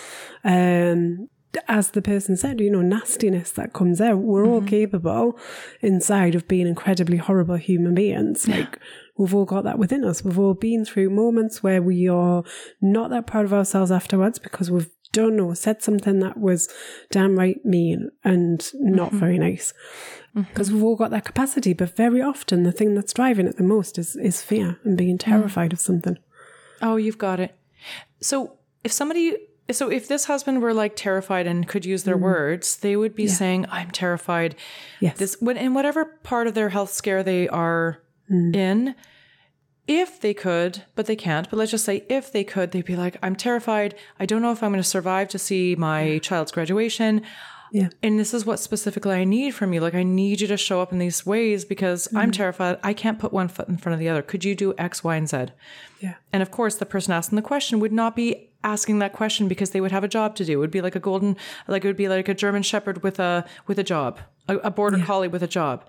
Um, 0.42 1.28
as 1.66 1.90
the 1.90 2.02
person 2.02 2.36
said, 2.36 2.60
you 2.60 2.70
know, 2.70 2.82
nastiness 2.82 3.50
that 3.52 3.72
comes 3.72 4.00
out. 4.00 4.18
We're 4.18 4.46
all 4.46 4.60
mm-hmm. 4.60 4.68
capable 4.68 5.38
inside 5.80 6.34
of 6.34 6.46
being 6.46 6.66
incredibly 6.66 7.16
horrible 7.16 7.56
human 7.56 7.94
beings. 7.94 8.46
Like 8.46 8.78
we've 9.16 9.34
all 9.34 9.44
got 9.44 9.64
that 9.64 9.78
within 9.78 10.04
us. 10.04 10.22
We've 10.24 10.38
all 10.38 10.54
been 10.54 10.84
through 10.84 11.10
moments 11.10 11.62
where 11.62 11.82
we 11.82 12.08
are 12.08 12.44
not 12.80 13.10
that 13.10 13.26
proud 13.26 13.44
of 13.44 13.52
ourselves 13.52 13.90
afterwards 13.90 14.38
because 14.38 14.70
we've 14.70 14.90
done 15.12 15.40
or 15.40 15.56
said 15.56 15.82
something 15.82 16.20
that 16.20 16.38
was 16.38 16.68
downright 17.10 17.64
mean 17.64 18.10
and 18.22 18.70
not 18.74 19.08
mm-hmm. 19.08 19.18
very 19.18 19.38
nice. 19.38 19.72
Mm-hmm. 20.36 20.42
Because 20.42 20.72
we've 20.72 20.84
all 20.84 20.96
got 20.96 21.10
that 21.10 21.24
capacity, 21.24 21.72
but 21.72 21.96
very 21.96 22.22
often 22.22 22.62
the 22.62 22.72
thing 22.72 22.94
that's 22.94 23.12
driving 23.12 23.46
it 23.46 23.56
the 23.56 23.64
most 23.64 23.98
is 23.98 24.14
is 24.14 24.42
fear 24.42 24.78
and 24.84 24.96
being 24.96 25.16
mm. 25.16 25.24
terrified 25.24 25.72
of 25.72 25.80
something. 25.80 26.16
Oh, 26.80 26.96
you've 26.96 27.18
got 27.18 27.40
it. 27.40 27.56
So 28.20 28.58
if 28.84 28.92
somebody, 28.92 29.36
so 29.72 29.90
if 29.90 30.08
this 30.08 30.26
husband 30.26 30.62
were 30.62 30.74
like 30.74 30.96
terrified 30.96 31.46
and 31.46 31.66
could 31.66 31.84
use 31.84 32.04
their 32.04 32.16
mm. 32.16 32.22
words, 32.22 32.76
they 32.76 32.96
would 32.96 33.14
be 33.14 33.26
saying, 33.26 33.66
"I'm 33.70 33.90
terrified." 33.90 34.56
Yes. 35.00 35.18
This 35.18 35.36
when 35.40 35.56
in 35.56 35.74
whatever 35.74 36.04
part 36.04 36.46
of 36.46 36.54
their 36.54 36.70
health 36.70 36.92
scare 36.92 37.22
they 37.22 37.48
are 37.48 38.02
mm. 38.30 38.54
in. 38.54 38.94
If 39.88 40.20
they 40.20 40.34
could, 40.34 40.84
but 40.94 41.06
they 41.06 41.16
can't, 41.16 41.50
but 41.50 41.56
let's 41.56 41.72
just 41.72 41.84
say 41.84 42.04
if 42.08 42.30
they 42.30 42.44
could, 42.44 42.70
they'd 42.70 42.84
be 42.84 42.94
like, 42.94 43.16
I'm 43.24 43.34
terrified. 43.34 43.96
I 44.20 44.26
don't 44.26 44.40
know 44.40 44.52
if 44.52 44.62
I'm 44.62 44.70
going 44.70 44.80
to 44.80 44.88
survive 44.88 45.28
to 45.30 45.38
see 45.38 45.74
my 45.74 46.18
child's 46.18 46.52
graduation. 46.52 47.22
Yeah. 47.72 47.88
And 48.00 48.18
this 48.18 48.32
is 48.32 48.46
what 48.46 48.60
specifically 48.60 49.14
I 49.14 49.24
need 49.24 49.52
from 49.52 49.72
you. 49.72 49.80
Like, 49.80 49.94
I 49.94 50.04
need 50.04 50.40
you 50.40 50.46
to 50.48 50.56
show 50.56 50.80
up 50.80 50.92
in 50.92 50.98
these 50.98 51.26
ways 51.26 51.64
because 51.64 52.08
I'm 52.14 52.30
mm. 52.30 52.36
terrified. 52.36 52.78
I 52.84 52.92
can't 52.92 53.18
put 53.18 53.32
one 53.32 53.48
foot 53.48 53.68
in 53.68 53.78
front 53.78 53.94
of 53.94 54.00
the 54.00 54.08
other. 54.08 54.22
Could 54.22 54.44
you 54.44 54.54
do 54.54 54.74
X, 54.78 55.02
Y, 55.02 55.16
and 55.16 55.28
Z? 55.28 55.46
Yeah. 56.00 56.14
And 56.32 56.42
of 56.42 56.50
course, 56.50 56.76
the 56.76 56.86
person 56.86 57.12
asking 57.12 57.36
the 57.36 57.42
question 57.42 57.80
would 57.80 57.92
not 57.92 58.14
be 58.14 58.49
asking 58.62 58.98
that 58.98 59.12
question 59.12 59.48
because 59.48 59.70
they 59.70 59.80
would 59.80 59.92
have 59.92 60.04
a 60.04 60.08
job 60.08 60.34
to 60.36 60.44
do. 60.44 60.52
It 60.52 60.56
would 60.56 60.70
be 60.70 60.80
like 60.80 60.96
a 60.96 61.00
golden, 61.00 61.36
like 61.68 61.84
it 61.84 61.88
would 61.88 61.96
be 61.96 62.08
like 62.08 62.28
a 62.28 62.34
German 62.34 62.62
Shepherd 62.62 63.02
with 63.02 63.18
a 63.18 63.44
with 63.66 63.78
a 63.78 63.84
job, 63.84 64.20
a, 64.48 64.56
a 64.58 64.70
border 64.70 64.98
collie 65.04 65.28
with 65.28 65.42
a 65.42 65.48
job. 65.48 65.84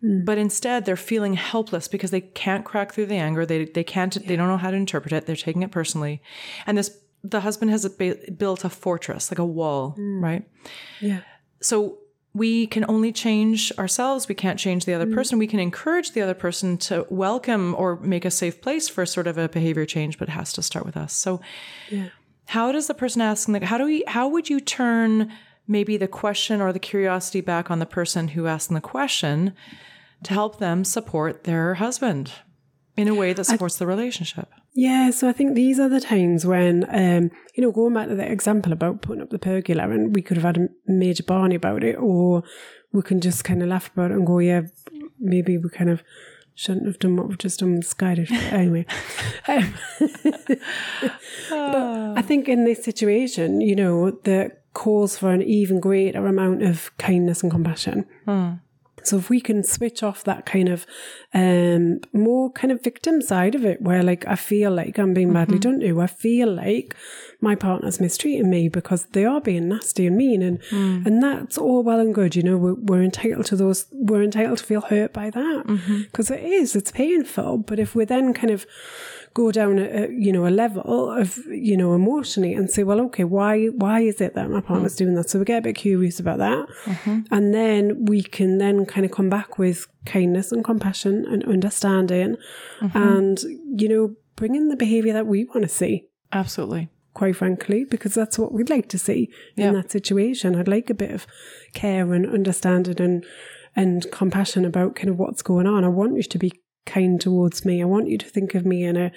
Hmm. 0.00 0.24
But 0.24 0.38
instead, 0.38 0.84
they're 0.84 0.96
feeling 0.96 1.34
helpless 1.34 1.88
because 1.88 2.10
they 2.10 2.20
can't 2.20 2.64
crack 2.64 2.92
through 2.92 3.06
the 3.06 3.16
anger. 3.16 3.46
They 3.46 3.64
they 3.64 3.84
can't. 3.84 4.14
They 4.26 4.36
don't 4.36 4.48
know 4.48 4.56
how 4.56 4.70
to 4.70 4.76
interpret 4.76 5.12
it. 5.12 5.26
They're 5.26 5.36
taking 5.36 5.62
it 5.62 5.70
personally, 5.70 6.22
and 6.66 6.76
this 6.76 6.98
the 7.22 7.40
husband 7.40 7.70
has 7.70 7.88
ba- 7.88 8.18
built 8.36 8.64
a 8.64 8.70
fortress, 8.70 9.30
like 9.30 9.38
a 9.38 9.44
wall, 9.44 9.90
hmm. 9.90 10.22
right? 10.22 10.48
Yeah. 11.00 11.20
So 11.60 11.98
we 12.36 12.66
can 12.66 12.84
only 12.86 13.12
change 13.12 13.72
ourselves. 13.78 14.28
We 14.28 14.34
can't 14.34 14.58
change 14.58 14.84
the 14.84 14.92
other 14.92 15.06
mm. 15.06 15.14
person. 15.14 15.38
We 15.38 15.46
can 15.46 15.58
encourage 15.58 16.12
the 16.12 16.20
other 16.20 16.34
person 16.34 16.76
to 16.78 17.06
welcome 17.08 17.74
or 17.78 17.96
make 18.00 18.26
a 18.26 18.30
safe 18.30 18.60
place 18.60 18.88
for 18.90 19.06
sort 19.06 19.26
of 19.26 19.38
a 19.38 19.48
behavior 19.48 19.86
change, 19.86 20.18
but 20.18 20.28
it 20.28 20.32
has 20.32 20.52
to 20.52 20.62
start 20.62 20.84
with 20.84 20.98
us. 20.98 21.14
So 21.14 21.40
how 22.46 22.72
does 22.72 22.88
the 22.88 22.94
person 22.94 23.22
asking 23.22 23.54
the 23.54 23.64
how 23.64 23.78
do 23.78 23.84
we 23.84 24.04
how 24.06 24.28
would 24.28 24.50
you 24.50 24.60
turn 24.60 25.32
maybe 25.66 25.96
the 25.96 26.06
question 26.06 26.60
or 26.60 26.72
the 26.72 26.78
curiosity 26.78 27.40
back 27.40 27.70
on 27.70 27.78
the 27.78 27.86
person 27.86 28.28
who 28.28 28.46
asked 28.46 28.72
the 28.72 28.80
question 28.80 29.54
to 30.22 30.32
help 30.32 30.58
them 30.58 30.84
support 30.84 31.44
their 31.44 31.74
husband 31.74 32.32
in 32.96 33.08
a 33.08 33.14
way 33.14 33.32
that 33.32 33.44
supports 33.44 33.76
the 33.76 33.86
relationship? 33.86 34.48
Yeah, 34.72 35.10
so 35.10 35.28
I 35.28 35.32
think 35.32 35.54
these 35.54 35.78
are 35.78 35.88
the 35.88 36.00
times 36.00 36.46
when, 36.46 36.84
um, 36.88 37.30
you 37.54 37.62
know, 37.62 37.72
going 37.72 37.94
back 37.94 38.08
to 38.08 38.14
the 38.14 38.30
example 38.30 38.72
about 38.72 39.02
putting 39.02 39.22
up 39.22 39.30
the 39.30 39.38
pergola, 39.38 39.88
and 39.90 40.14
we 40.14 40.22
could 40.22 40.36
have 40.36 40.44
had 40.44 40.58
a 40.58 40.68
major 40.86 41.22
barney 41.22 41.54
about 41.54 41.84
it, 41.84 41.96
or 41.96 42.42
we 42.92 43.02
can 43.02 43.20
just 43.20 43.44
kind 43.44 43.62
of 43.62 43.68
laugh 43.68 43.90
about 43.92 44.10
it 44.10 44.16
and 44.16 44.26
go, 44.26 44.38
yeah, 44.38 44.62
maybe 45.18 45.58
we 45.58 45.68
kind 45.68 45.90
of 45.90 46.02
shouldn't 46.54 46.86
have 46.86 46.98
done 46.98 47.16
what 47.16 47.28
we've 47.28 47.38
just 47.38 47.60
done 47.60 47.76
with 47.76 47.84
Skydish. 47.84 48.30
But 48.30 48.52
anyway, 48.52 48.86
um, 49.48 49.74
but 51.50 52.18
I 52.18 52.22
think 52.22 52.48
in 52.48 52.64
this 52.64 52.82
situation, 52.82 53.60
you 53.60 53.76
know, 53.76 54.10
the 54.10 54.52
calls 54.72 55.18
for 55.18 55.30
an 55.30 55.42
even 55.42 55.80
greater 55.80 56.26
amount 56.26 56.62
of 56.62 56.96
kindness 56.98 57.42
and 57.42 57.52
compassion. 57.52 58.06
So 59.06 59.18
if 59.18 59.30
we 59.30 59.40
can 59.40 59.62
switch 59.62 60.02
off 60.02 60.24
that 60.24 60.46
kind 60.46 60.68
of 60.68 60.86
um 61.34 62.00
more 62.12 62.50
kind 62.52 62.72
of 62.72 62.82
victim 62.82 63.22
side 63.22 63.54
of 63.54 63.64
it, 63.64 63.80
where 63.82 64.02
like 64.02 64.26
I 64.26 64.36
feel 64.36 64.72
like 64.72 64.98
I'm 64.98 65.14
being 65.14 65.32
badly 65.32 65.58
mm-hmm. 65.58 65.70
done 65.70 65.80
to, 65.80 66.00
I 66.00 66.06
feel 66.06 66.52
like 66.52 66.94
my 67.40 67.54
partner's 67.54 68.00
mistreating 68.00 68.50
me 68.50 68.68
because 68.68 69.06
they 69.06 69.24
are 69.24 69.40
being 69.40 69.68
nasty 69.68 70.06
and 70.06 70.16
mean, 70.16 70.42
and 70.42 70.60
mm. 70.70 71.06
and 71.06 71.22
that's 71.22 71.58
all 71.58 71.82
well 71.82 72.00
and 72.00 72.14
good. 72.14 72.34
You 72.34 72.42
know, 72.42 72.56
we're, 72.56 72.74
we're 72.74 73.02
entitled 73.02 73.46
to 73.46 73.56
those. 73.56 73.86
We're 73.92 74.22
entitled 74.22 74.58
to 74.58 74.64
feel 74.64 74.80
hurt 74.80 75.12
by 75.12 75.30
that 75.30 75.66
mm-hmm. 75.66 76.02
because 76.02 76.30
it 76.30 76.42
is. 76.42 76.74
It's 76.74 76.90
painful. 76.90 77.58
But 77.58 77.78
if 77.78 77.94
we're 77.94 78.06
then 78.06 78.32
kind 78.32 78.50
of 78.50 78.66
go 79.36 79.52
down 79.52 79.78
a, 79.78 79.84
a 79.84 80.10
you 80.10 80.32
know 80.32 80.46
a 80.46 80.54
level 80.64 81.12
of 81.12 81.36
you 81.48 81.76
know 81.76 81.94
emotionally 81.94 82.54
and 82.54 82.70
say 82.70 82.82
well 82.82 83.02
okay 83.02 83.22
why 83.22 83.66
why 83.66 84.00
is 84.00 84.18
it 84.18 84.32
that 84.34 84.48
my 84.48 84.62
partner's 84.62 84.94
mm. 84.94 85.00
doing 85.00 85.14
that 85.14 85.28
so 85.28 85.38
we 85.38 85.44
get 85.44 85.58
a 85.58 85.68
bit 85.68 85.76
curious 85.76 86.18
about 86.18 86.38
that 86.38 86.66
mm-hmm. 86.86 87.20
and 87.30 87.52
then 87.52 88.06
we 88.06 88.22
can 88.22 88.56
then 88.56 88.86
kind 88.86 89.04
of 89.04 89.12
come 89.12 89.28
back 89.28 89.58
with 89.58 89.86
kindness 90.06 90.52
and 90.52 90.64
compassion 90.64 91.26
and 91.28 91.44
understanding 91.44 92.38
mm-hmm. 92.80 92.96
and 92.96 93.42
you 93.82 93.88
know 93.90 94.14
bring 94.36 94.54
in 94.54 94.68
the 94.68 94.76
behavior 94.76 95.12
that 95.12 95.26
we 95.26 95.44
want 95.44 95.62
to 95.62 95.68
see 95.68 96.06
Absolutely. 96.32 96.88
quite 97.12 97.36
frankly, 97.36 97.84
because 97.84 98.14
that's 98.14 98.38
what 98.38 98.52
we'd 98.52 98.70
like 98.70 98.88
to 98.88 98.98
see 98.98 99.30
Yeah. 99.54 99.68
in 99.68 99.74
that 99.74 99.90
situation. 99.90 100.54
I'd 100.54 100.68
like 100.68 100.90
a 100.90 100.94
bit 100.94 101.10
of 101.10 101.26
care 101.72 102.12
and 102.14 102.26
understanding 102.26 103.00
and 103.00 103.24
and 103.74 104.10
compassion 104.10 104.64
about 104.64 104.96
kind 104.96 105.10
of 105.10 105.18
what's 105.18 105.42
going 105.42 105.66
on. 105.66 105.84
I 105.84 105.88
want 105.88 106.16
you 106.16 106.22
to 106.22 106.38
be 106.38 106.52
kind 106.86 107.20
towards 107.20 107.64
me. 107.64 107.82
I 107.82 107.84
want 107.84 108.08
you 108.08 108.16
to 108.18 108.26
think 108.26 108.54
of 108.54 108.64
me 108.64 108.84
in 108.84 108.96
a, 108.96 109.12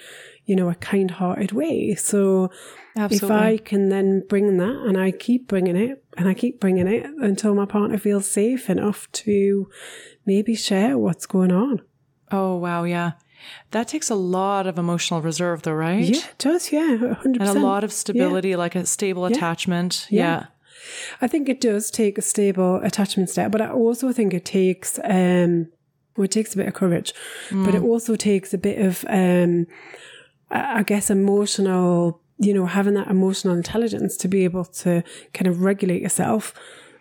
you 0.45 0.55
know, 0.55 0.69
a 0.69 0.75
kind 0.75 1.11
hearted 1.11 1.51
way. 1.51 1.95
So 1.95 2.51
Absolutely. 2.97 3.35
if 3.37 3.43
I 3.43 3.57
can 3.57 3.89
then 3.89 4.23
bring 4.27 4.57
that 4.57 4.83
and 4.87 4.97
I 4.97 5.11
keep 5.11 5.47
bringing 5.47 5.75
it 5.75 6.03
and 6.17 6.27
I 6.27 6.33
keep 6.33 6.59
bringing 6.59 6.87
it 6.87 7.05
until 7.19 7.55
my 7.55 7.65
partner 7.65 7.97
feels 7.97 8.29
safe 8.29 8.69
enough 8.69 9.09
to 9.13 9.69
maybe 10.25 10.55
share 10.55 10.97
what's 10.97 11.25
going 11.25 11.51
on. 11.51 11.81
Oh, 12.31 12.57
wow. 12.57 12.83
Yeah. 12.83 13.13
That 13.71 13.87
takes 13.87 14.09
a 14.09 14.15
lot 14.15 14.67
of 14.67 14.77
emotional 14.77 15.21
reserve, 15.21 15.61
though, 15.61 15.71
right? 15.71 16.03
Yeah, 16.03 16.17
it 16.17 16.37
does. 16.37 16.71
Yeah, 16.71 16.97
100%. 16.97 17.25
And 17.25 17.41
a 17.41 17.53
lot 17.53 17.83
of 17.85 17.93
stability, 17.93 18.55
like 18.55 18.75
a 18.75 18.85
stable 18.85 19.25
attachment. 19.25 20.07
Yeah. 20.09 20.47
I 21.21 21.27
think 21.27 21.49
it 21.49 21.61
does 21.61 21.91
take 21.91 22.17
a 22.17 22.21
stable 22.21 22.77
attachment 22.83 23.29
step, 23.29 23.51
but 23.51 23.61
I 23.61 23.69
also 23.69 24.11
think 24.11 24.33
it 24.33 24.45
takes 24.45 24.99
um 25.03 25.67
well, 26.19 26.25
it 26.25 26.31
takes 26.31 26.53
a 26.53 26.57
bit 26.57 26.67
of 26.67 26.73
courage, 26.73 27.13
but 27.49 27.73
it 27.73 27.81
also 27.81 28.15
takes 28.15 28.53
a 28.53 28.57
bit 28.57 28.77
of 28.85 29.05
um 29.07 29.65
I 30.51 30.79
I 30.79 30.83
guess 30.83 31.09
emotional, 31.09 32.21
you 32.37 32.53
know, 32.53 32.65
having 32.65 32.93
that 32.95 33.07
emotional 33.07 33.55
intelligence 33.55 34.17
to 34.17 34.27
be 34.27 34.43
able 34.43 34.65
to 34.65 35.03
kind 35.33 35.47
of 35.47 35.61
regulate 35.61 36.01
yourself 36.01 36.53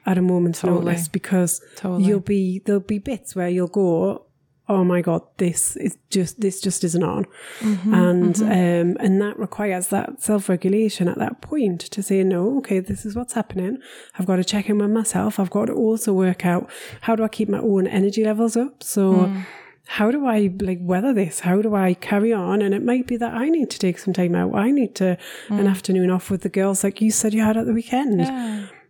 at 0.06 0.16
a 0.16 0.22
moment's 0.22 0.60
Totally. 0.60 0.84
notice 0.84 1.08
because 1.08 1.60
Totally. 1.76 2.04
you'll 2.04 2.20
be 2.20 2.60
there'll 2.64 2.80
be 2.80 2.98
bits 2.98 3.34
where 3.34 3.48
you'll 3.48 3.66
go 3.66 4.24
oh 4.68 4.84
my 4.84 5.00
god 5.00 5.22
this 5.38 5.76
is 5.76 5.96
just 6.10 6.40
this 6.40 6.60
just 6.60 6.84
isn't 6.84 7.02
on 7.02 7.24
Mm-hmm, 7.60 7.94
and 7.94 8.42
um 8.42 8.96
and 9.00 9.20
that 9.22 9.38
requires 9.38 9.88
that 9.88 10.20
self-regulation 10.22 11.08
at 11.08 11.18
that 11.18 11.40
point 11.40 11.80
to 11.80 12.02
say 12.02 12.22
no 12.22 12.58
okay 12.58 12.78
this 12.80 13.06
is 13.06 13.14
what's 13.16 13.32
happening 13.34 13.78
i've 14.18 14.26
got 14.26 14.36
to 14.36 14.44
check 14.44 14.68
in 14.68 14.78
with 14.78 14.90
myself 14.90 15.38
i've 15.40 15.50
got 15.50 15.66
to 15.66 15.72
also 15.72 16.12
work 16.12 16.44
out 16.44 16.68
how 17.02 17.16
do 17.16 17.22
i 17.24 17.28
keep 17.28 17.48
my 17.48 17.58
own 17.58 17.86
energy 17.86 18.24
levels 18.24 18.56
up 18.56 18.82
so 18.82 19.12
Mm. 19.12 19.44
how 19.86 20.10
do 20.10 20.26
I 20.26 20.50
like 20.60 20.80
weather 20.82 21.14
this? 21.14 21.40
How 21.40 21.62
do 21.62 21.74
I 21.74 21.94
carry 21.94 22.30
on? 22.30 22.60
And 22.60 22.74
it 22.74 22.82
might 22.84 23.06
be 23.06 23.16
that 23.16 23.32
I 23.32 23.48
need 23.48 23.70
to 23.70 23.78
take 23.78 23.98
some 23.98 24.12
time 24.12 24.34
out. 24.34 24.54
I 24.54 24.70
need 24.70 24.94
to 24.96 25.16
an 25.48 25.66
afternoon 25.66 26.10
off 26.10 26.30
with 26.30 26.42
the 26.42 26.50
girls, 26.50 26.84
like 26.84 27.00
you 27.00 27.10
said 27.10 27.32
you 27.32 27.42
had 27.42 27.56
at 27.56 27.64
the 27.64 27.72
weekend. 27.72 28.20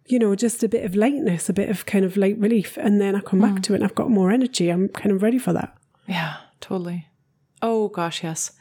You 0.09 0.19
know, 0.19 0.35
just 0.35 0.63
a 0.63 0.69
bit 0.69 0.85
of 0.85 0.95
lightness, 0.95 1.49
a 1.49 1.53
bit 1.53 1.69
of 1.69 1.87
kind 1.87 2.05
of 2.05 2.17
light 2.17 2.39
relief, 2.39 2.79
and 2.79 3.01
then 3.01 3.15
I 3.15 3.21
come 3.21 3.41
back 3.41 3.63
to 3.63 3.75
it 3.75 3.77
and 3.77 3.85
I've 3.85 3.95
got 3.95 4.11
more 4.11 4.31
energy. 4.31 4.71
I'm 4.71 4.89
kind 4.89 5.13
of 5.13 5.23
ready 5.23 5.39
for 5.39 5.53
that. 5.53 5.77
Yeah, 6.07 6.37
totally. 6.61 7.07
Oh 7.61 7.89
gosh, 7.89 8.23
yes. 8.23 8.53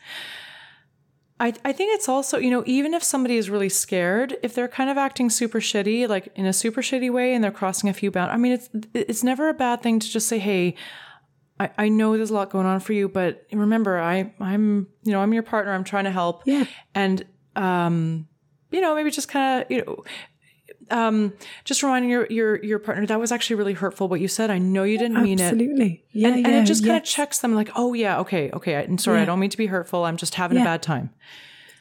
I 1.40 1.54
I 1.64 1.72
think 1.72 1.96
it's 1.96 2.10
also, 2.10 2.38
you 2.38 2.50
know, 2.50 2.64
even 2.66 2.94
if 2.94 3.04
somebody 3.04 3.38
is 3.38 3.50
really 3.50 3.70
scared, 3.70 4.36
if 4.44 4.54
they're 4.54 4.68
kind 4.68 4.90
of 4.90 4.98
acting 4.98 5.30
super 5.30 5.60
shitty, 5.60 6.08
like 6.10 6.30
in 6.36 6.46
a 6.46 6.54
super 6.54 6.82
shitty 6.82 7.12
way 7.12 7.34
and 7.34 7.44
they're 7.44 7.52
crossing 7.52 7.90
a 7.90 7.94
few 7.94 8.12
bounds, 8.12 8.34
I 8.34 8.38
mean, 8.38 8.52
it's 8.54 8.70
it's 8.94 9.24
never 9.24 9.48
a 9.48 9.54
bad 9.54 9.82
thing 9.82 10.00
to 10.00 10.10
just 10.10 10.28
say, 10.28 10.40
"Hey, 10.40 10.76
I, 11.60 11.70
I 11.78 11.90
know 11.90 12.16
there's 12.16 12.30
a 12.30 12.34
lot 12.34 12.50
going 12.50 12.66
on 12.66 12.80
for 12.80 12.94
you, 12.94 13.10
but 13.10 13.46
remember, 13.52 14.00
I, 14.00 14.34
I'm, 14.40 14.88
you 15.04 15.12
know, 15.12 15.22
I'm 15.22 15.34
your 15.34 15.44
partner. 15.44 15.74
I'm 15.74 15.84
trying 15.84 16.04
to 16.04 16.12
help. 16.12 16.44
Yeah. 16.46 16.66
And, 16.94 17.26
um, 17.56 18.28
you 18.72 18.82
know, 18.82 18.96
maybe 18.96 19.10
just 19.10 19.28
kind 19.28 19.64
of, 19.64 19.72
you 19.72 19.84
know, 19.84 20.04
um, 20.92 21.34
just 21.64 21.84
reminding 21.84 22.10
your, 22.10 22.28
your, 22.30 22.64
your 22.64 22.80
partner 22.80 23.06
that 23.06 23.20
was 23.20 23.32
actually 23.32 23.56
really 23.58 23.74
hurtful 23.74 24.08
what 24.08 24.20
you 24.22 24.28
said. 24.28 24.50
I 24.50 24.58
know 24.58 24.84
you 24.84 24.98
didn't 24.98 25.22
mean 25.22 25.40
it. 25.40 25.44
Absolutely. 25.44 26.04
Yeah. 26.12 26.30
And, 26.30 26.40
yeah, 26.42 26.48
and 26.48 26.56
it 26.58 26.66
just 26.66 26.84
kind 26.86 26.98
of 26.98 27.04
checks 27.04 27.40
them 27.40 27.54
like, 27.54 27.70
oh 27.76 27.94
yeah, 27.94 28.20
okay, 28.20 28.50
okay. 28.52 28.76
I'm 28.76 28.98
sorry. 28.98 29.22
I 29.22 29.26
don't 29.26 29.40
mean 29.40 29.50
to 29.50 29.58
be 29.58 29.68
hurtful. 29.68 30.06
I'm 30.06 30.18
just 30.18 30.36
having 30.36 30.58
a 30.60 30.64
bad 30.64 30.82
time. 30.82 31.12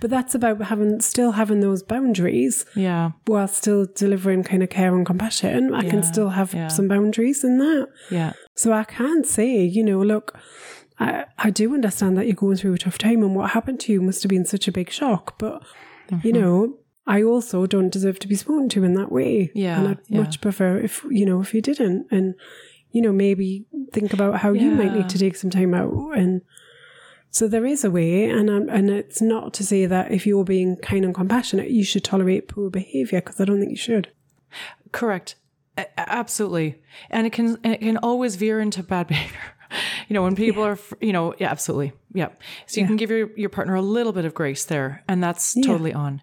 But 0.01 0.11
that's 0.11 0.35
about 0.35 0.61
having 0.61 1.01
still 1.01 1.33
having 1.33 1.61
those 1.61 1.83
boundaries 1.83 2.67
Yeah. 2.75 3.13
while 3.25 3.49
still 3.49 3.87
delivering 3.95 4.43
kind 4.45 4.63
of 4.63 4.69
care 4.69 4.95
and 4.95 5.07
compassion. 5.07 5.73
I 5.75 5.83
Yeah, 5.85 5.91
can 5.91 6.03
still 6.03 6.29
have 6.31 6.53
yeah. 6.53 6.69
some 6.69 6.87
boundaries 6.87 7.43
in 7.43 7.59
that. 7.59 7.89
Yeah. 8.11 8.35
So 8.55 8.73
I 8.75 8.85
can 8.85 9.25
say, 9.25 9.57
you 9.65 9.83
know, 9.83 10.03
look, 10.03 10.39
I, 10.99 11.25
I 11.39 11.49
do 11.51 11.73
understand 11.73 12.19
that 12.19 12.27
you're 12.27 12.35
going 12.35 12.57
through 12.57 12.75
a 12.75 12.79
tough 12.79 12.99
time 12.99 13.23
and 13.23 13.35
what 13.35 13.51
happened 13.51 13.81
to 13.81 13.93
you 13.93 14.03
must 14.03 14.23
have 14.23 14.31
been 14.31 14.45
such 14.45 14.69
a 14.69 14.73
big 14.73 14.91
shock. 14.91 15.39
But, 15.39 15.63
Mm-hmm. 16.11 16.25
you 16.27 16.33
know, 16.35 16.77
I 17.07 17.23
also 17.23 17.67
don't 17.67 17.91
deserve 17.91 18.19
to 18.21 18.29
be 18.29 18.35
spoken 18.35 18.69
to 18.71 18.85
in 18.85 18.95
that 18.95 19.13
way. 19.13 19.51
Yeah, 19.55 19.79
And 19.79 19.89
I'd 19.89 19.99
yeah. 20.09 20.21
much 20.23 20.41
prefer 20.41 20.79
if, 20.79 21.05
you 21.11 21.25
know, 21.25 21.41
if 21.41 21.55
you 21.55 21.63
didn't. 21.63 22.07
And, 22.11 22.35
you 22.91 23.01
know, 23.03 23.13
maybe 23.13 23.65
think 23.93 24.13
about 24.13 24.39
how 24.41 24.53
you 24.53 24.71
might 24.73 24.93
need 24.93 25.09
to 25.11 25.19
take 25.19 25.37
some 25.37 25.51
time 25.51 25.73
out. 25.75 25.93
And 26.17 26.41
so 27.31 27.47
there 27.47 27.65
is 27.67 27.85
a 27.85 27.91
way. 27.91 28.29
And, 28.29 28.51
um, 28.51 28.69
and 28.69 28.91
it's 28.91 29.21
not 29.23 29.55
to 29.55 29.65
say 29.65 29.87
that 29.87 30.11
if 30.11 30.27
you're 30.27 30.45
being 30.45 30.77
kind 30.77 31.05
and 31.05 31.15
compassionate, 31.15 31.71
you 31.71 31.85
should 31.85 32.03
tolerate 32.05 32.49
poor 32.49 32.71
behavior 32.71 33.21
because 33.21 33.41
I 33.41 33.45
don't 33.45 33.59
think 33.61 33.71
you 33.71 33.77
should. 33.77 34.11
Correct. 34.93 35.37
A- 35.79 36.01
absolutely. 36.11 36.81
And 37.11 37.27
it 37.27 37.33
can 37.33 37.59
and 37.63 37.75
it 37.75 37.81
can 37.81 37.99
always 37.99 38.37
veer 38.37 38.59
into 38.61 38.83
bad 38.83 39.07
behavior. 39.09 39.39
You 40.09 40.15
know, 40.15 40.23
when 40.23 40.37
people 40.37 40.63
are, 40.65 40.79
you 41.01 41.13
know, 41.13 41.35
yeah, 41.39 41.51
absolutely. 41.51 41.93
Yeah. 42.15 42.29
So 42.67 42.81
you 42.81 42.85
Yeah. 42.85 42.87
can 42.89 42.97
give 42.97 43.11
your, 43.11 43.31
your 43.37 43.49
partner 43.51 43.75
a 43.75 43.83
little 43.83 44.13
bit 44.13 44.25
of 44.25 44.33
grace 44.33 44.65
there, 44.65 45.03
and 45.09 45.23
that's 45.23 45.55
totally 45.55 45.93
on. 45.93 46.23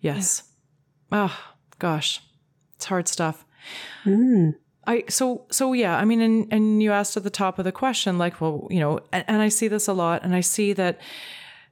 Yes. 0.00 0.44
Oh, 1.12 1.36
gosh. 1.78 2.20
It's 2.76 2.86
hard 2.86 3.08
stuff. 3.08 3.44
Mm. 4.04 4.54
I 4.86 5.04
so 5.08 5.46
so 5.50 5.72
yeah, 5.74 5.96
I 5.96 6.04
mean 6.04 6.20
and 6.20 6.52
and 6.52 6.82
you 6.82 6.92
asked 6.92 7.16
at 7.16 7.24
the 7.24 7.30
top 7.30 7.58
of 7.58 7.64
the 7.64 7.72
question 7.72 8.16
like, 8.16 8.40
well, 8.40 8.66
you 8.70 8.80
know, 8.80 9.00
and, 9.12 9.24
and 9.28 9.42
I 9.42 9.48
see 9.50 9.68
this 9.68 9.86
a 9.88 9.92
lot 9.92 10.24
and 10.24 10.34
I 10.34 10.40
see 10.40 10.72
that 10.72 10.98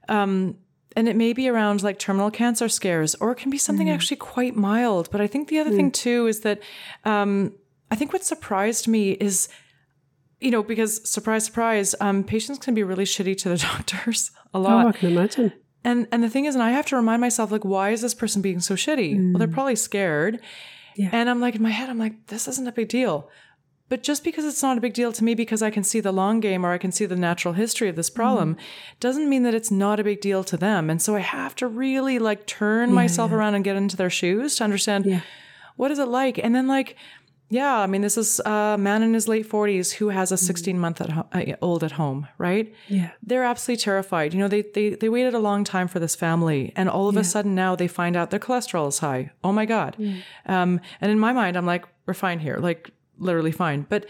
um 0.07 0.57
and 0.95 1.07
it 1.07 1.15
may 1.15 1.33
be 1.33 1.49
around 1.49 1.81
like 1.81 1.97
terminal 1.97 2.29
cancer 2.29 2.69
scares 2.69 3.15
or 3.15 3.31
it 3.31 3.35
can 3.37 3.49
be 3.49 3.57
something 3.57 3.89
actually 3.89 4.17
quite 4.17 4.55
mild, 4.55 5.09
but 5.11 5.21
I 5.21 5.27
think 5.27 5.47
the 5.47 5.59
other 5.59 5.71
thing 5.71 5.91
too 5.91 6.27
is 6.27 6.41
that 6.41 6.61
um 7.05 7.53
I 7.89 7.95
think 7.95 8.13
what 8.13 8.23
surprised 8.23 8.87
me 8.87 9.11
is 9.13 9.49
you 10.39 10.51
know, 10.51 10.63
because 10.63 11.09
surprise, 11.09 11.43
surprise, 11.43 11.95
um, 11.99 12.23
patients 12.23 12.59
can 12.59 12.73
be 12.73 12.83
really 12.83 13.03
shitty 13.03 13.37
to 13.39 13.49
the 13.49 13.57
doctors 13.73 14.31
a 14.53 14.59
lot. 14.59 14.85
Oh, 14.85 14.89
I 14.89 14.91
can 14.93 15.11
imagine. 15.11 15.51
And 15.83 16.07
and 16.11 16.23
the 16.23 16.29
thing 16.29 16.45
is, 16.45 16.55
and 16.55 16.63
I 16.63 16.71
have 16.71 16.85
to 16.87 16.95
remind 16.95 17.21
myself, 17.21 17.51
like, 17.51 17.63
why 17.63 17.91
is 17.91 18.01
this 18.01 18.13
person 18.13 18.41
being 18.41 18.59
so 18.59 18.75
shitty? 18.75 19.31
Well, 19.31 19.39
they're 19.39 19.47
mm. 19.47 19.53
probably 19.53 19.75
scared. 19.75 20.41
Yeah. 20.95 21.09
And 21.13 21.29
I'm 21.29 21.39
like, 21.39 21.55
in 21.55 21.61
my 21.61 21.69
head, 21.69 21.89
I'm 21.89 21.99
like, 21.99 22.27
this 22.27 22.47
isn't 22.47 22.67
a 22.67 22.71
big 22.73 22.89
deal. 22.89 23.29
But 23.87 24.03
just 24.03 24.23
because 24.23 24.45
it's 24.45 24.61
not 24.61 24.77
a 24.77 24.81
big 24.81 24.93
deal 24.93 25.11
to 25.11 25.23
me, 25.23 25.33
because 25.33 25.63
I 25.63 25.71
can 25.71 25.83
see 25.83 25.99
the 25.99 26.11
long 26.11 26.41
game 26.41 26.63
or 26.63 26.71
I 26.71 26.77
can 26.77 26.91
see 26.91 27.05
the 27.07 27.15
natural 27.15 27.55
history 27.55 27.89
of 27.89 27.95
this 27.95 28.09
problem, 28.09 28.55
mm. 28.55 28.59
doesn't 28.99 29.29
mean 29.29 29.43
that 29.43 29.55
it's 29.55 29.71
not 29.71 29.99
a 29.99 30.03
big 30.03 30.21
deal 30.21 30.43
to 30.43 30.57
them. 30.57 30.89
And 30.89 31.01
so 31.01 31.15
I 31.15 31.21
have 31.21 31.55
to 31.55 31.67
really 31.67 32.19
like 32.19 32.45
turn 32.45 32.93
myself 32.93 33.31
around 33.31 33.55
and 33.55 33.63
get 33.63 33.75
into 33.75 33.97
their 33.97 34.09
shoes 34.09 34.57
to 34.57 34.63
understand 34.63 35.05
Yeah. 35.05 35.21
what 35.75 35.89
is 35.89 35.97
it 35.97 36.07
like. 36.07 36.37
And 36.37 36.53
then 36.53 36.67
like, 36.67 36.97
yeah, 37.49 37.77
I 37.79 37.87
mean, 37.87 38.01
this 38.01 38.17
is 38.17 38.39
a 38.45 38.77
man 38.79 39.01
in 39.03 39.13
his 39.13 39.27
late 39.27 39.49
40s 39.49 39.93
who 39.93 40.09
has 40.09 40.31
a 40.31 40.37
16 40.37 40.77
month 40.79 41.01
at 41.01 41.09
ho- 41.09 41.27
uh, 41.33 41.43
old 41.61 41.83
at 41.83 41.93
home, 41.93 42.27
right? 42.37 42.73
Yeah. 42.87 43.11
they're 43.23 43.43
absolutely 43.43 43.81
terrified. 43.83 44.33
You 44.33 44.39
know, 44.39 44.47
they 44.47 44.61
they 44.61 44.89
they 44.91 45.09
waited 45.09 45.33
a 45.33 45.39
long 45.39 45.63
time 45.63 45.87
for 45.87 45.99
this 45.99 46.15
family, 46.15 46.71
and 46.75 46.87
all 46.89 47.09
of 47.09 47.15
a 47.17 47.23
sudden 47.23 47.55
now 47.55 47.75
they 47.75 47.87
find 47.87 48.15
out 48.15 48.29
their 48.29 48.39
cholesterol 48.39 48.87
is 48.87 48.99
high. 48.99 49.31
Oh 49.43 49.51
my 49.51 49.65
god! 49.65 49.95
Um, 50.45 50.79
and 51.01 51.11
in 51.11 51.19
my 51.19 51.33
mind, 51.33 51.57
I'm 51.57 51.65
like, 51.65 51.85
we're 52.05 52.13
fine 52.13 52.39
here, 52.39 52.57
like 52.57 52.91
literally 53.17 53.51
fine. 53.51 53.85
But 53.89 54.05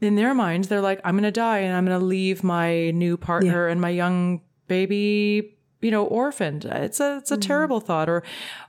in 0.00 0.14
their 0.14 0.32
mind, 0.34 0.64
they're 0.64 0.80
like, 0.90 1.00
I'm 1.04 1.16
gonna 1.16 1.30
die, 1.32 1.58
and 1.58 1.74
I'm 1.76 1.84
gonna 1.86 1.98
leave 2.04 2.44
my 2.44 2.90
new 2.92 3.16
partner 3.16 3.66
and 3.68 3.80
my 3.80 3.90
young 3.90 4.42
baby. 4.68 5.53
You 5.84 5.90
know, 5.90 6.04
orphaned. 6.06 6.64
It's 6.64 7.00
a 7.00 7.18
it's 7.18 7.30
a 7.30 7.36
terrible 7.36 7.80
thought. 7.80 8.08
Or, 8.08 8.22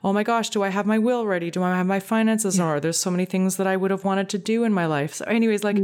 oh 0.03 0.13
my 0.13 0.23
gosh, 0.23 0.49
do 0.49 0.63
I 0.63 0.69
have 0.69 0.85
my 0.85 0.99
will 0.99 1.25
ready? 1.25 1.49
Do 1.49 1.63
I 1.63 1.75
have 1.75 1.87
my 1.87 1.99
finances 1.99 2.57
in 2.59 2.63
order? 2.65 2.79
There's 2.79 2.99
so 2.99 3.09
many 3.09 3.25
things 3.25 3.55
that 3.57 3.67
I 3.67 3.75
would 3.77 3.91
have 3.91 4.03
wanted 4.03 4.27
to 4.29 4.37
do 4.37 4.63
in 4.63 4.73
my 4.73 4.85
life. 4.85 5.13
So, 5.13 5.25
anyways, 5.25 5.63
like, 5.63 5.77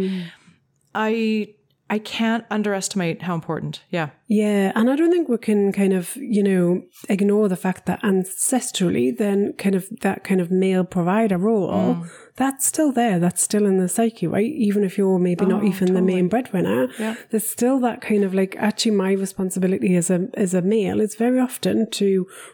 I 0.93 1.55
I 1.89 1.99
can't 1.99 2.45
underestimate 2.49 3.21
how 3.21 3.35
important. 3.35 3.81
Yeah. 3.89 4.11
Yeah, 4.27 4.71
and 4.75 4.89
I 4.89 4.95
don't 4.95 5.11
think 5.11 5.27
we 5.27 5.37
can 5.37 5.73
kind 5.73 5.91
of, 5.91 6.15
you 6.15 6.41
know, 6.41 6.83
ignore 7.09 7.49
the 7.49 7.57
fact 7.57 7.85
that 7.87 8.01
ancestrally, 8.01 9.17
then 9.17 9.53
kind 9.57 9.75
of 9.75 9.89
that 9.99 10.23
kind 10.23 10.39
of 10.39 10.49
male 10.51 10.85
provider 10.85 11.37
role, 11.37 11.69
Mm. 11.69 12.09
That's 12.41 12.65
still 12.65 12.91
there. 12.91 13.17
That's 13.19 13.41
still 13.49 13.65
in 13.65 13.77
the 13.77 13.87
psyche, 13.87 14.27
right? 14.27 14.51
Even 14.67 14.83
if 14.83 14.97
you're 14.97 15.19
maybe 15.19 15.45
not 15.45 15.63
Oh, 15.63 15.67
even 15.71 15.93
the 15.93 16.01
main 16.01 16.27
breadwinner, 16.27 16.81
Yeah. 16.99 17.15
there's 17.29 17.47
still 17.57 17.77
that 17.87 18.01
kind 18.01 18.23
of 18.23 18.33
like 18.33 18.53
actually 18.57 18.95
my 19.05 19.11
responsibility 19.25 19.95
as 20.01 20.09
a 20.09 20.19
as 20.45 20.53
a 20.53 20.61
male 20.61 20.99
is 21.01 21.15
very 21.15 21.39
often 21.39 21.89
to, 21.99 22.07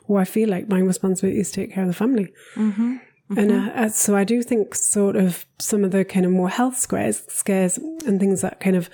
or 0.07 0.19
I 0.21 0.25
feel 0.25 0.49
like 0.49 0.67
my 0.75 0.79
responsibility 0.93 1.39
is 1.39 1.51
to 1.51 1.61
take 1.61 1.73
care 1.73 1.83
of 1.83 1.89
the 1.93 2.01
family. 2.03 2.27
Mm-hmm. 2.55 2.95
And 3.39 3.51
uh, 3.51 3.71
uh, 3.81 3.89
so 3.89 4.15
I 4.15 4.23
do 4.23 4.41
think 4.41 4.73
sort 4.73 5.15
of 5.17 5.45
some 5.59 5.83
of 5.83 5.91
the 5.91 6.05
kind 6.05 6.25
of 6.25 6.31
more 6.31 6.49
health 6.49 6.77
scares, 6.77 7.23
scares 7.27 7.77
and 8.07 8.19
things 8.21 8.39
that 8.41 8.61
kind 8.61 8.75
of, 8.77 8.89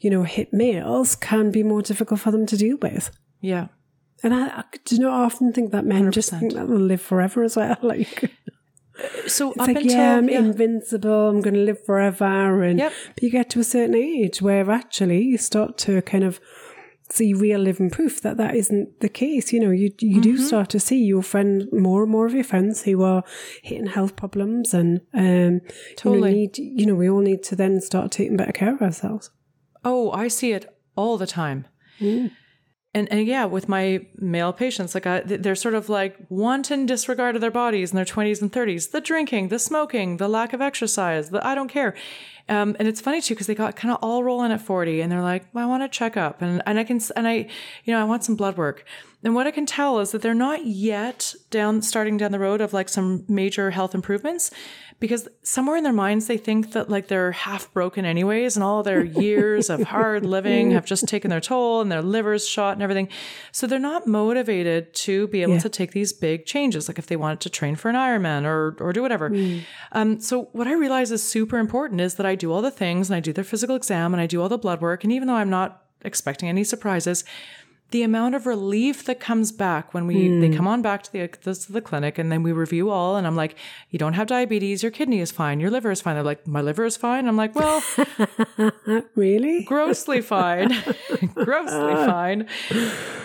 you 0.00 0.10
know, 0.10 0.24
hit 0.24 0.52
males 0.52 1.16
can 1.16 1.50
be 1.50 1.62
more 1.62 1.80
difficult 1.80 2.20
for 2.20 2.30
them 2.30 2.44
to 2.46 2.56
deal 2.56 2.76
with. 2.82 3.10
Yeah. 3.40 3.68
And 4.22 4.34
I, 4.34 4.44
I 4.48 4.64
do 4.84 4.96
you 4.96 5.00
know, 5.02 5.10
often 5.10 5.52
think 5.54 5.72
that 5.72 5.86
men 5.86 6.12
just 6.12 6.30
100%. 6.32 6.38
think 6.40 6.52
that 6.54 6.66
they'll 6.68 6.76
live 6.92 7.00
forever 7.00 7.42
as 7.44 7.56
well. 7.56 7.76
Like, 7.82 8.30
So 9.26 9.50
it's 9.52 9.60
up 9.60 9.66
like, 9.68 9.76
until 9.76 9.92
yeah, 9.92 10.16
I'm 10.16 10.28
yeah. 10.28 10.38
invincible. 10.40 11.28
I'm 11.28 11.40
going 11.40 11.54
to 11.54 11.60
live 11.60 11.84
forever. 11.84 12.62
And 12.62 12.78
Yep. 12.78 12.92
but 13.14 13.22
you 13.22 13.30
get 13.30 13.50
to 13.50 13.60
a 13.60 13.64
certain 13.64 13.94
age 13.94 14.42
where 14.42 14.70
actually 14.70 15.22
you 15.22 15.38
start 15.38 15.78
to 15.78 16.02
kind 16.02 16.24
of 16.24 16.40
see 17.10 17.32
real 17.32 17.60
living 17.60 17.88
proof 17.90 18.20
that 18.20 18.36
that 18.36 18.54
isn't 18.54 19.00
the 19.00 19.08
case. 19.08 19.52
You 19.52 19.60
know, 19.60 19.70
you 19.70 19.90
you 20.00 20.20
do 20.20 20.34
Mm-hmm. 20.34 20.44
start 20.46 20.68
to 20.70 20.80
see 20.80 21.02
your 21.04 21.22
friend 21.22 21.66
more 21.72 22.02
and 22.02 22.12
more 22.12 22.26
of 22.26 22.34
your 22.34 22.44
friends 22.44 22.82
who 22.82 23.02
are 23.02 23.22
hitting 23.62 23.86
health 23.86 24.14
problems 24.16 24.74
and 24.74 25.00
um 25.14 25.60
Totally. 25.96 26.16
You 26.16 26.20
know, 26.20 26.38
need, 26.38 26.58
you 26.58 26.86
know, 26.86 26.94
we 26.94 27.08
all 27.08 27.20
need 27.22 27.42
to 27.44 27.56
then 27.56 27.80
start 27.80 28.10
taking 28.10 28.36
better 28.36 28.52
care 28.52 28.74
of 28.74 28.82
ourselves. 28.82 29.30
oh, 29.84 30.10
I 30.10 30.28
see 30.28 30.52
it 30.52 30.66
all 30.96 31.16
the 31.18 31.26
time. 31.26 31.66
And 32.94 33.06
and 33.12 33.26
yeah, 33.26 33.44
with 33.44 33.68
my 33.68 34.06
male 34.16 34.52
patients, 34.52 34.94
like 34.94 35.06
I, 35.06 35.20
they're 35.20 35.54
sort 35.54 35.74
of 35.74 35.88
like 35.90 36.16
wanton 36.30 36.86
disregard 36.86 37.34
of 37.34 37.42
their 37.42 37.50
bodies 37.50 37.90
in 37.90 37.96
their 37.96 38.04
twenties 38.06 38.40
and 38.40 38.50
thirties, 38.50 38.88
the 38.88 39.00
drinking, 39.00 39.48
the 39.48 39.58
smoking, 39.58 40.16
the 40.16 40.28
lack 40.28 40.52
of 40.54 40.62
exercise, 40.62 41.28
the 41.28 41.46
I 41.46 41.54
don't 41.54 41.68
care. 41.68 41.94
Um, 42.48 42.76
and 42.78 42.88
it's 42.88 43.02
funny 43.02 43.20
too 43.20 43.34
because 43.34 43.46
they 43.46 43.54
got 43.54 43.76
kind 43.76 43.92
of 43.92 43.98
all 44.00 44.24
rolling 44.24 44.52
at 44.52 44.62
forty, 44.62 45.02
and 45.02 45.12
they're 45.12 45.20
like, 45.20 45.44
well, 45.52 45.64
I 45.64 45.68
want 45.68 45.82
to 45.82 45.98
check 45.98 46.16
up, 46.16 46.40
and 46.40 46.62
and 46.64 46.78
I 46.78 46.84
can 46.84 46.98
and 47.14 47.28
I, 47.28 47.48
you 47.84 47.92
know, 47.92 48.00
I 48.00 48.04
want 48.04 48.24
some 48.24 48.36
blood 48.36 48.56
work. 48.56 48.86
And 49.22 49.34
what 49.34 49.46
I 49.46 49.50
can 49.50 49.66
tell 49.66 49.98
is 49.98 50.12
that 50.12 50.22
they're 50.22 50.32
not 50.32 50.64
yet 50.64 51.34
down 51.50 51.82
starting 51.82 52.16
down 52.16 52.32
the 52.32 52.38
road 52.38 52.60
of 52.62 52.72
like 52.72 52.88
some 52.88 53.24
major 53.28 53.70
health 53.70 53.94
improvements 53.94 54.50
because 55.00 55.28
somewhere 55.42 55.76
in 55.76 55.84
their 55.84 55.92
minds 55.92 56.26
they 56.26 56.36
think 56.36 56.72
that 56.72 56.90
like 56.90 57.06
they're 57.08 57.30
half 57.32 57.72
broken 57.72 58.04
anyways 58.04 58.56
and 58.56 58.64
all 58.64 58.82
their 58.82 59.04
years 59.24 59.70
of 59.70 59.82
hard 59.82 60.26
living 60.26 60.72
have 60.72 60.84
just 60.84 61.06
taken 61.06 61.30
their 61.30 61.40
toll 61.40 61.80
and 61.80 61.90
their 61.92 62.02
liver's 62.02 62.46
shot 62.48 62.72
and 62.72 62.82
everything. 62.82 63.08
So 63.52 63.66
they're 63.66 63.78
not 63.78 64.06
motivated 64.06 64.92
to 64.94 65.28
be 65.28 65.42
able 65.42 65.54
Yeah. 65.54 65.58
to 65.60 65.68
take 65.68 65.92
these 65.92 66.12
big 66.12 66.46
changes 66.46 66.88
like 66.88 66.98
if 66.98 67.06
they 67.06 67.16
wanted 67.16 67.40
to 67.40 67.50
train 67.50 67.76
for 67.76 67.88
an 67.88 67.94
ironman 67.96 68.44
or 68.44 68.76
or 68.80 68.92
do 68.92 69.02
whatever. 69.02 69.26
Um, 69.92 70.20
so 70.20 70.48
what 70.52 70.66
i 70.66 70.72
realize 70.74 71.10
is 71.12 71.22
super 71.22 71.58
important 71.58 72.00
is 72.00 72.14
that 72.16 72.26
i 72.26 72.34
do 72.34 72.52
all 72.52 72.62
the 72.62 72.70
things 72.70 73.08
and 73.08 73.16
i 73.16 73.20
do 73.20 73.32
their 73.32 73.44
physical 73.44 73.76
exam 73.76 74.12
and 74.14 74.20
i 74.20 74.26
do 74.26 74.42
all 74.42 74.48
the 74.48 74.58
blood 74.58 74.80
work 74.80 75.04
and 75.04 75.12
even 75.12 75.28
though 75.28 75.34
i'm 75.34 75.50
not 75.50 75.82
expecting 76.02 76.48
any 76.48 76.62
surprises 76.64 77.24
the 77.90 78.02
amount 78.02 78.34
of 78.34 78.44
relief 78.44 79.04
that 79.04 79.18
comes 79.18 79.50
back 79.50 79.94
when 79.94 80.06
we 80.06 80.28
they 80.40 80.48
hmm. 80.48 80.56
come 80.56 80.68
on 80.68 80.82
back 80.82 81.02
to 81.02 81.12
the, 81.12 81.30
the 81.42 81.66
the 81.70 81.80
clinic 81.80 82.18
and 82.18 82.30
then 82.30 82.42
we 82.42 82.52
review 82.52 82.90
all 82.90 83.16
and 83.16 83.26
I'm 83.26 83.36
like, 83.36 83.56
you 83.90 83.98
don't 83.98 84.12
have 84.12 84.26
diabetes, 84.26 84.82
your 84.82 84.92
kidney 84.92 85.20
is 85.20 85.32
fine, 85.32 85.58
your 85.58 85.70
liver 85.70 85.90
is 85.90 86.02
fine. 86.02 86.14
They're 86.14 86.22
like, 86.22 86.46
my 86.46 86.60
liver 86.60 86.84
is 86.84 86.96
fine. 86.96 87.26
I'm 87.26 87.36
like, 87.36 87.54
well, 87.54 87.82
Really? 89.14 89.64
grossly 89.64 90.20
fine, 90.20 90.68
grossly 91.34 91.92
ah. 91.94 92.06
fine. 92.06 92.48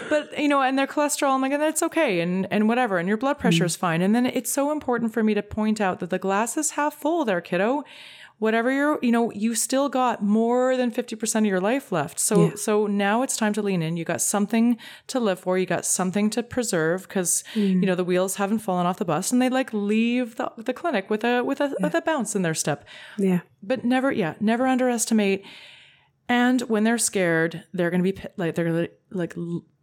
But 0.09 0.37
you 0.39 0.47
know, 0.47 0.61
and 0.61 0.79
their 0.79 0.87
cholesterol, 0.87 1.33
I'm 1.33 1.41
like, 1.41 1.51
that's 1.51 1.83
okay, 1.83 2.21
and 2.21 2.47
and 2.49 2.69
whatever, 2.69 2.99
and 2.99 3.07
your 3.07 3.17
blood 3.17 3.35
hmm. 3.37 3.41
pressure 3.41 3.65
is 3.65 3.75
fine. 3.75 4.01
And 4.01 4.15
then 4.15 4.25
it's 4.25 4.51
so 4.51 4.71
important 4.71 5.13
for 5.13 5.23
me 5.23 5.33
to 5.33 5.43
point 5.43 5.81
out 5.81 5.99
that 5.99 6.09
the 6.09 6.19
glass 6.19 6.55
is 6.55 6.71
half 6.71 6.93
full, 6.93 7.25
there, 7.25 7.41
kiddo. 7.41 7.83
Whatever 8.45 8.69
you're, 8.77 8.99
you 9.01 9.11
know, 9.15 9.25
you 9.43 9.55
still 9.55 9.87
got 9.89 10.15
more 10.21 10.75
than 10.79 10.91
fifty 10.91 11.15
percent 11.15 11.45
of 11.45 11.49
your 11.49 11.61
life 11.71 11.85
left. 11.99 12.17
So 12.19 12.35
Yeah. 12.35 12.55
so 12.55 12.87
now 12.87 13.15
it's 13.23 13.37
time 13.43 13.53
to 13.53 13.61
lean 13.67 13.81
in. 13.81 13.95
You 13.99 14.05
got 14.13 14.21
something 14.21 14.77
to 15.11 15.17
live 15.27 15.39
for. 15.43 15.57
You 15.57 15.65
got 15.65 15.85
something 15.85 16.29
to 16.35 16.43
preserve 16.43 16.97
because 17.07 17.43
mm. 17.55 17.79
you 17.81 17.85
know 17.87 17.95
the 17.95 18.03
wheels 18.11 18.35
haven't 18.35 18.59
fallen 18.67 18.85
off 18.87 18.97
the 18.97 19.05
bus, 19.13 19.31
and 19.31 19.41
they 19.41 19.49
like 19.59 19.69
leave 19.73 20.27
the, 20.39 20.51
the 20.57 20.73
clinic 20.73 21.09
with 21.09 21.23
a 21.23 21.41
with 21.49 21.59
a 21.61 21.67
with 21.83 21.95
a 21.95 22.01
bounce 22.01 22.35
in 22.37 22.41
their 22.43 22.57
step 22.63 22.79
Yeah. 23.17 23.39
but 23.61 23.85
never 23.85 24.09
yeah 24.11 24.33
never 24.39 24.65
underestimate 24.73 25.41
And 26.29 26.61
when 26.71 26.83
they're 26.85 27.03
scared, 27.11 27.63
they're 27.75 27.91
going 27.93 28.03
to 28.03 28.11
be 28.13 28.17
like 28.37 28.55
they're 28.55 28.69
gonna, 28.71 28.87
like 29.11 29.35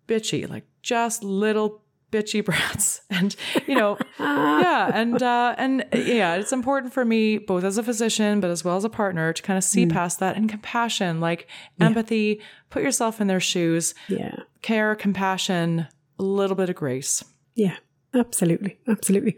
bitchy, 0.08 0.48
like 0.48 0.64
just 0.82 1.22
little 1.22 1.82
bitchy 2.10 2.44
brats. 2.48 3.00
And 3.10 3.34
you 3.66 3.74
know, 3.74 3.98
yeah, 4.18 4.90
and 4.94 5.22
uh, 5.22 5.54
and 5.58 5.84
yeah, 5.92 6.34
it's 6.36 6.52
important 6.52 6.92
for 6.92 7.04
me 7.04 7.38
both 7.38 7.64
as 7.64 7.78
a 7.78 7.82
physician, 7.82 8.40
but 8.40 8.50
as 8.50 8.64
well 8.64 8.76
as 8.76 8.84
a 8.84 8.88
partner, 8.90 9.32
to 9.32 9.42
kind 9.42 9.56
of 9.56 9.64
see 9.64 9.86
past 9.86 10.20
that 10.20 10.36
and 10.36 10.48
compassion, 10.48 11.20
like 11.20 11.46
empathy. 11.80 12.40
Put 12.70 12.82
yourself 12.84 13.20
in 13.20 13.26
their 13.26 13.40
shoes, 13.40 13.94
Yeah. 14.08 14.36
care, 14.62 14.94
compassion, 14.94 15.88
a 16.18 16.22
little 16.22 16.54
bit 16.56 16.68
of 16.70 16.76
grace. 16.76 17.24
Yeah, 17.56 17.76
absolutely, 18.14 18.78
absolutely. 18.86 19.36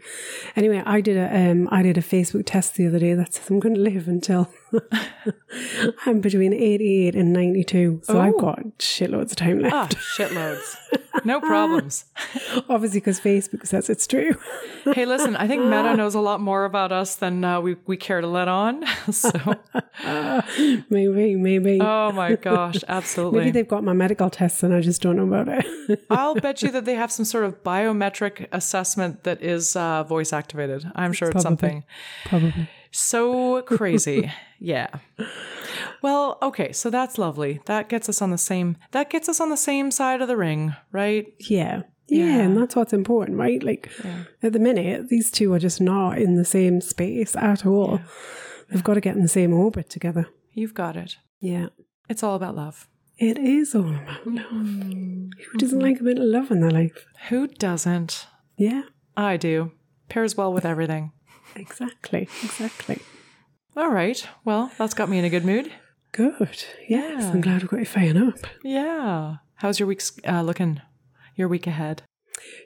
Anyway, 0.55 0.83
I 0.85 1.01
did 1.01 1.17
a 1.17 1.51
um, 1.51 1.67
I 1.71 1.81
did 1.81 1.97
a 1.97 2.01
Facebook 2.01 2.43
test 2.45 2.75
the 2.75 2.85
other 2.87 2.99
day 2.99 3.13
that 3.15 3.33
says 3.33 3.49
I'm 3.49 3.59
going 3.59 3.73
to 3.75 3.81
live 3.81 4.07
until 4.07 4.51
I'm 6.05 6.21
between 6.21 6.53
88 6.53 7.15
and 7.15 7.33
92, 7.33 8.01
so 8.03 8.19
I've 8.19 8.33
Oh. 8.35 8.39
got 8.39 8.77
shitloads 8.79 9.31
of 9.31 9.35
time 9.37 9.59
left. 9.59 9.75
Ah, 9.75 9.87
shitloads, 10.17 10.75
no 11.23 11.39
problems. 11.39 12.05
Obviously, 12.69 12.99
because 12.99 13.19
Facebook 13.19 13.65
says 13.67 13.89
it's 13.89 14.07
true. 14.07 14.35
Hey, 14.93 15.05
listen, 15.05 15.37
I 15.37 15.47
think 15.47 15.63
Meta 15.63 15.95
knows 15.95 16.13
a 16.13 16.19
lot 16.19 16.41
more 16.41 16.65
about 16.65 16.91
us 16.91 17.15
than 17.15 17.45
uh, 17.45 17.61
we 17.61 17.77
we 17.87 17.95
care 17.95 18.19
to 18.19 18.27
let 18.27 18.49
on. 18.49 18.83
So, 19.13 19.31
maybe, 20.89 21.35
maybe. 21.37 21.79
oh 21.81 22.11
my 22.11 22.35
gosh, 22.35 22.75
absolutely. 22.89 23.39
Maybe 23.39 23.51
they've 23.51 23.67
got 23.67 23.83
my 23.85 23.93
medical 23.93 24.29
tests 24.29 24.61
and 24.61 24.73
I 24.73 24.81
just 24.81 25.01
don't 25.01 25.15
know 25.15 25.23
about 25.23 25.47
it. 25.47 26.03
I'll 26.09 26.35
bet 26.35 26.61
you 26.61 26.69
that 26.71 26.83
they 26.83 26.95
have 26.95 27.13
some 27.13 27.23
sort 27.23 27.45
of 27.45 27.63
biometric 27.63 28.47
assessment 28.51 29.23
that 29.23 29.41
is 29.41 29.75
uh, 29.77 30.03
voice 30.03 30.33
activated. 30.33 30.91
I'm 30.95 31.13
sure 31.13 31.29
it's 31.29 31.41
something 31.43 31.85
Probably. 32.25 32.67
So 32.93 33.61
crazy. 33.63 34.31
yeah. 34.59 34.87
Well, 36.01 36.37
okay, 36.41 36.71
so 36.71 36.89
that's 36.89 37.17
lovely. 37.17 37.59
That 37.65 37.89
gets 37.89 38.07
us 38.09 38.21
on 38.21 38.29
the 38.31 38.37
same. 38.37 38.77
That 38.91 39.09
gets 39.09 39.27
us 39.27 39.39
on 39.39 39.49
the 39.49 39.57
same 39.57 39.91
side 39.91 40.21
of 40.21 40.27
the 40.27 40.37
ring, 40.37 40.75
right? 40.91 41.33
Yeah. 41.39 41.83
Yeah, 42.07 42.41
and 42.41 42.57
that's 42.57 42.75
what's 42.75 42.93
important, 42.93 43.37
right? 43.37 43.63
Like 43.63 43.89
at 44.43 44.53
the 44.53 44.59
minute, 44.59 45.07
these 45.09 45.31
two 45.31 45.53
are 45.53 45.59
just 45.59 45.81
not 45.81 46.17
in 46.17 46.35
the 46.35 46.45
same 46.45 46.81
space 46.81 47.35
at 47.35 47.65
all. 47.65 48.01
They've 48.69 48.83
got 48.83 48.95
to 48.95 49.01
get 49.01 49.15
in 49.15 49.21
the 49.21 49.27
same 49.29 49.53
orbit 49.53 49.89
together. 49.89 50.27
You've 50.51 50.73
got 50.73 50.95
it. 50.95 51.17
Yeah. 51.39 51.67
It's 52.09 52.21
all 52.21 52.35
about 52.35 52.55
love. 52.55 52.87
It 53.17 53.37
is 53.37 53.73
all 53.73 53.89
about 53.95 54.27
love. 54.27 54.45
Mm-hmm. 54.51 55.29
Who 55.51 55.57
doesn't 55.57 55.79
like 55.79 55.99
a 56.01 56.03
bit 56.03 56.17
of 56.17 56.25
love 56.25 56.51
in 56.51 56.59
their 56.59 56.71
life? 56.71 57.05
Who 57.29 57.47
doesn't? 57.47 58.27
Yeah, 58.57 58.83
I 59.15 59.37
do. 59.37 59.71
Pairs 60.09 60.35
well 60.35 60.51
with 60.51 60.65
everything. 60.65 61.11
Exactly. 61.55 62.27
Exactly. 62.43 62.99
All 63.75 63.89
right. 63.89 64.25
Well, 64.45 64.71
that's 64.77 64.93
got 64.93 65.09
me 65.09 65.17
in 65.19 65.25
a 65.25 65.29
good 65.29 65.45
mood. 65.45 65.71
Good. 66.11 66.65
Yes, 66.87 67.23
Yeah. 67.23 67.31
I'm 67.31 67.41
glad 67.41 67.61
we 67.63 67.67
got 67.67 67.79
you 67.79 67.85
firing 67.85 68.17
up. 68.17 68.37
Yeah. 68.63 69.37
How's 69.55 69.79
your 69.79 69.87
week's 69.87 70.11
uh, 70.27 70.41
looking? 70.43 70.81
Your 71.35 71.47
week 71.47 71.65
ahead? 71.67 72.03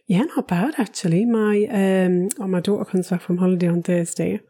Yeah, 0.07 0.23
not 0.23 0.47
bad 0.47 0.75
actually. 0.77 1.25
My 1.25 1.65
um 1.69 2.29
oh, 2.39 2.47
my 2.47 2.59
daughter 2.59 2.83
comes 2.85 3.09
back 3.09 3.21
from 3.21 3.37
holiday 3.37 3.67
on 3.67 3.83
Thursday. 3.83 4.41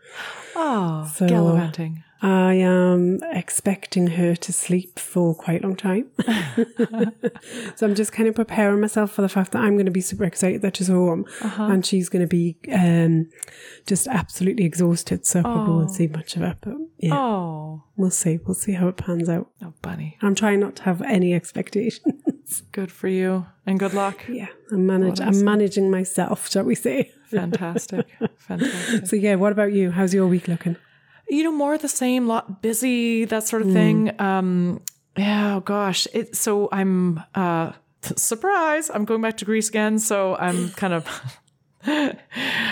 Oh, 0.55 1.11
So- 1.13 1.27
gallivanting. 1.27 2.03
I 2.22 2.53
am 2.55 3.20
expecting 3.32 4.07
her 4.07 4.36
to 4.36 4.51
sleep 4.53 4.97
for 4.99 5.36
quite 5.36 5.63
a 5.63 5.68
long 5.68 5.76
time. 5.76 6.07
so 7.76 7.86
I'm 7.86 7.95
just 7.95 8.11
kind 8.11 8.28
of 8.28 8.36
preparing 8.36 8.82
myself 8.82 9.11
for 9.11 9.22
the 9.22 9.30
fact 9.30 9.51
that 9.51 9.59
I'm 9.63 9.74
going 9.76 9.86
to 9.86 9.91
be 9.91 10.01
super 10.01 10.24
excited 10.24 10.61
that 10.63 10.78
she's 10.78 10.88
home 10.88 11.26
and 11.41 11.86
she's 11.86 12.09
going 12.09 12.22
to 12.24 12.28
be 12.28 12.57
um, 12.74 13.30
just 13.86 14.07
absolutely 14.07 14.65
exhausted. 14.65 15.26
So 15.26 15.39
I 15.39 15.43
probably 15.43 15.74
won't 15.76 15.91
see 15.91 16.07
much 16.07 16.36
of 16.36 16.41
her. 16.41 16.57
But 16.59 16.74
yeah, 16.99 17.15
Oh, 17.15 17.84
we'll 17.95 18.09
see. 18.11 18.39
We'll 18.45 18.55
see 18.55 18.74
how 18.74 18.88
it 18.88 18.97
pans 18.97 19.30
out. 19.30 19.49
oh, 19.63 19.74
bunny. 19.82 20.18
I'm 20.22 20.36
trying 20.36 20.59
not 20.59 20.76
to 20.78 20.84
have 20.84 21.01
any 21.03 21.34
expectations. 21.34 22.24
Good 22.72 22.91
for 22.91 23.09
you 23.09 23.45
and 23.65 23.78
good 23.78 23.93
luck. 23.93 24.24
yeah, 24.30 24.47
I'm, 24.72 24.86
manage- 24.86 25.20
I'm 25.20 25.43
managing 25.43 25.91
myself, 25.91 26.49
shall 26.49 26.63
we 26.63 26.76
say. 26.76 27.11
Fantastic. 27.30 28.07
Fantastic. 28.38 29.05
So 29.05 29.18
yeah, 29.18 29.36
what 29.36 29.51
about 29.51 29.74
you? 29.74 29.91
How's 29.91 30.13
your 30.13 30.28
week 30.28 30.47
looking? 30.47 30.78
You 31.30 31.43
know, 31.43 31.51
more 31.51 31.73
of 31.73 31.82
the 31.82 31.89
same, 31.89 32.28
lot 32.28 32.61
busy, 32.61 33.25
that 33.25 33.47
sort 33.47 33.61
of 33.61 33.71
thing. 33.71 34.19
Um, 34.19 34.82
yeah, 35.17 35.55
oh 35.55 35.59
gosh. 35.59 36.07
It 36.13 36.36
so 36.36 36.69
I'm 36.71 37.21
uh 37.36 37.73
surprise, 38.15 38.89
I'm 38.93 39.05
going 39.05 39.21
back 39.21 39.38
to 39.38 39.45
Greece 39.45 39.69
again, 39.69 39.99
so 39.99 40.36
I'm 40.36 40.69
kind 40.82 40.93
of 40.93 41.07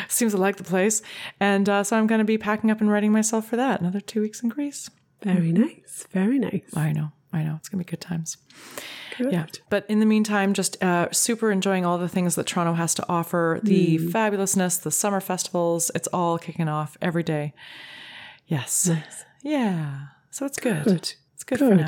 seems 0.07 0.33
to 0.33 0.37
like 0.37 0.57
the 0.57 0.63
place. 0.63 1.01
And 1.39 1.67
uh, 1.67 1.83
so 1.83 1.97
I'm 1.97 2.07
gonna 2.07 2.23
be 2.23 2.37
packing 2.37 2.71
up 2.71 2.81
and 2.81 2.89
readying 2.89 3.11
myself 3.11 3.47
for 3.47 3.55
that. 3.57 3.81
Another 3.81 3.99
two 3.99 4.21
weeks 4.21 4.41
in 4.41 4.49
Greece. 4.49 4.89
Very 5.23 5.51
nice. 5.51 6.05
Very 6.11 6.39
nice. 6.39 6.75
I 6.75 6.91
know, 6.91 7.11
I 7.33 7.43
know. 7.43 7.55
It's 7.57 7.69
gonna 7.69 7.83
be 7.83 7.89
good 7.89 8.01
times. 8.01 8.37
Good. 9.17 9.31
Yeah. 9.31 9.45
But 9.69 9.85
in 9.87 9.99
the 9.99 10.05
meantime, 10.05 10.53
just 10.53 10.81
uh, 10.83 11.07
super 11.11 11.49
enjoying 11.51 11.85
all 11.85 11.97
the 11.97 12.09
things 12.09 12.35
that 12.35 12.47
Toronto 12.47 12.73
has 12.73 12.93
to 12.95 13.05
offer 13.07 13.59
the 13.63 13.97
fabulousness, 13.97 14.81
the 14.81 14.91
summer 14.91 15.21
festivals. 15.21 15.89
It's 15.95 16.07
all 16.09 16.37
kicking 16.37 16.67
off 16.67 16.97
every 17.01 17.23
day. 17.23 17.53
Yes. 18.47 18.89
Yeah. 19.43 20.07
So 20.31 20.45
it's 20.45 20.59
good. 20.59 20.83
Good. 20.83 21.13
It's 21.33 21.43
good, 21.45 21.59
for 21.59 21.75
now. 21.75 21.85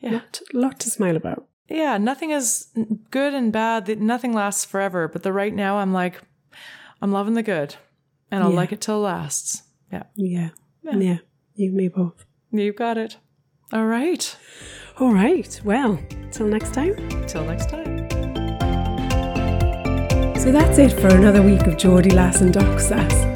Yeah. 0.00 0.10
Lot, 0.12 0.40
lot 0.52 0.80
to 0.80 0.90
smile 0.90 1.16
about. 1.16 1.46
Yeah. 1.68 1.98
Nothing 1.98 2.30
is 2.30 2.68
good 3.10 3.34
and 3.34 3.52
bad. 3.52 4.00
Nothing 4.00 4.32
lasts 4.32 4.64
forever. 4.64 5.08
But 5.08 5.22
the 5.22 5.32
right 5.32 5.54
now, 5.54 5.78
I'm 5.78 5.92
like, 5.92 6.20
I'm 7.02 7.12
loving 7.12 7.34
the 7.34 7.42
good 7.42 7.76
and 8.30 8.42
I'll 8.42 8.50
Yeah. 8.50 8.56
like 8.56 8.72
it 8.72 8.80
till 8.80 8.96
it 8.96 9.08
lasts. 9.08 9.62
Yeah. 9.92 10.04
Yeah. 10.14 10.50
Yeah. 10.84 11.18
You 11.54 11.68
and 11.68 11.74
me 11.76 11.88
both. 11.88 12.24
You've 12.52 12.76
got 12.76 12.96
it. 12.98 13.16
All 13.72 13.86
right. 13.86 14.36
All 14.98 15.12
right. 15.12 15.60
Well, 15.64 15.98
till 16.30 16.46
next 16.46 16.72
time. 16.72 16.94
Till 17.26 17.44
next 17.44 17.68
time. 17.68 18.06
So 20.38 20.52
that's 20.52 20.78
it 20.78 20.92
for 20.92 21.08
another 21.08 21.42
week 21.42 21.62
of 21.66 21.76
Geordie 21.76 22.10
Lass 22.10 22.40
and 22.40 22.52
Doc 22.52 22.78
Sass. 22.78 23.35